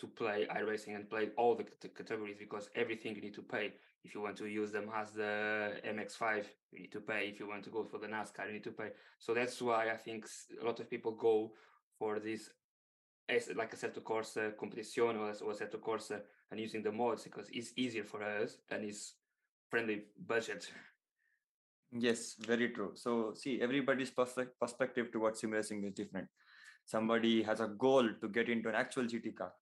to 0.00 0.06
play 0.20 0.46
iRacing 0.60 0.94
and 0.96 1.08
play 1.08 1.24
all 1.38 1.54
the 1.54 1.64
cate- 1.64 1.96
categories 1.96 2.36
because 2.38 2.68
everything 2.82 3.14
you 3.16 3.22
need 3.26 3.38
to 3.40 3.46
pay. 3.56 3.66
If 4.06 4.14
you 4.14 4.20
want 4.20 4.36
to 4.42 4.46
use 4.46 4.70
them 4.76 4.86
as 5.02 5.12
the 5.12 5.32
MX5, 5.96 6.44
you 6.72 6.80
need 6.82 6.92
to 6.92 7.00
pay. 7.00 7.20
If 7.32 7.40
you 7.40 7.46
want 7.48 7.64
to 7.64 7.70
go 7.70 7.82
for 7.84 7.98
the 7.98 8.10
NASCAR, 8.16 8.46
you 8.48 8.54
need 8.54 8.64
to 8.64 8.76
pay. 8.82 8.90
So 9.18 9.32
that's 9.38 9.56
why 9.62 9.82
I 9.90 9.96
think 9.96 10.26
a 10.60 10.64
lot 10.64 10.80
of 10.80 10.90
people 10.90 11.12
go 11.12 11.52
for 11.98 12.18
this, 12.18 12.50
as 13.28 13.50
like 13.56 13.72
a 13.72 13.76
Assetto 13.76 14.02
Corsa 14.02 14.48
uh, 14.48 14.50
competition 14.58 15.16
or 15.16 15.28
or 15.28 15.52
Assetto 15.52 15.78
Corsa 15.80 16.16
uh, 16.16 16.20
and 16.50 16.60
using 16.60 16.82
the 16.82 16.92
mods 16.92 17.24
because 17.24 17.48
it's 17.52 17.72
easier 17.76 18.04
for 18.04 18.22
us 18.22 18.58
and 18.70 18.84
it's 18.84 19.14
friendly 19.70 20.04
budget. 20.26 20.70
Yes, 21.92 22.34
very 22.38 22.70
true. 22.70 22.92
So 22.94 23.32
see, 23.34 23.60
everybody's 23.60 24.10
perspe- 24.10 24.50
perspective 24.60 25.12
towards 25.12 25.40
sim 25.40 25.52
racing 25.52 25.84
is 25.84 25.94
different. 25.94 26.28
Somebody 26.84 27.42
has 27.42 27.60
a 27.60 27.68
goal 27.68 28.08
to 28.20 28.28
get 28.28 28.48
into 28.48 28.68
an 28.68 28.74
actual 28.74 29.04
GT 29.04 29.34
car, 29.36 29.52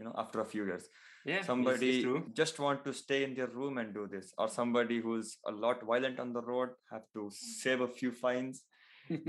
you 0.00 0.06
know, 0.06 0.14
after 0.16 0.40
a 0.40 0.44
few 0.44 0.64
years. 0.64 0.88
Yeah, 1.24 1.34
it's- 1.34 1.40
it's 1.40 1.46
somebody 1.46 2.02
true. 2.02 2.30
just 2.32 2.58
want 2.58 2.82
to 2.84 2.92
stay 2.92 3.22
in 3.24 3.34
their 3.34 3.48
room 3.48 3.78
and 3.78 3.94
do 3.94 4.08
this, 4.08 4.32
or 4.38 4.48
somebody 4.48 5.00
who's 5.00 5.38
a 5.46 5.52
lot 5.52 5.82
violent 5.82 6.18
on 6.18 6.32
the 6.32 6.42
road 6.42 6.70
have 6.90 7.04
to 7.12 7.30
save 7.30 7.82
a 7.82 7.88
few 7.88 8.10
fines, 8.10 8.64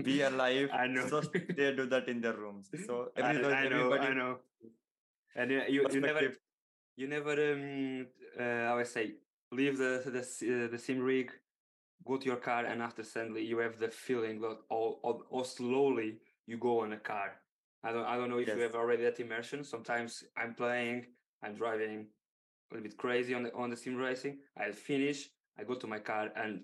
be 0.04 0.22
alive. 0.22 0.70
I 0.74 0.88
know. 0.88 1.08
So 1.08 1.22
they 1.22 1.74
do 1.74 1.86
that 1.88 2.08
in 2.08 2.22
their 2.22 2.34
rooms. 2.34 2.70
So 2.86 3.10
I, 3.18 3.30
everybody, 3.30 3.54
I 3.54 3.70
know, 3.70 3.94
I 3.94 4.14
know. 4.14 4.38
And 5.36 5.52
uh, 5.52 5.56
you, 5.70 5.86
you 5.92 6.02
never, 6.02 6.34
you 6.96 7.08
never, 7.08 7.54
um, 7.54 8.08
uh, 8.40 8.68
how 8.68 8.80
I 8.80 8.84
say, 8.84 9.14
leave 9.52 9.78
the 9.78 10.02
the 10.06 10.22
uh, 10.22 10.72
the 10.72 10.78
sim 10.78 11.00
rig, 11.00 11.32
go 12.06 12.18
to 12.18 12.26
your 12.26 12.38
car, 12.38 12.66
and 12.66 12.82
after 12.82 13.04
suddenly 13.04 13.44
you 13.46 13.60
have 13.60 13.78
the 13.78 13.90
feeling 13.90 14.42
that 14.42 14.58
all, 14.70 15.00
all, 15.04 15.24
all 15.30 15.44
slowly 15.44 16.18
you 16.48 16.58
go 16.58 16.82
on 16.82 16.94
a 16.94 16.98
car. 16.98 17.34
I 17.84 17.92
don't, 17.92 18.06
I 18.06 18.18
don't 18.18 18.30
know 18.30 18.40
if 18.40 18.48
you 18.48 18.60
have 18.60 18.76
already 18.76 19.04
that 19.04 19.20
immersion. 19.20 19.64
Sometimes 19.64 20.24
I'm 20.36 20.56
playing, 20.56 21.06
I'm 21.44 21.54
driving 21.54 22.08
a 22.72 22.74
little 22.74 22.90
bit 22.90 22.98
crazy 22.98 23.34
on 23.34 23.44
the 23.44 23.54
on 23.54 23.70
the 23.70 23.78
sim 23.78 23.96
racing. 23.96 24.40
I 24.58 24.72
finish, 24.72 25.30
I 25.60 25.64
go 25.64 25.76
to 25.76 25.88
my 25.88 26.00
car, 26.00 26.32
and 26.36 26.62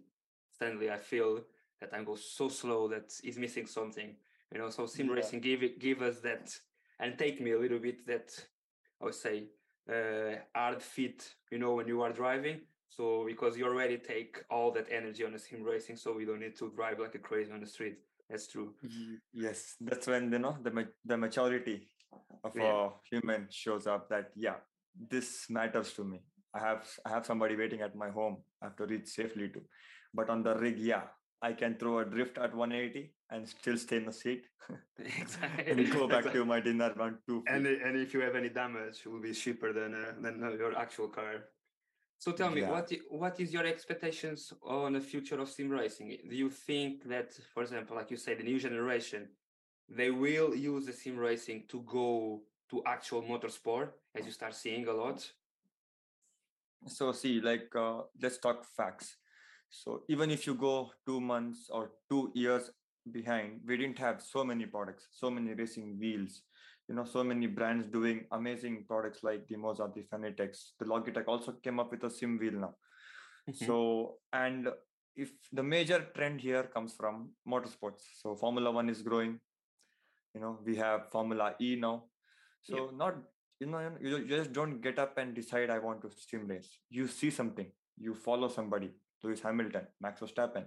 suddenly 0.57 0.89
I 0.89 0.97
feel 0.97 1.41
that 1.83 1.93
I 1.99 2.03
go 2.03 2.15
so 2.15 2.47
slow 2.49 2.87
that 2.89 3.11
is 3.23 3.37
missing 3.37 3.67
something. 3.67 4.15
You 4.51 4.59
know, 4.59 4.69
so 4.69 4.85
sim 4.85 5.07
Yeah. 5.07 5.15
racing 5.15 5.41
give 5.41 5.63
it 5.63 5.79
give 5.79 6.01
us 6.01 6.19
that 6.21 6.49
and 6.99 7.17
take 7.17 7.41
me 7.41 7.51
a 7.51 7.59
little 7.59 7.79
bit 7.79 8.05
that 8.07 8.29
I 9.01 9.05
would 9.05 9.15
say 9.15 9.49
uh, 9.89 10.35
hard 10.55 10.81
fit. 10.81 11.35
You 11.51 11.59
know, 11.59 11.73
when 11.75 11.87
you 11.87 12.01
are 12.01 12.13
driving. 12.13 12.61
So 12.89 13.25
because 13.25 13.57
you 13.57 13.65
already 13.65 13.97
take 13.97 14.43
all 14.49 14.71
that 14.73 14.87
energy 14.91 15.25
on 15.25 15.31
the 15.33 15.39
sim 15.39 15.63
racing, 15.63 15.97
so 15.97 16.13
we 16.15 16.25
don't 16.25 16.39
need 16.39 16.55
to 16.57 16.71
drive 16.75 16.99
like 16.99 17.15
a 17.15 17.19
crazy 17.19 17.51
on 17.51 17.59
the 17.59 17.65
street. 17.65 17.97
That's 18.29 18.47
true. 18.47 18.75
Yes, 19.33 19.75
that's 19.81 20.07
when 20.07 20.31
you 20.31 20.39
know 20.39 20.55
the 20.61 20.71
ma- 20.71 20.93
the 21.03 21.17
maturity 21.17 21.89
of 22.43 22.55
Yeah. 22.55 22.85
a 22.85 22.89
human 23.09 23.47
shows 23.49 23.87
up. 23.87 24.09
That 24.09 24.31
yeah, 24.35 24.57
this 25.09 25.49
matters 25.49 25.93
to 25.93 26.03
me. 26.03 26.19
I 26.53 26.59
have 26.59 26.83
I 27.05 27.09
have 27.09 27.25
somebody 27.25 27.55
waiting 27.55 27.81
at 27.81 27.95
my 27.95 28.11
home. 28.11 28.37
I 28.61 28.65
have 28.65 28.75
to 28.77 28.85
reach 28.85 29.07
safely 29.07 29.49
to. 29.49 29.61
But 30.13 30.29
on 30.29 30.43
the 30.43 30.53
rig, 30.55 30.77
yeah, 30.77 31.03
I 31.43 31.51
can 31.53 31.75
throw 31.75 31.99
a 31.99 32.05
drift 32.05 32.37
at 32.37 32.55
180 32.55 33.13
and 33.29 33.47
still 33.47 33.77
stay 33.77 33.97
in 33.97 34.05
the 34.05 34.13
seat 34.13 34.45
exactly. 35.21 35.71
and 35.71 35.91
go 35.91 36.07
back 36.07 36.25
Exactly. 36.25 36.39
to 36.41 36.45
my 36.45 36.59
dinner 36.61 36.91
on 37.05 37.17
two. 37.27 37.43
and 37.47 37.67
and 37.67 37.97
if 38.05 38.13
you 38.13 38.21
have 38.27 38.35
any 38.41 38.49
damage, 38.49 38.97
it 39.05 39.09
will 39.11 39.19
be 39.29 39.33
cheaper 39.33 39.73
than 39.79 39.91
uh, 39.93 40.13
than 40.23 40.43
uh, 40.43 40.51
your 40.61 40.73
actual 40.85 41.09
car. 41.19 41.33
So 42.23 42.31
tell 42.31 42.51
me, 42.51 42.61
Yeah. 42.61 42.71
what 42.73 42.87
what 43.23 43.35
is 43.43 43.49
your 43.57 43.65
expectations 43.73 44.53
on 44.63 44.93
the 44.93 45.01
future 45.11 45.39
of 45.43 45.47
sim 45.55 45.69
racing? 45.79 46.07
Do 46.31 46.35
you 46.43 46.49
think 46.49 47.03
that, 47.13 47.33
for 47.53 47.61
example, 47.63 47.93
like 47.99 48.09
you 48.13 48.17
say, 48.25 48.33
the 48.35 48.47
new 48.51 48.59
generation, 48.67 49.21
they 49.99 50.11
will 50.23 50.51
use 50.55 50.83
the 50.85 50.93
sim 51.01 51.17
racing 51.17 51.59
to 51.71 51.77
go 51.99 52.07
to 52.69 52.75
actual 52.95 53.21
motorsport, 53.31 53.89
as 54.15 54.25
you 54.27 54.31
start 54.31 54.53
seeing 54.63 54.87
a 54.87 54.93
lot? 55.03 55.19
so 56.87 57.11
see 57.11 57.39
like 57.41 57.69
uh, 57.75 58.01
let's 58.21 58.37
talk 58.39 58.65
facts 58.77 59.17
so 59.73 60.03
even 60.07 60.29
if 60.29 60.45
you 60.47 60.53
go 60.53 60.91
two 61.05 61.19
months 61.19 61.67
or 61.71 61.91
two 62.09 62.31
years 62.35 62.69
behind 63.11 63.59
we 63.67 63.75
didn't 63.75 63.97
have 63.97 64.21
so 64.21 64.43
many 64.43 64.65
products 64.65 65.07
so 65.11 65.29
many 65.29 65.53
racing 65.53 65.97
wheels 65.99 66.43
you 66.87 66.95
know 66.95 67.03
so 67.03 67.23
many 67.23 67.47
brands 67.47 67.87
doing 67.87 68.25
amazing 68.31 68.85
products 68.87 69.23
like 69.23 69.47
the 69.47 69.55
Moza, 69.55 69.93
the 69.93 70.03
Fanatec, 70.03 70.55
the 70.79 70.85
Logitech 70.85 71.27
also 71.27 71.53
came 71.63 71.79
up 71.79 71.91
with 71.91 72.03
a 72.03 72.09
sim 72.09 72.37
wheel 72.37 72.53
now 72.53 72.73
Mm-hmm. 73.49 73.65
so 73.65 74.15
and 74.33 74.69
if 75.17 75.31
the 75.51 75.61
major 75.61 76.07
trend 76.15 76.39
here 76.39 76.63
comes 76.63 76.93
from 76.93 77.31
motorsports 77.45 78.03
so 78.21 78.35
formula 78.35 78.71
1 78.71 78.89
is 78.89 79.01
growing 79.01 79.37
you 80.33 80.39
know 80.41 80.57
we 80.65 80.75
have 80.77 81.09
formula 81.11 81.53
e 81.59 81.75
now 81.75 82.05
so 82.61 82.75
Yep. 82.75 82.93
not 83.01 83.15
you 83.59 83.67
know 83.67 83.81
you 84.01 84.17
you 84.17 84.27
just 84.37 84.53
don't 84.53 84.79
get 84.81 84.97
up 84.97 85.17
and 85.17 85.35
decide 85.35 85.69
i 85.69 85.77
want 85.87 86.01
to 86.01 86.09
sim 86.17 86.47
race 86.47 86.79
you 86.89 87.07
see 87.07 87.29
something 87.29 87.69
you 87.97 88.15
follow 88.27 88.47
somebody 88.47 88.89
lewis 89.23 89.41
hamilton 89.41 89.87
max 90.01 90.21
verstappen. 90.21 90.65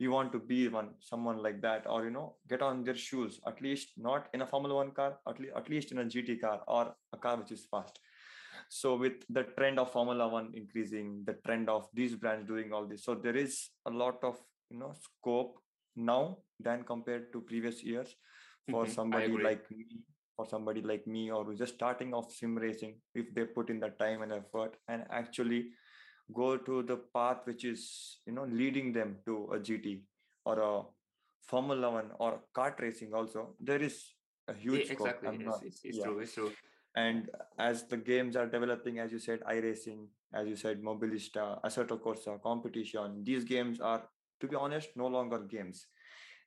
You 0.00 0.12
want 0.12 0.30
to 0.32 0.38
be 0.38 0.68
one 0.68 0.90
someone 1.00 1.38
like 1.42 1.60
that 1.62 1.86
or 1.88 2.04
you 2.04 2.10
know 2.10 2.36
get 2.48 2.62
on 2.62 2.84
their 2.84 2.94
shoes 2.94 3.40
at 3.46 3.60
least 3.60 3.94
not 3.96 4.28
in 4.32 4.42
a 4.42 4.46
formula 4.46 4.76
1 4.76 4.92
car 4.92 5.18
at, 5.28 5.40
le- 5.40 5.56
at 5.56 5.68
least 5.68 5.90
in 5.92 5.98
a 5.98 6.04
gt 6.04 6.40
car 6.40 6.62
or 6.68 6.94
a 7.12 7.16
car 7.16 7.36
which 7.36 7.50
is 7.52 7.66
fast. 7.70 7.98
So 8.68 8.96
with 8.96 9.24
the 9.30 9.44
trend 9.58 9.78
of 9.78 9.90
formula 9.92 10.28
1 10.28 10.52
increasing 10.54 11.22
the 11.24 11.34
trend 11.46 11.68
of 11.68 11.88
these 11.94 12.14
brands 12.14 12.46
doing 12.46 12.72
all 12.72 12.86
this 12.86 13.04
so 13.04 13.14
there 13.14 13.36
is 13.36 13.70
a 13.86 13.90
lot 13.90 14.22
of 14.22 14.38
you 14.70 14.78
know 14.78 14.92
scope 14.92 15.58
now 15.96 16.38
than 16.60 16.82
compared 16.84 17.32
to 17.32 17.40
previous 17.40 17.82
years 17.82 18.14
for 18.70 18.84
Mhm, 18.86 18.94
somebody 18.94 19.36
like 19.38 19.70
me 19.70 19.86
for 20.36 20.46
somebody 20.46 20.82
like 20.82 21.06
me 21.06 21.30
or 21.30 21.44
who's 21.44 21.58
just 21.58 21.74
starting 21.74 22.12
off 22.14 22.32
sim 22.32 22.56
racing 22.56 23.00
if 23.14 23.32
they 23.34 23.44
put 23.44 23.70
in 23.70 23.80
the 23.80 23.88
time 24.02 24.22
and 24.22 24.32
effort 24.32 24.76
and 24.88 25.04
actually 25.10 25.70
go 26.32 26.56
to 26.56 26.82
the 26.82 26.96
path 27.14 27.38
which 27.44 27.64
is 27.64 28.20
you 28.26 28.32
know 28.32 28.44
leading 28.44 28.92
them 28.92 29.16
to 29.24 29.48
a 29.52 29.58
gt 29.58 30.02
or 30.44 30.58
a 30.60 30.82
formula 31.42 31.90
1 31.90 32.10
or 32.18 32.40
kart 32.54 32.78
racing 32.80 33.14
also 33.14 33.54
there 33.60 33.82
is 33.82 34.14
a 34.48 34.54
huge 34.54 34.86
Yeah, 34.86 34.92
exactly. 34.92 35.28
It's, 35.34 35.44
not- 35.44 35.62
it's, 35.64 35.80
it's 35.84 35.98
yeah. 35.98 36.04
true. 36.04 36.18
It's 36.20 36.34
true. 36.34 36.52
and 36.96 37.30
as 37.58 37.86
the 37.88 37.96
games 37.96 38.36
are 38.36 38.46
developing 38.46 38.98
as 38.98 39.12
you 39.12 39.18
said 39.18 39.40
iRacing 39.54 40.06
as 40.34 40.46
you 40.48 40.56
said 40.56 40.82
mobilista 40.82 41.60
assetto 41.62 41.98
corsa 42.04 42.40
competition 42.42 43.22
these 43.24 43.44
games 43.44 43.80
are 43.80 44.02
to 44.40 44.48
be 44.48 44.56
honest 44.56 44.88
no 44.96 45.06
longer 45.06 45.38
games 45.40 45.86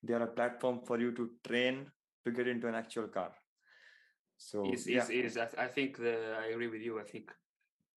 they 0.04 0.14
are 0.14 0.24
a 0.24 0.28
platform 0.28 0.82
for 0.88 1.00
you 1.00 1.12
to 1.12 1.30
train 1.48 1.86
to 2.26 2.32
get 2.32 2.48
into 2.48 2.68
an 2.68 2.76
actual 2.76 3.08
car 3.08 3.32
so 4.38 4.66
is 4.74 4.88
yeah 4.88 5.04
is 5.04 5.10
is 5.10 5.38
I, 5.38 5.48
I 5.66 5.68
think 5.68 5.98
the, 5.98 6.36
I 6.42 6.46
agree 6.54 6.68
with 6.68 6.82
you. 6.82 7.00
I 7.00 7.04
think 7.04 7.32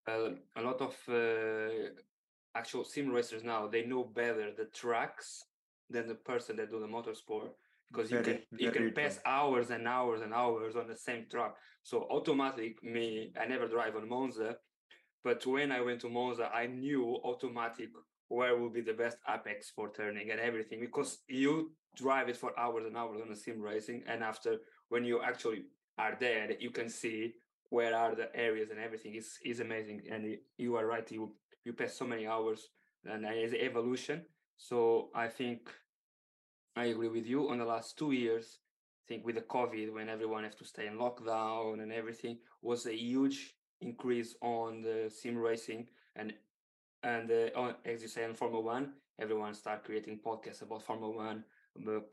a 0.07 0.61
lot 0.61 0.81
of 0.81 0.95
uh, 1.09 1.89
actual 2.55 2.83
sim 2.83 3.09
racers 3.09 3.43
now 3.43 3.67
they 3.67 3.85
know 3.85 4.03
better 4.03 4.51
the 4.55 4.65
tracks 4.65 5.43
than 5.89 6.07
the 6.07 6.15
person 6.15 6.55
that 6.55 6.71
do 6.71 6.79
the 6.79 6.87
motorsport 6.87 7.49
because 7.91 8.11
you 8.11 8.21
can 8.21 8.39
you 8.57 8.71
can 8.71 8.83
very 8.83 8.91
pass 8.91 9.15
true. 9.15 9.23
hours 9.25 9.69
and 9.69 9.87
hours 9.87 10.21
and 10.21 10.33
hours 10.33 10.75
on 10.75 10.87
the 10.87 10.95
same 10.95 11.25
track. 11.29 11.53
So 11.83 12.07
automatic 12.09 12.83
me 12.83 13.31
I 13.39 13.45
never 13.45 13.67
drive 13.67 13.95
on 13.95 14.09
Monza, 14.09 14.57
but 15.23 15.45
when 15.45 15.71
I 15.71 15.81
went 15.81 16.01
to 16.01 16.09
Monza 16.09 16.49
I 16.53 16.67
knew 16.67 17.19
automatic 17.23 17.89
where 18.27 18.57
will 18.57 18.71
be 18.71 18.81
the 18.81 18.93
best 18.93 19.17
apex 19.29 19.69
for 19.69 19.91
turning 19.91 20.31
and 20.31 20.39
everything 20.39 20.79
because 20.79 21.19
you 21.27 21.71
drive 21.95 22.27
it 22.27 22.37
for 22.37 22.57
hours 22.59 22.85
and 22.85 22.97
hours 22.97 23.21
on 23.23 23.31
a 23.31 23.35
sim 23.35 23.61
racing 23.61 24.03
and 24.07 24.23
after 24.23 24.57
when 24.89 25.05
you 25.05 25.21
actually 25.21 25.63
are 25.97 26.17
there 26.19 26.51
you 26.59 26.71
can 26.71 26.89
see 26.89 27.33
where 27.69 27.95
are 27.95 28.15
the 28.15 28.35
areas 28.35 28.69
and 28.69 28.79
everything 28.79 29.15
is 29.15 29.39
is 29.43 29.59
amazing. 29.59 30.01
And 30.11 30.37
you 30.57 30.75
are 30.75 30.85
right 30.85 31.09
you 31.11 31.31
you 31.63 31.73
pass 31.73 31.93
so 31.93 32.05
many 32.05 32.27
hours 32.27 32.69
and 33.05 33.25
as 33.25 33.53
evolution. 33.53 34.25
So 34.57 35.09
i 35.15 35.27
think 35.27 35.69
i 36.75 36.85
agree 36.85 37.07
with 37.09 37.25
you. 37.25 37.49
On 37.49 37.57
the 37.57 37.65
last 37.65 37.97
two 37.97 38.11
years 38.11 38.59
i 39.01 39.03
think 39.07 39.25
with 39.25 39.35
the 39.35 39.41
covid 39.41 39.93
when 39.93 40.09
everyone 40.09 40.43
has 40.43 40.55
to 40.55 40.65
stay 40.65 40.87
in 40.87 40.97
lockdown 40.97 41.81
and 41.81 41.91
everything 41.91 42.37
was 42.61 42.85
a 42.85 42.95
huge 42.95 43.55
increase 43.81 44.35
on 44.41 44.81
the 44.81 45.09
sim 45.09 45.37
racing. 45.37 45.87
And 46.15 46.33
and 47.03 47.31
uh, 47.31 47.49
on, 47.59 47.75
as 47.85 48.01
you 48.01 48.07
say 48.07 48.23
on 48.25 48.33
Formula 48.33 48.63
One, 48.63 48.93
everyone 49.19 49.53
start 49.53 49.83
creating 49.85 50.19
podcasts 50.25 50.61
about 50.63 50.83
Formula 50.83 51.15
One, 51.15 51.43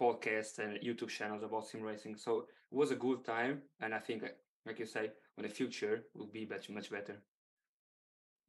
podcasts 0.00 0.58
and 0.58 0.78
YouTube 0.82 1.08
channels 1.08 1.42
about 1.42 1.66
sim 1.66 1.82
racing. 1.82 2.16
So 2.16 2.40
it 2.72 2.76
was 2.76 2.90
a 2.90 2.96
good 2.96 3.24
time, 3.24 3.62
and 3.80 3.94
I 3.94 3.98
think, 3.98 4.24
uh, 4.24 4.28
like 4.66 4.78
you 4.78 4.86
say, 4.86 5.10
in 5.36 5.42
the 5.42 5.48
future 5.48 6.04
will 6.14 6.26
be 6.32 6.46
much 6.46 6.68
much 6.70 6.90
better. 6.90 7.22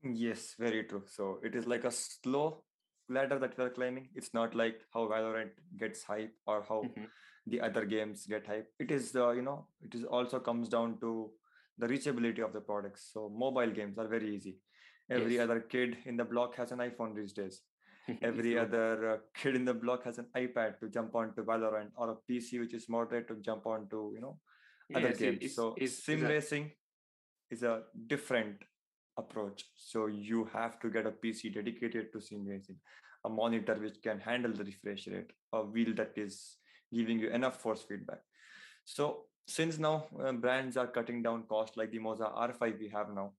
Yes, 0.04 0.56
very 0.60 0.84
true. 0.84 1.04
So 1.08 1.40
it 1.44 1.56
is 1.56 1.66
like 1.66 1.86
a 1.86 1.92
slow 1.92 2.64
ladder 3.10 3.40
that 3.40 3.58
we 3.58 3.64
are 3.64 3.70
climbing. 3.70 4.10
It's 4.16 4.34
not 4.34 4.54
like 4.54 4.82
how 4.94 5.08
Valorant 5.08 5.52
gets 5.78 6.04
hype 6.04 6.34
or 6.46 6.64
how 6.68 6.82
Mhm. 6.84 7.08
the 7.48 7.62
other 7.62 7.86
games 7.86 8.26
get 8.28 8.46
hype. 8.48 8.72
It 8.80 8.92
is 8.92 9.12
the 9.12 9.30
you 9.32 9.42
know 9.42 9.68
it 9.82 9.96
is 9.96 10.04
also 10.04 10.40
comes 10.40 10.70
down 10.70 11.00
to 11.00 11.14
the 11.78 11.88
reachability 11.88 12.44
of 12.48 12.54
the 12.54 12.62
products. 12.62 13.10
So 13.14 13.30
mobile 13.30 13.72
games 13.72 13.98
are 13.98 14.08
very 14.08 14.36
easy. 14.36 14.58
Every 15.10 15.38
Yes. 15.38 15.44
other 15.46 15.60
kid 15.62 15.98
in 16.06 16.18
the 16.18 16.26
block 16.26 16.56
has 16.56 16.72
an 16.72 16.80
iPhone 16.80 17.16
these 17.16 17.34
days. 17.34 17.62
Every 18.22 18.58
other 18.60 19.10
uh, 19.12 19.18
kid 19.34 19.56
in 19.56 19.66
the 19.66 19.74
block 19.74 20.04
has 20.04 20.18
an 20.20 20.28
iPad 20.36 20.80
to 20.82 20.90
jump 20.90 21.16
onto 21.16 21.44
Valorant 21.44 21.92
or 21.98 22.10
a 22.12 22.16
PC 22.28 22.60
which 22.60 22.74
is 22.74 22.90
moderate 22.90 23.28
to 23.30 23.36
jump 23.50 23.66
onto 23.66 24.04
you 24.16 24.22
know 24.22 24.40
other 24.96 25.10
Yes, 25.10 25.20
games. 25.20 25.38
it's- 25.38 25.56
so 25.56 25.74
it's- 25.78 26.04
sim 26.04 26.22
racing 26.22 26.72
is 27.50 27.64
a 27.64 27.86
different 28.08 28.64
approach. 29.18 29.66
So 29.76 30.08
you 30.08 30.46
have 30.46 30.80
to 30.80 30.90
get 30.90 31.06
a 31.06 31.12
PC 31.12 31.50
dedicated 31.54 32.12
to 32.14 32.22
sim 32.22 32.46
racing, 32.46 32.80
a 33.26 33.30
monitor 33.30 33.76
which 33.76 34.02
can 34.02 34.20
handle 34.20 34.54
the 34.54 34.64
refresh 34.64 35.08
rate, 35.08 35.32
a 35.52 35.64
wheel 35.64 35.94
that 35.96 36.18
is 36.18 36.58
giving 36.92 37.20
you 37.20 37.30
enough 37.30 37.62
force 37.62 37.84
feedback. 37.84 38.22
So 38.86 39.28
since 39.48 39.78
now 39.78 40.08
uh, 40.20 40.32
brands 40.32 40.78
are 40.78 40.88
cutting 40.88 41.22
down 41.22 41.44
cost 41.48 41.78
like 41.78 41.92
the 41.92 42.00
Moza 42.00 42.32
R5 42.36 42.80
we 42.80 42.90
have 42.90 43.14
now, 43.14 43.34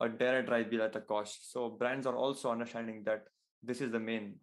a 0.00 0.08
direct 0.08 0.48
drive 0.48 0.70
wheel 0.70 0.82
at 0.82 0.96
a 0.96 1.00
cost. 1.00 1.50
So 1.50 1.70
brands 1.70 2.06
are 2.06 2.16
also 2.16 2.50
understanding 2.50 3.02
that 3.04 3.28
this 3.62 3.80
is 3.80 3.90
the 3.90 4.00
main 4.00 4.38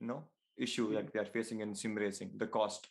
you 0.00 0.06
know 0.06 0.28
issue 0.56 0.92
that 0.94 1.12
we 1.14 1.20
are 1.20 1.24
facing 1.24 1.60
in 1.60 1.74
sim 1.74 1.94
racing, 1.94 2.32
the 2.36 2.46
cost 2.46 2.88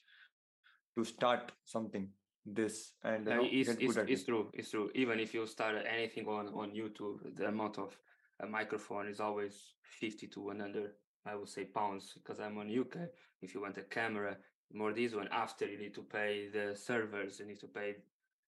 to 0.98 1.04
start 1.04 1.52
something 1.64 2.10
this 2.54 2.94
and 3.04 3.28
it's, 3.28 3.70
it's, 3.70 3.98
it's 3.98 4.22
it. 4.22 4.26
true. 4.26 4.48
It's 4.54 4.72
true. 4.72 4.90
Even 4.96 5.20
if 5.20 5.34
you 5.34 5.46
start 5.46 5.76
anything 5.90 6.28
on, 6.28 6.48
on 6.50 6.72
YouTube, 6.72 7.36
the 7.36 7.48
amount 7.48 7.78
of 7.78 7.98
a 8.40 8.48
microphone 8.48 9.08
is 9.08 9.20
always 9.20 9.74
50 10.00 10.28
to 10.28 10.42
100, 10.42 10.92
I 11.26 11.36
would 11.36 11.50
say, 11.50 11.66
pounds 11.66 12.14
because 12.14 12.40
I'm 12.40 12.58
on 12.58 12.68
UK. 12.68 13.10
If 13.42 13.54
you 13.54 13.62
want 13.62 13.78
a 13.78 13.82
camera, 13.82 14.38
more 14.74 14.94
this 14.94 15.14
one, 15.14 15.28
after 15.32 15.66
you 15.68 15.78
need 15.78 15.94
to 15.96 16.02
pay 16.02 16.48
the 16.52 16.76
servers, 16.76 17.40
you 17.40 17.46
need 17.46 17.60
to 17.60 17.68
pay 17.68 17.96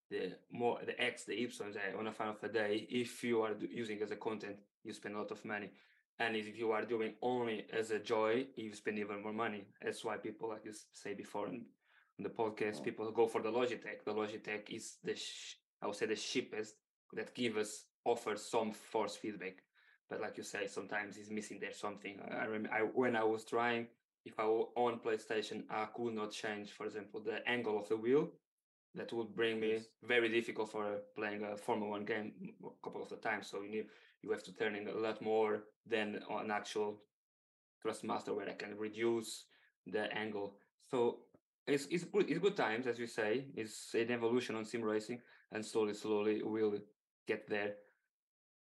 the 0.10 0.34
more 0.52 0.80
the 0.86 1.00
X, 1.02 1.26
the 1.26 1.36
uh, 1.36 2.00
on 2.00 2.08
a 2.08 2.12
final 2.12 2.34
of 2.34 2.43
a 2.43 2.52
day. 2.52 2.88
If 2.89 3.24
you 3.24 3.41
are 3.41 3.54
using 3.72 4.02
as 4.02 4.12
a 4.12 4.16
content, 4.16 4.56
you 4.84 4.93
spend 4.93 5.16
a 5.16 5.20
lot 5.20 5.32
of 5.32 5.43
money. 5.45 5.70
And 6.20 6.36
if 6.36 6.58
you 6.58 6.72
are 6.72 6.84
doing 6.84 7.14
only 7.22 7.66
as 7.72 7.91
a 7.91 8.00
joy, 8.00 8.47
you 8.56 8.74
spend 8.74 9.00
even 9.00 9.22
more 9.24 9.32
money. 9.32 9.64
That's 9.82 10.04
why 10.04 10.18
people, 10.18 10.50
like 10.50 10.66
you 10.66 10.74
say 10.91 11.14
before, 11.14 11.47
on 11.47 11.62
on 12.20 12.24
the 12.24 12.30
podcast, 12.30 12.84
people 12.84 13.09
go 13.11 13.28
for 13.28 13.41
the 13.41 13.51
Logitech. 13.51 14.03
The 14.05 14.13
Logitech 14.13 14.70
is 14.70 14.97
the, 15.03 15.15
sh- 15.15 15.55
I 15.82 15.88
would 15.88 15.95
say, 15.95 16.05
the 16.05 16.15
cheapest 16.15 16.76
that 17.13 17.34
give 17.34 17.57
us 17.57 17.86
offers 18.05 18.43
some 18.43 18.72
force 18.72 19.15
feedback. 19.15 19.63
But 20.09 20.22
like 20.22 20.38
you 20.38 20.43
say, 20.43 20.67
sometimes 20.67 21.17
it's 21.17 21.30
missing 21.30 21.59
there 21.61 21.74
something. 21.74 22.20
I, 22.32 22.43
I, 22.43 22.47
rem- 22.47 22.70
I 22.72 22.80
when 22.82 23.15
I 23.15 23.24
was 23.24 23.45
trying, 23.45 23.88
if 24.26 24.39
I 24.39 24.45
were 24.45 24.65
on 24.76 24.99
PlayStation, 24.99 25.63
I 25.70 25.86
could 25.95 26.13
not 26.13 26.32
change, 26.32 26.72
for 26.72 26.86
example, 26.86 27.22
the 27.22 27.47
angle 27.47 27.78
of 27.80 27.88
the 27.88 27.97
wheel. 27.97 28.30
That 28.95 29.13
would 29.13 29.36
bring 29.36 29.59
me 29.59 29.82
very 30.03 30.30
difficult 30.30 30.72
for 30.72 30.97
playing 31.15 31.43
a 31.43 31.55
Formula 31.55 31.91
One 31.91 32.05
game 32.05 32.34
a 32.63 32.70
couple 32.84 33.03
of 33.03 33.09
the 33.09 33.17
times. 33.17 33.47
So 33.47 33.61
you 33.61 33.70
need 33.70 33.86
you 34.24 34.32
have 34.32 34.43
to 34.43 34.53
turn 34.53 34.76
in 34.76 34.88
a 34.88 34.93
lot 34.97 35.22
more 35.22 35.59
than 35.86 36.20
an 36.30 36.51
actual 36.51 36.99
Thrustmaster 37.86 38.36
where 38.36 38.49
I 38.49 38.53
can 38.53 38.76
reduce 38.78 39.45
the 39.86 40.11
angle. 40.17 40.55
So 40.89 41.20
it's 41.70 41.86
it's 41.88 42.03
good 42.05 42.30
it's 42.30 42.39
good 42.39 42.57
times 42.57 42.88
as 42.88 42.99
you 42.99 43.07
say. 43.07 43.45
It's 43.55 43.93
an 43.93 44.11
evolution 44.11 44.55
on 44.55 44.65
sim 44.65 44.82
racing, 44.84 45.22
and 45.51 45.65
slowly 45.65 45.93
slowly 45.93 46.41
we'll 46.43 46.80
get 47.28 47.47
there. 47.49 47.76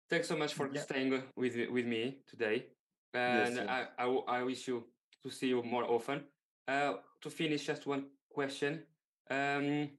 Thanks 0.10 0.28
so 0.28 0.38
much 0.38 0.54
for 0.54 0.70
Yeah. 0.72 0.82
staying 0.82 1.14
uh, 1.14 1.22
with 1.36 1.56
with 1.70 1.86
me 1.86 2.24
today, 2.28 2.68
Yes, 3.14 3.58
and 3.58 3.70
I, 3.70 3.88
I, 3.98 4.06
I 4.06 4.40
I 4.40 4.44
wish 4.44 4.68
you 4.68 4.84
to 5.24 5.30
see 5.30 5.48
you 5.48 5.64
more 5.64 5.86
often. 5.86 6.24
Uh, 6.68 6.94
to 7.22 7.30
finish, 7.30 7.66
just 7.66 7.86
one 7.88 8.06
question. 8.30 8.84
Um, 9.30 9.90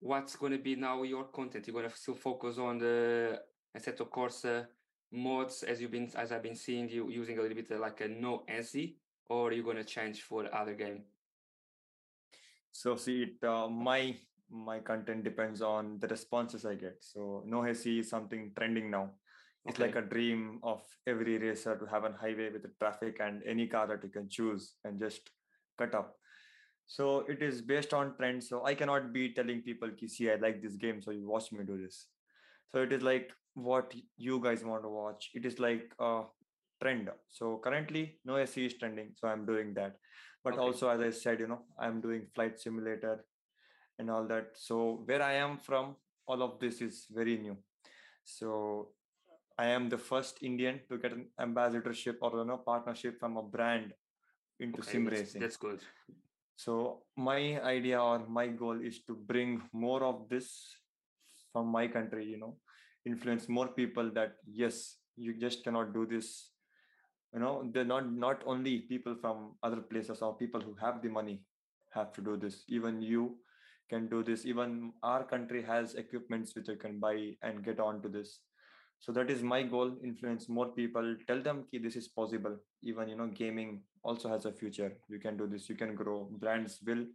what's 0.00 0.36
going 0.36 0.52
to 0.52 0.58
be 0.58 0.74
now 0.76 1.02
your 1.02 1.24
content? 1.24 1.66
You're 1.66 1.74
going 1.80 1.90
to 1.90 1.96
still 1.96 2.14
focus 2.14 2.58
on 2.58 2.78
the 2.78 3.40
Assetto 3.76 4.08
Corsa 4.08 4.66
mods 5.12 5.62
as 5.62 5.80
you've 5.80 5.90
been 5.90 6.10
as 6.16 6.32
I've 6.32 6.42
been 6.42 6.56
seeing 6.56 6.88
you 6.88 7.10
using 7.10 7.38
a 7.38 7.42
little 7.42 7.54
bit 7.56 7.70
uh, 7.70 7.78
like 7.78 8.00
a 8.00 8.08
no 8.08 8.44
NC, 8.48 8.96
or 9.28 9.48
are 9.48 9.52
you 9.52 9.62
going 9.62 9.76
to 9.76 9.84
change 9.84 10.22
for 10.22 10.52
other 10.54 10.74
game? 10.74 11.04
So 12.72 12.96
see 12.96 13.22
it 13.22 13.46
uh, 13.46 13.68
my 13.68 14.16
my 14.50 14.80
content 14.80 15.24
depends 15.24 15.62
on 15.62 15.98
the 16.00 16.08
responses 16.08 16.66
I 16.66 16.74
get. 16.74 16.96
So 17.00 17.42
no 17.46 17.60
Hesi 17.62 18.00
is 18.00 18.10
something 18.10 18.52
trending 18.56 18.90
now. 18.90 19.10
It's 19.64 19.78
like 19.78 19.94
a 19.94 20.02
dream 20.02 20.58
of 20.64 20.82
every 21.06 21.38
racer 21.38 21.76
to 21.76 21.86
have 21.86 22.04
a 22.04 22.12
highway 22.20 22.50
with 22.50 22.62
the 22.62 22.72
traffic 22.80 23.18
and 23.20 23.42
any 23.46 23.68
car 23.68 23.86
that 23.86 24.02
you 24.02 24.10
can 24.10 24.28
choose 24.28 24.74
and 24.84 24.98
just 24.98 25.30
cut 25.78 25.94
up. 25.94 26.16
So 26.86 27.20
it 27.28 27.42
is 27.42 27.62
based 27.62 27.94
on 27.94 28.16
trends. 28.16 28.48
So 28.48 28.64
I 28.66 28.74
cannot 28.74 29.12
be 29.12 29.32
telling 29.32 29.62
people, 29.62 29.90
"Ki, 29.92 30.08
see, 30.08 30.30
I 30.30 30.34
like 30.34 30.60
this 30.62 30.76
game, 30.76 31.00
so 31.00 31.12
you 31.12 31.28
watch 31.28 31.52
me 31.52 31.64
do 31.64 31.80
this. 31.80 32.08
So 32.72 32.82
it 32.82 32.92
is 32.92 33.02
like 33.02 33.30
what 33.54 33.94
you 34.16 34.40
guys 34.40 34.64
want 34.64 34.82
to 34.82 34.88
watch. 34.88 35.30
It 35.34 35.46
is 35.46 35.58
like 35.60 35.94
a 35.98 36.22
trend. 36.82 37.10
So 37.28 37.58
currently, 37.64 38.18
no 38.24 38.36
SE 38.36 38.66
is 38.66 38.74
trending, 38.74 39.12
so 39.14 39.28
I'm 39.28 39.46
doing 39.46 39.74
that. 39.74 39.96
But 40.44 40.54
Okay. 40.54 40.62
also, 40.62 40.88
as 40.88 41.00
I 41.00 41.10
said, 41.10 41.40
you 41.40 41.46
know, 41.46 41.62
I'm 41.78 42.00
doing 42.00 42.26
flight 42.34 42.58
simulator 42.60 43.24
and 43.98 44.10
all 44.10 44.26
that. 44.26 44.50
So 44.54 45.02
where 45.04 45.22
I 45.22 45.34
am 45.34 45.58
from, 45.58 45.96
all 46.26 46.42
of 46.42 46.58
this 46.58 46.80
is 46.80 47.06
very 47.10 47.38
new. 47.38 47.56
So 48.24 48.88
I 49.58 49.68
am 49.68 49.88
the 49.88 49.98
first 49.98 50.42
Indian 50.42 50.80
to 50.88 50.98
get 50.98 51.12
an 51.12 51.26
ambassadorship 51.38 52.18
or 52.22 52.38
you 52.38 52.44
know 52.44 52.58
partnership 52.58 53.18
from 53.20 53.36
a 53.36 53.42
brand 53.42 53.92
into 54.60 54.80
Okay, 54.80 54.92
sim 54.92 55.06
racing. 55.06 55.40
that's 55.40 55.56
good. 55.56 55.80
So 56.56 57.02
my 57.16 57.60
idea 57.62 58.00
or 58.00 58.20
my 58.28 58.46
goal 58.48 58.80
is 58.80 59.02
to 59.04 59.14
bring 59.14 59.62
more 59.72 60.02
of 60.04 60.28
this 60.28 60.76
from 61.52 61.66
my 61.66 61.86
country, 61.88 62.24
you 62.26 62.38
know, 62.38 62.56
influence 63.04 63.48
more 63.48 63.68
people 63.68 64.10
that 64.12 64.36
yes, 64.46 64.96
you 65.16 65.34
just 65.34 65.64
cannot 65.64 65.92
do 65.92 66.06
this. 66.06 66.51
You 67.32 67.40
know, 67.40 67.70
they're 67.72 67.84
not 67.84 68.12
not 68.12 68.42
only 68.46 68.80
people 68.80 69.14
from 69.20 69.54
other 69.62 69.80
places 69.80 70.20
or 70.22 70.36
people 70.36 70.60
who 70.60 70.74
have 70.80 71.02
the 71.02 71.08
money 71.08 71.40
have 71.94 72.12
to 72.14 72.20
do 72.22 72.36
this. 72.36 72.64
Even 72.68 73.00
you 73.00 73.36
can 73.88 74.08
do 74.08 74.22
this. 74.22 74.44
Even 74.46 74.92
our 75.02 75.24
country 75.24 75.62
has 75.62 75.94
equipments 75.94 76.54
which 76.54 76.68
you 76.68 76.76
can 76.76 76.98
buy 76.98 77.36
and 77.42 77.64
get 77.64 77.80
on 77.80 78.02
to 78.02 78.08
this. 78.08 78.40
So 79.00 79.12
that 79.12 79.30
is 79.30 79.42
my 79.42 79.62
goal. 79.62 79.96
Influence 80.04 80.48
more 80.48 80.68
people. 80.68 81.16
Tell 81.26 81.42
them 81.42 81.64
ki 81.70 81.78
this 81.78 81.96
is 81.96 82.08
possible. 82.08 82.56
Even 82.82 83.08
you 83.08 83.16
know, 83.16 83.26
gaming 83.28 83.82
also 84.02 84.28
has 84.28 84.44
a 84.44 84.52
future. 84.52 84.92
You 85.08 85.18
can 85.18 85.36
do 85.36 85.46
this. 85.46 85.68
You 85.68 85.74
can 85.74 85.94
grow. 85.94 86.28
Brands 86.44 86.78
will. 86.86 87.06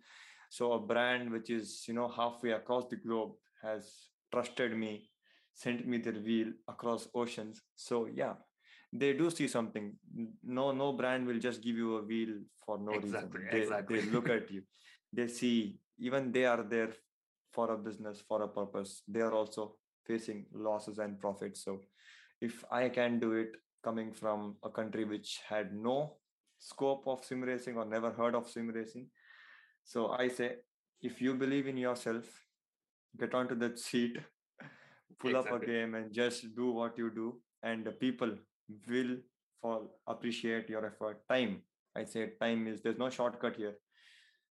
So 0.50 0.74
a 0.74 0.80
brand 0.80 1.32
which 1.32 1.50
is 1.50 1.86
you 1.88 1.94
know 1.94 2.08
halfway 2.08 2.52
across 2.52 2.88
the 2.90 2.98
globe 2.98 3.34
has 3.62 3.94
trusted 4.32 4.76
me, 4.78 5.10
sent 5.54 5.88
me 5.88 5.98
their 5.98 6.20
wheel 6.30 6.52
across 6.68 7.08
oceans. 7.16 7.62
So 7.76 8.08
yeah, 8.08 8.34
they 8.94 9.14
do 9.14 9.30
see 9.30 9.48
something. 9.48 9.94
No, 10.44 10.72
no 10.72 10.94
brand 10.94 11.28
will 11.28 11.40
just 11.40 11.62
give 11.62 11.76
you 11.76 11.98
a 11.98 12.04
wheel 12.04 12.36
for 12.66 12.78
no 12.78 12.94
Exactly, 12.94 13.40
reason. 13.42 13.50
They, 13.52 13.62
exactly. 13.62 14.00
they 14.00 14.12
look 14.12 14.30
at 14.30 14.50
you. 14.52 14.64
They 15.14 15.28
see 15.28 15.80
even 16.00 16.32
they 16.32 16.46
are 16.46 16.64
there 16.64 16.92
for 17.52 17.72
a 17.72 17.78
business 17.78 18.22
for 18.28 18.44
a 18.44 18.48
purpose. 18.48 19.04
They 19.08 19.22
are 19.22 19.34
also 19.34 19.76
facing 20.06 20.46
losses 20.54 21.00
and 21.00 21.20
profits. 21.20 21.64
So 21.64 21.82
if 22.42 22.64
I 22.72 22.90
can 22.90 23.20
do 23.20 23.34
it 23.34 23.56
coming 23.84 24.14
from 24.14 24.56
a 24.64 24.70
country 24.70 25.06
which 25.06 25.40
had 25.48 25.74
no 25.74 26.18
scope 26.60 27.08
of 27.08 27.24
sim 27.24 27.42
racing 27.42 27.78
or 27.78 27.86
never 27.86 28.12
heard 28.12 28.36
of 28.36 28.50
sim 28.50 28.70
racing, 28.70 29.08
so 29.84 30.10
I 30.10 30.28
say 30.28 30.58
if 31.02 31.22
you 31.22 31.34
believe 31.36 31.68
in 31.68 31.78
yourself, 31.78 32.26
get 33.20 33.34
onto 33.34 33.56
that 33.56 33.80
seat, 33.80 34.18
pull 35.20 35.36
up 35.36 35.52
a 35.52 35.60
game 35.60 35.96
and 35.96 36.14
just 36.14 36.56
do 36.56 36.72
what 36.72 36.98
you 36.98 37.10
do, 37.10 37.40
and 37.64 37.86
the 37.86 37.92
people 37.92 38.32
will 38.88 39.18
fall 39.62 40.00
appreciate 40.08 40.70
your 40.70 40.86
effort. 40.86 41.28
Time. 41.30 41.62
I 41.96 42.04
say 42.04 42.32
time 42.40 42.68
is 42.68 42.82
there's 42.82 42.98
no 42.98 43.10
shortcut 43.10 43.56
here. 43.56 43.76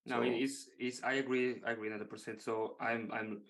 No, 0.05 0.23
So- 0.23 0.23
is 0.79 1.01
I 1.03 1.14
agree 1.14 1.57
I 1.67 1.73
agree 1.73 1.91
hundred 1.91 2.11
percent. 2.11 2.43
So 2.43 2.77
I'm 2.81 3.11
I'm 3.12 3.43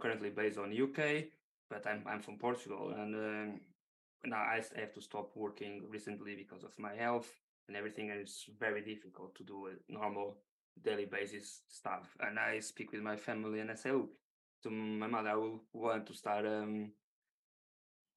currently 0.00 0.30
based 0.30 0.58
on 0.58 0.72
UK, 0.72 1.24
but 1.70 1.86
I'm 1.86 2.02
I'm 2.06 2.20
from 2.20 2.38
Portugal, 2.38 2.92
and 2.96 3.14
um, 3.14 3.60
now 4.24 4.42
i 4.42 4.56
have 4.76 4.92
to 4.94 5.00
stop 5.00 5.30
working 5.34 5.82
recently 5.88 6.36
because 6.36 6.62
of 6.64 6.78
my 6.78 6.94
health 6.94 7.28
and 7.68 7.76
everything, 7.76 8.10
and 8.10 8.20
it's 8.20 8.46
very 8.58 8.82
difficult 8.82 9.34
to 9.36 9.44
do 9.44 9.68
a 9.68 9.92
normal 9.92 10.38
daily 10.82 11.06
basis 11.06 11.62
stuff. 11.68 12.16
And 12.20 12.38
I 12.38 12.60
speak 12.60 12.92
with 12.92 13.02
my 13.02 13.16
family, 13.16 13.60
and 13.60 13.70
I 13.70 13.74
say, 13.74 13.92
look, 13.92 14.10
to 14.62 14.70
my 14.70 15.06
mother, 15.06 15.30
I 15.30 15.34
will 15.34 15.60
want 15.72 16.06
to 16.06 16.14
start 16.14 16.46
um 16.46 16.92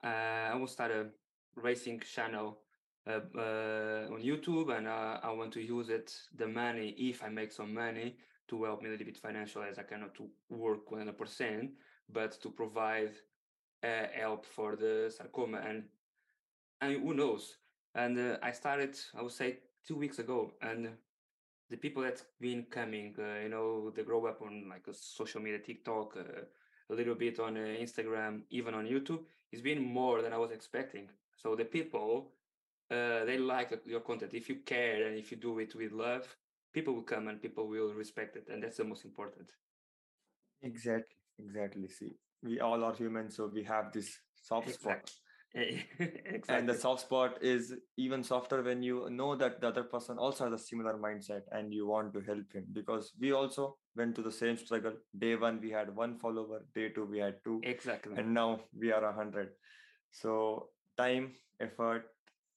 uh, 0.04 0.52
I 0.54 0.56
will 0.56 0.68
start 0.68 0.92
a 0.92 1.08
racing 1.56 2.02
channel 2.02 2.60
uh, 3.08 3.20
uh, 3.38 4.14
on 4.14 4.22
YouTube, 4.22 4.76
and 4.76 4.88
uh, 4.88 5.20
I 5.24 5.32
want 5.32 5.54
to 5.54 5.62
use 5.62 5.90
it 5.90 6.14
the 6.36 6.48
money 6.48 6.96
if 6.98 7.24
I 7.24 7.30
make 7.30 7.52
some 7.52 7.74
money 7.74 8.18
to 8.48 8.64
help 8.64 8.82
me 8.82 8.90
a 8.90 8.92
little 8.92 9.06
bit 9.06 9.18
financially, 9.18 9.68
as 9.70 9.80
I 9.80 9.84
cannot 9.84 10.16
work 10.50 10.92
one 10.92 11.02
hundred 11.02 11.18
percent, 11.18 11.72
but 12.12 12.40
to 12.42 12.50
provide 12.50 13.12
uh, 13.84 14.08
help 14.14 14.46
for 14.46 14.76
the 14.76 15.14
sarcoma 15.16 15.62
and 15.68 15.84
and 16.82 17.02
who 17.02 17.14
knows. 17.14 17.58
And 17.96 18.18
uh, 18.20 18.38
I 18.44 18.52
started, 18.52 18.98
I 19.18 19.22
would 19.22 19.32
say, 19.32 19.60
two 19.88 19.96
weeks 19.96 20.20
ago, 20.20 20.52
and 20.62 20.90
the 21.70 21.78
people 21.78 22.04
that's 22.04 22.26
been 22.42 22.66
coming, 22.70 23.16
uh, 23.18 23.42
you 23.42 23.50
know, 23.50 23.90
they 23.90 24.04
grow 24.04 24.26
up 24.26 24.42
on 24.42 24.68
like 24.70 24.88
a 24.88 24.94
social 24.94 25.42
media, 25.42 25.60
TikTok, 25.60 26.18
a 26.90 26.94
little 26.94 27.16
bit 27.16 27.40
on 27.40 27.56
Instagram, 27.56 28.42
even 28.50 28.74
on 28.74 28.86
YouTube. 28.86 29.20
It's 29.52 29.62
been 29.62 29.82
more 29.82 30.22
than 30.22 30.34
I 30.34 30.38
was 30.38 30.52
expecting. 30.52 31.10
So 31.36 31.56
the 31.56 31.66
people, 31.66 32.32
uh, 32.92 33.26
they 33.26 33.38
like 33.38 33.72
uh, 33.72 33.78
your 33.86 34.02
content. 34.02 34.34
If 34.34 34.50
you 34.50 34.58
care 34.66 35.08
and 35.08 35.18
if 35.18 35.32
you 35.32 35.38
do 35.38 35.60
it 35.60 35.76
with 35.76 35.92
love, 35.92 36.28
people 36.74 36.94
will 36.94 37.04
come 37.04 37.28
and 37.28 37.42
people 37.42 37.68
will 37.68 37.94
respect 37.94 38.36
it, 38.36 38.48
and 38.52 38.64
that's 38.64 38.78
the 38.78 38.84
most 38.84 39.06
important. 39.06 39.52
Exactly. 40.62 41.16
Exactly. 41.40 41.88
See, 41.88 42.16
we 42.44 42.60
all 42.60 42.84
are 42.84 42.94
human, 42.94 43.30
so 43.30 43.50
we 43.54 43.64
have 43.64 43.92
this 43.92 44.20
soft 44.36 44.74
spot. 44.74 44.94
Exact- 44.94 45.12
exactly. 45.56 46.46
and 46.50 46.68
the 46.68 46.74
soft 46.74 47.02
spot 47.02 47.38
is 47.42 47.74
even 47.98 48.24
softer 48.24 48.62
when 48.62 48.84
you 48.84 49.08
know 49.10 49.36
that 49.36 49.62
the 49.62 49.68
other 49.68 49.84
person 49.84 50.18
also 50.18 50.50
has 50.50 50.54
a 50.62 50.64
similar 50.64 50.98
mindset 50.98 51.42
and 51.52 51.74
you 51.74 51.88
want 51.88 52.14
to 52.14 52.20
help 52.20 52.52
him 52.54 52.66
because 52.74 53.14
we 53.20 53.32
also 53.32 53.78
went 53.96 54.16
to 54.16 54.22
the 54.22 54.32
same 54.32 54.58
struggle 54.58 54.94
day 55.18 55.36
one 55.36 55.62
we 55.62 55.72
had 55.72 55.96
one 55.96 56.18
follower 56.18 56.60
day 56.74 56.90
two 56.90 57.06
we 57.06 57.20
had 57.20 57.36
two 57.46 57.62
exactly. 57.64 58.14
and 58.18 58.34
now 58.34 58.60
we 58.78 58.92
are 58.92 59.06
a 59.06 59.14
hundred 59.14 59.52
so 60.12 60.68
time 60.98 61.34
effort 61.60 62.12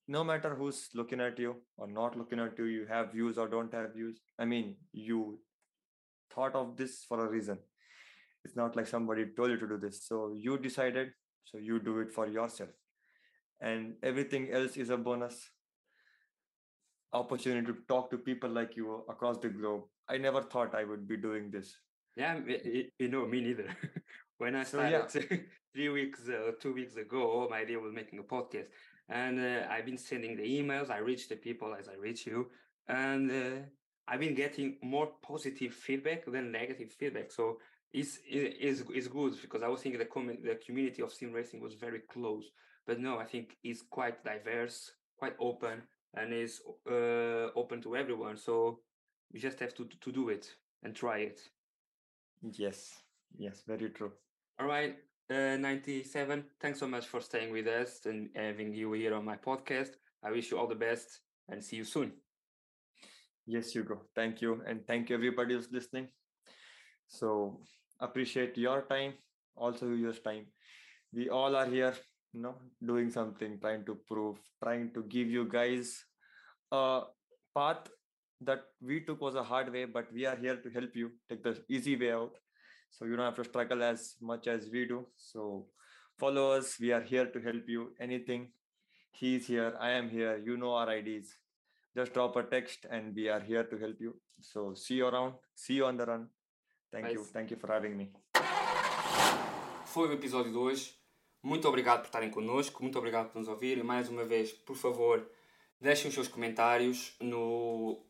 no 0.09 0.25
matter 0.25 0.55
who's 0.55 0.89
looking 0.95 1.21
at 1.21 1.39
you 1.39 1.57
or 1.77 1.87
not 1.87 2.17
looking 2.17 2.41
at 2.41 2.59
you 2.59 2.65
you 2.65 2.87
have 2.87 3.13
views 3.13 3.37
or 3.37 3.47
don't 3.47 3.73
have 3.75 3.95
views. 3.95 4.21
I 4.39 4.47
mean 4.47 4.77
you 4.93 5.39
thought 6.35 6.55
of 6.55 6.77
this 6.77 7.05
for 7.07 7.25
a 7.25 7.29
reason. 7.29 7.59
It's 8.45 8.57
not 8.57 8.75
like 8.75 8.87
somebody 8.87 9.27
told 9.37 9.51
you 9.51 9.59
to 9.59 9.69
do 9.69 9.77
this. 9.77 10.07
So 10.07 10.33
you 10.35 10.59
decided 10.59 11.11
so 11.45 11.59
you 11.59 11.79
do 11.79 11.99
it 12.01 12.11
for 12.11 12.27
yourself. 12.27 12.71
And 13.61 13.95
everything 14.03 14.51
else 14.53 14.77
is 14.77 14.91
a 14.91 14.97
bonus. 14.97 15.51
Opportunity 17.13 17.67
to 17.67 17.77
talk 17.89 18.11
to 18.11 18.19
people 18.19 18.51
like 18.51 18.77
you 18.77 19.05
across 19.09 19.39
the 19.39 19.49
globe. 19.49 19.83
I 20.09 20.19
never 20.19 20.43
thought 20.43 20.75
i 20.75 20.85
would 20.85 21.07
be 21.09 21.17
doing 21.17 21.51
this. 21.51 21.75
Yeah, 22.17 22.39
you 22.99 23.09
know, 23.09 23.27
me 23.27 23.41
neither. 23.41 23.77
when 24.39 24.55
I 24.57 24.65
So, 24.65 24.79
started 24.79 24.93
yeah. 25.31 25.37
three 25.75 25.89
weeks, 25.89 26.29
uh, 26.29 26.53
two 26.61 26.73
weeks 26.75 26.97
ago, 26.97 27.47
my 27.51 27.59
idea 27.61 27.79
was 27.79 27.93
making 27.93 28.19
a 28.19 28.23
podcast, 28.23 28.67
and 29.09 29.39
uh, 29.41 29.67
I've 29.71 29.85
been 29.87 29.99
sending 29.99 30.37
the 30.37 30.43
emails. 30.45 30.91
I 30.91 30.99
reach 30.99 31.29
the 31.29 31.37
people 31.37 31.75
as 31.75 31.89
I 31.89 31.95
reach 31.95 32.27
you, 32.27 32.51
and 32.89 33.31
uh, 33.31 33.59
I've 34.07 34.21
been 34.21 34.35
getting 34.35 34.79
more 34.83 35.09
positive 35.23 35.75
feedback 35.75 36.25
than 36.27 36.51
negative 36.53 36.91
feedback. 36.93 37.31
So 37.33 37.59
it's 37.93 38.19
it- 38.29 38.57
it's, 38.61 38.83
it's 38.91 39.09
good 39.09 39.35
because 39.41 39.63
I 39.63 39.69
was 39.69 39.83
thinking 39.83 39.99
the 39.99 40.07
commu- 40.07 40.43
the 40.43 40.57
community 40.57 41.03
of 41.03 41.13
sim 41.13 41.33
racing 41.33 41.61
was 41.61 41.75
very 41.75 42.01
close, 42.01 42.51
but 42.87 42.99
no, 43.01 43.19
I 43.19 43.25
think 43.25 43.57
it's 43.63 43.83
quite 43.83 44.25
diverse, 44.25 44.93
quite 45.19 45.35
open, 45.41 45.83
and 46.15 46.33
is 46.33 46.61
uh, 46.91 47.51
open 47.55 47.83
to 47.83 47.97
everyone. 47.97 48.37
So 48.37 48.81
you 49.33 49.41
just 49.41 49.59
have 49.61 49.75
to 49.75 49.85
to 49.85 50.13
do 50.13 50.29
it 50.31 50.47
and 50.83 50.95
try 50.95 51.19
it. 51.19 51.41
yes 52.57 53.05
yes 53.37 53.63
very 53.67 53.91
true 53.91 54.13
All 54.61 54.67
right, 54.67 54.97
uh, 55.31 55.57
97. 55.57 56.45
Thanks 56.61 56.81
so 56.81 56.89
much 56.89 57.07
for 57.07 57.21
staying 57.21 57.53
with 57.53 57.69
us 57.69 58.07
and 58.07 58.29
having 58.35 58.75
you 58.75 58.93
here 58.93 59.15
on 59.15 59.25
my 59.25 59.37
podcast. 59.37 59.91
I 60.25 60.33
wish 60.33 60.51
you 60.51 60.59
all 60.59 60.67
the 60.67 60.75
best 60.75 61.21
and 61.49 61.63
see 61.63 61.77
you 61.77 61.85
soon. 61.85 62.13
Yes, 63.47 63.71
Hugo. 63.71 64.03
Thank 64.17 64.43
you. 64.43 64.61
And 64.67 64.85
thank 64.87 65.11
you, 65.11 65.17
everybody 65.17 65.55
who's 65.55 65.71
listening. 65.71 66.09
So, 67.07 67.61
appreciate 68.01 68.59
your 68.59 68.83
time, 68.83 69.15
also 69.57 69.91
your 69.91 70.13
time. 70.13 70.47
We 71.13 71.29
all 71.29 71.55
are 71.55 71.67
here, 71.67 71.95
you 72.33 72.43
know, 72.43 72.57
doing 72.85 73.11
something, 73.11 73.61
trying 73.61 73.85
to 73.87 73.95
prove, 74.09 74.39
trying 74.63 74.93
to 74.95 75.05
give 75.05 75.29
you 75.29 75.45
guys 75.49 76.05
a 76.73 77.03
path 77.57 77.89
that 78.41 78.65
we 78.81 79.01
took 79.01 79.21
was 79.21 79.37
a 79.37 79.43
hard 79.43 79.73
way, 79.73 79.85
but 79.85 80.13
we 80.13 80.27
are 80.27 80.37
here 80.37 80.57
to 80.57 80.71
help 80.71 80.97
you 80.97 81.13
take 81.29 81.45
the 81.45 81.57
easy 81.69 81.97
way 81.97 82.13
out. 82.13 82.33
So, 82.91 83.05
you 83.05 83.17
don't 83.17 83.25
have 83.25 83.37
to 83.37 83.45
struggle 83.45 83.83
as 83.83 84.17
much 84.21 84.47
as 84.47 84.69
we 84.71 84.87
do. 84.87 85.07
So, 85.17 85.67
follow 86.17 86.53
us. 86.53 86.79
We 86.81 86.93
are 86.93 87.03
here 87.03 87.27
to 87.27 87.41
help 87.41 87.69
you. 87.69 87.93
Anything. 88.01 88.49
He's 89.11 89.47
here. 89.47 89.75
I 89.81 89.91
am 89.91 90.09
here. 90.09 90.39
You 90.39 90.57
know 90.57 90.73
our 90.75 90.93
IDs 90.95 91.39
just 91.99 92.15
drop 92.15 92.37
a 92.37 92.43
text 92.43 92.87
and 92.91 93.15
we 93.15 93.29
are 93.29 93.41
here 93.41 93.65
to 93.65 93.77
help 93.79 94.01
you. 94.01 94.15
So 94.41 94.75
see 94.75 94.95
you 94.95 95.07
around. 95.09 95.35
See 95.55 95.75
you 95.75 95.87
on 95.87 95.97
the 95.97 96.07
run. 96.07 96.29
Thank 96.93 97.11
you. 97.13 97.21
Nice. 97.21 97.31
Thank 97.33 97.51
you 97.51 97.57
for 97.57 97.71
having 97.73 97.97
me. 97.97 98.11
Foi 99.87 100.09
o 100.09 100.13
episódio 100.13 100.53
de 100.53 100.59
hoje. 100.59 100.95
Muito 101.43 101.69
obrigado 101.69 102.01
por 102.01 102.07
estarem 102.07 102.31
connosco, 102.31 102.83
muito 102.83 102.99
obrigado 102.99 103.31
por 103.31 103.39
nos 103.39 103.49
ouvirem. 103.49 103.83
Mais 103.83 104.09
uma 104.09 104.25
vez, 104.25 104.53
por 104.53 104.77
favor, 104.77 105.27
deixem 105.81 106.09
os 106.09 106.15
seus 106.15 106.29
comentários 106.29 107.17
no. 107.21 108.05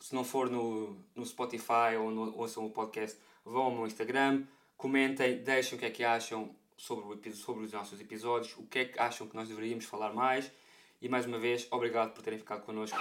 Se 0.00 0.14
não 0.14 0.24
for 0.24 0.50
no, 0.50 0.98
no 1.14 1.24
Spotify 1.24 1.96
ou 1.98 2.10
no, 2.10 2.36
ouçam 2.36 2.66
o 2.66 2.70
podcast, 2.70 3.16
vão 3.44 3.62
ao 3.62 3.70
meu 3.70 3.86
Instagram, 3.86 4.44
comentem, 4.76 5.42
deixem 5.42 5.76
o 5.76 5.78
que 5.78 5.86
é 5.86 5.90
que 5.90 6.04
acham 6.04 6.54
sobre, 6.76 7.04
o, 7.04 7.34
sobre 7.34 7.64
os 7.64 7.72
nossos 7.72 8.00
episódios, 8.00 8.56
o 8.56 8.66
que 8.66 8.80
é 8.80 8.84
que 8.84 8.98
acham 8.98 9.26
que 9.26 9.36
nós 9.36 9.48
deveríamos 9.48 9.84
falar 9.84 10.12
mais 10.12 10.50
E 11.00 11.08
mais 11.08 11.26
uma 11.26 11.38
vez, 11.38 11.66
obrigado 11.70 12.12
por 12.12 12.22
terem 12.22 12.38
ficado 12.38 12.62
connosco. 12.62 12.98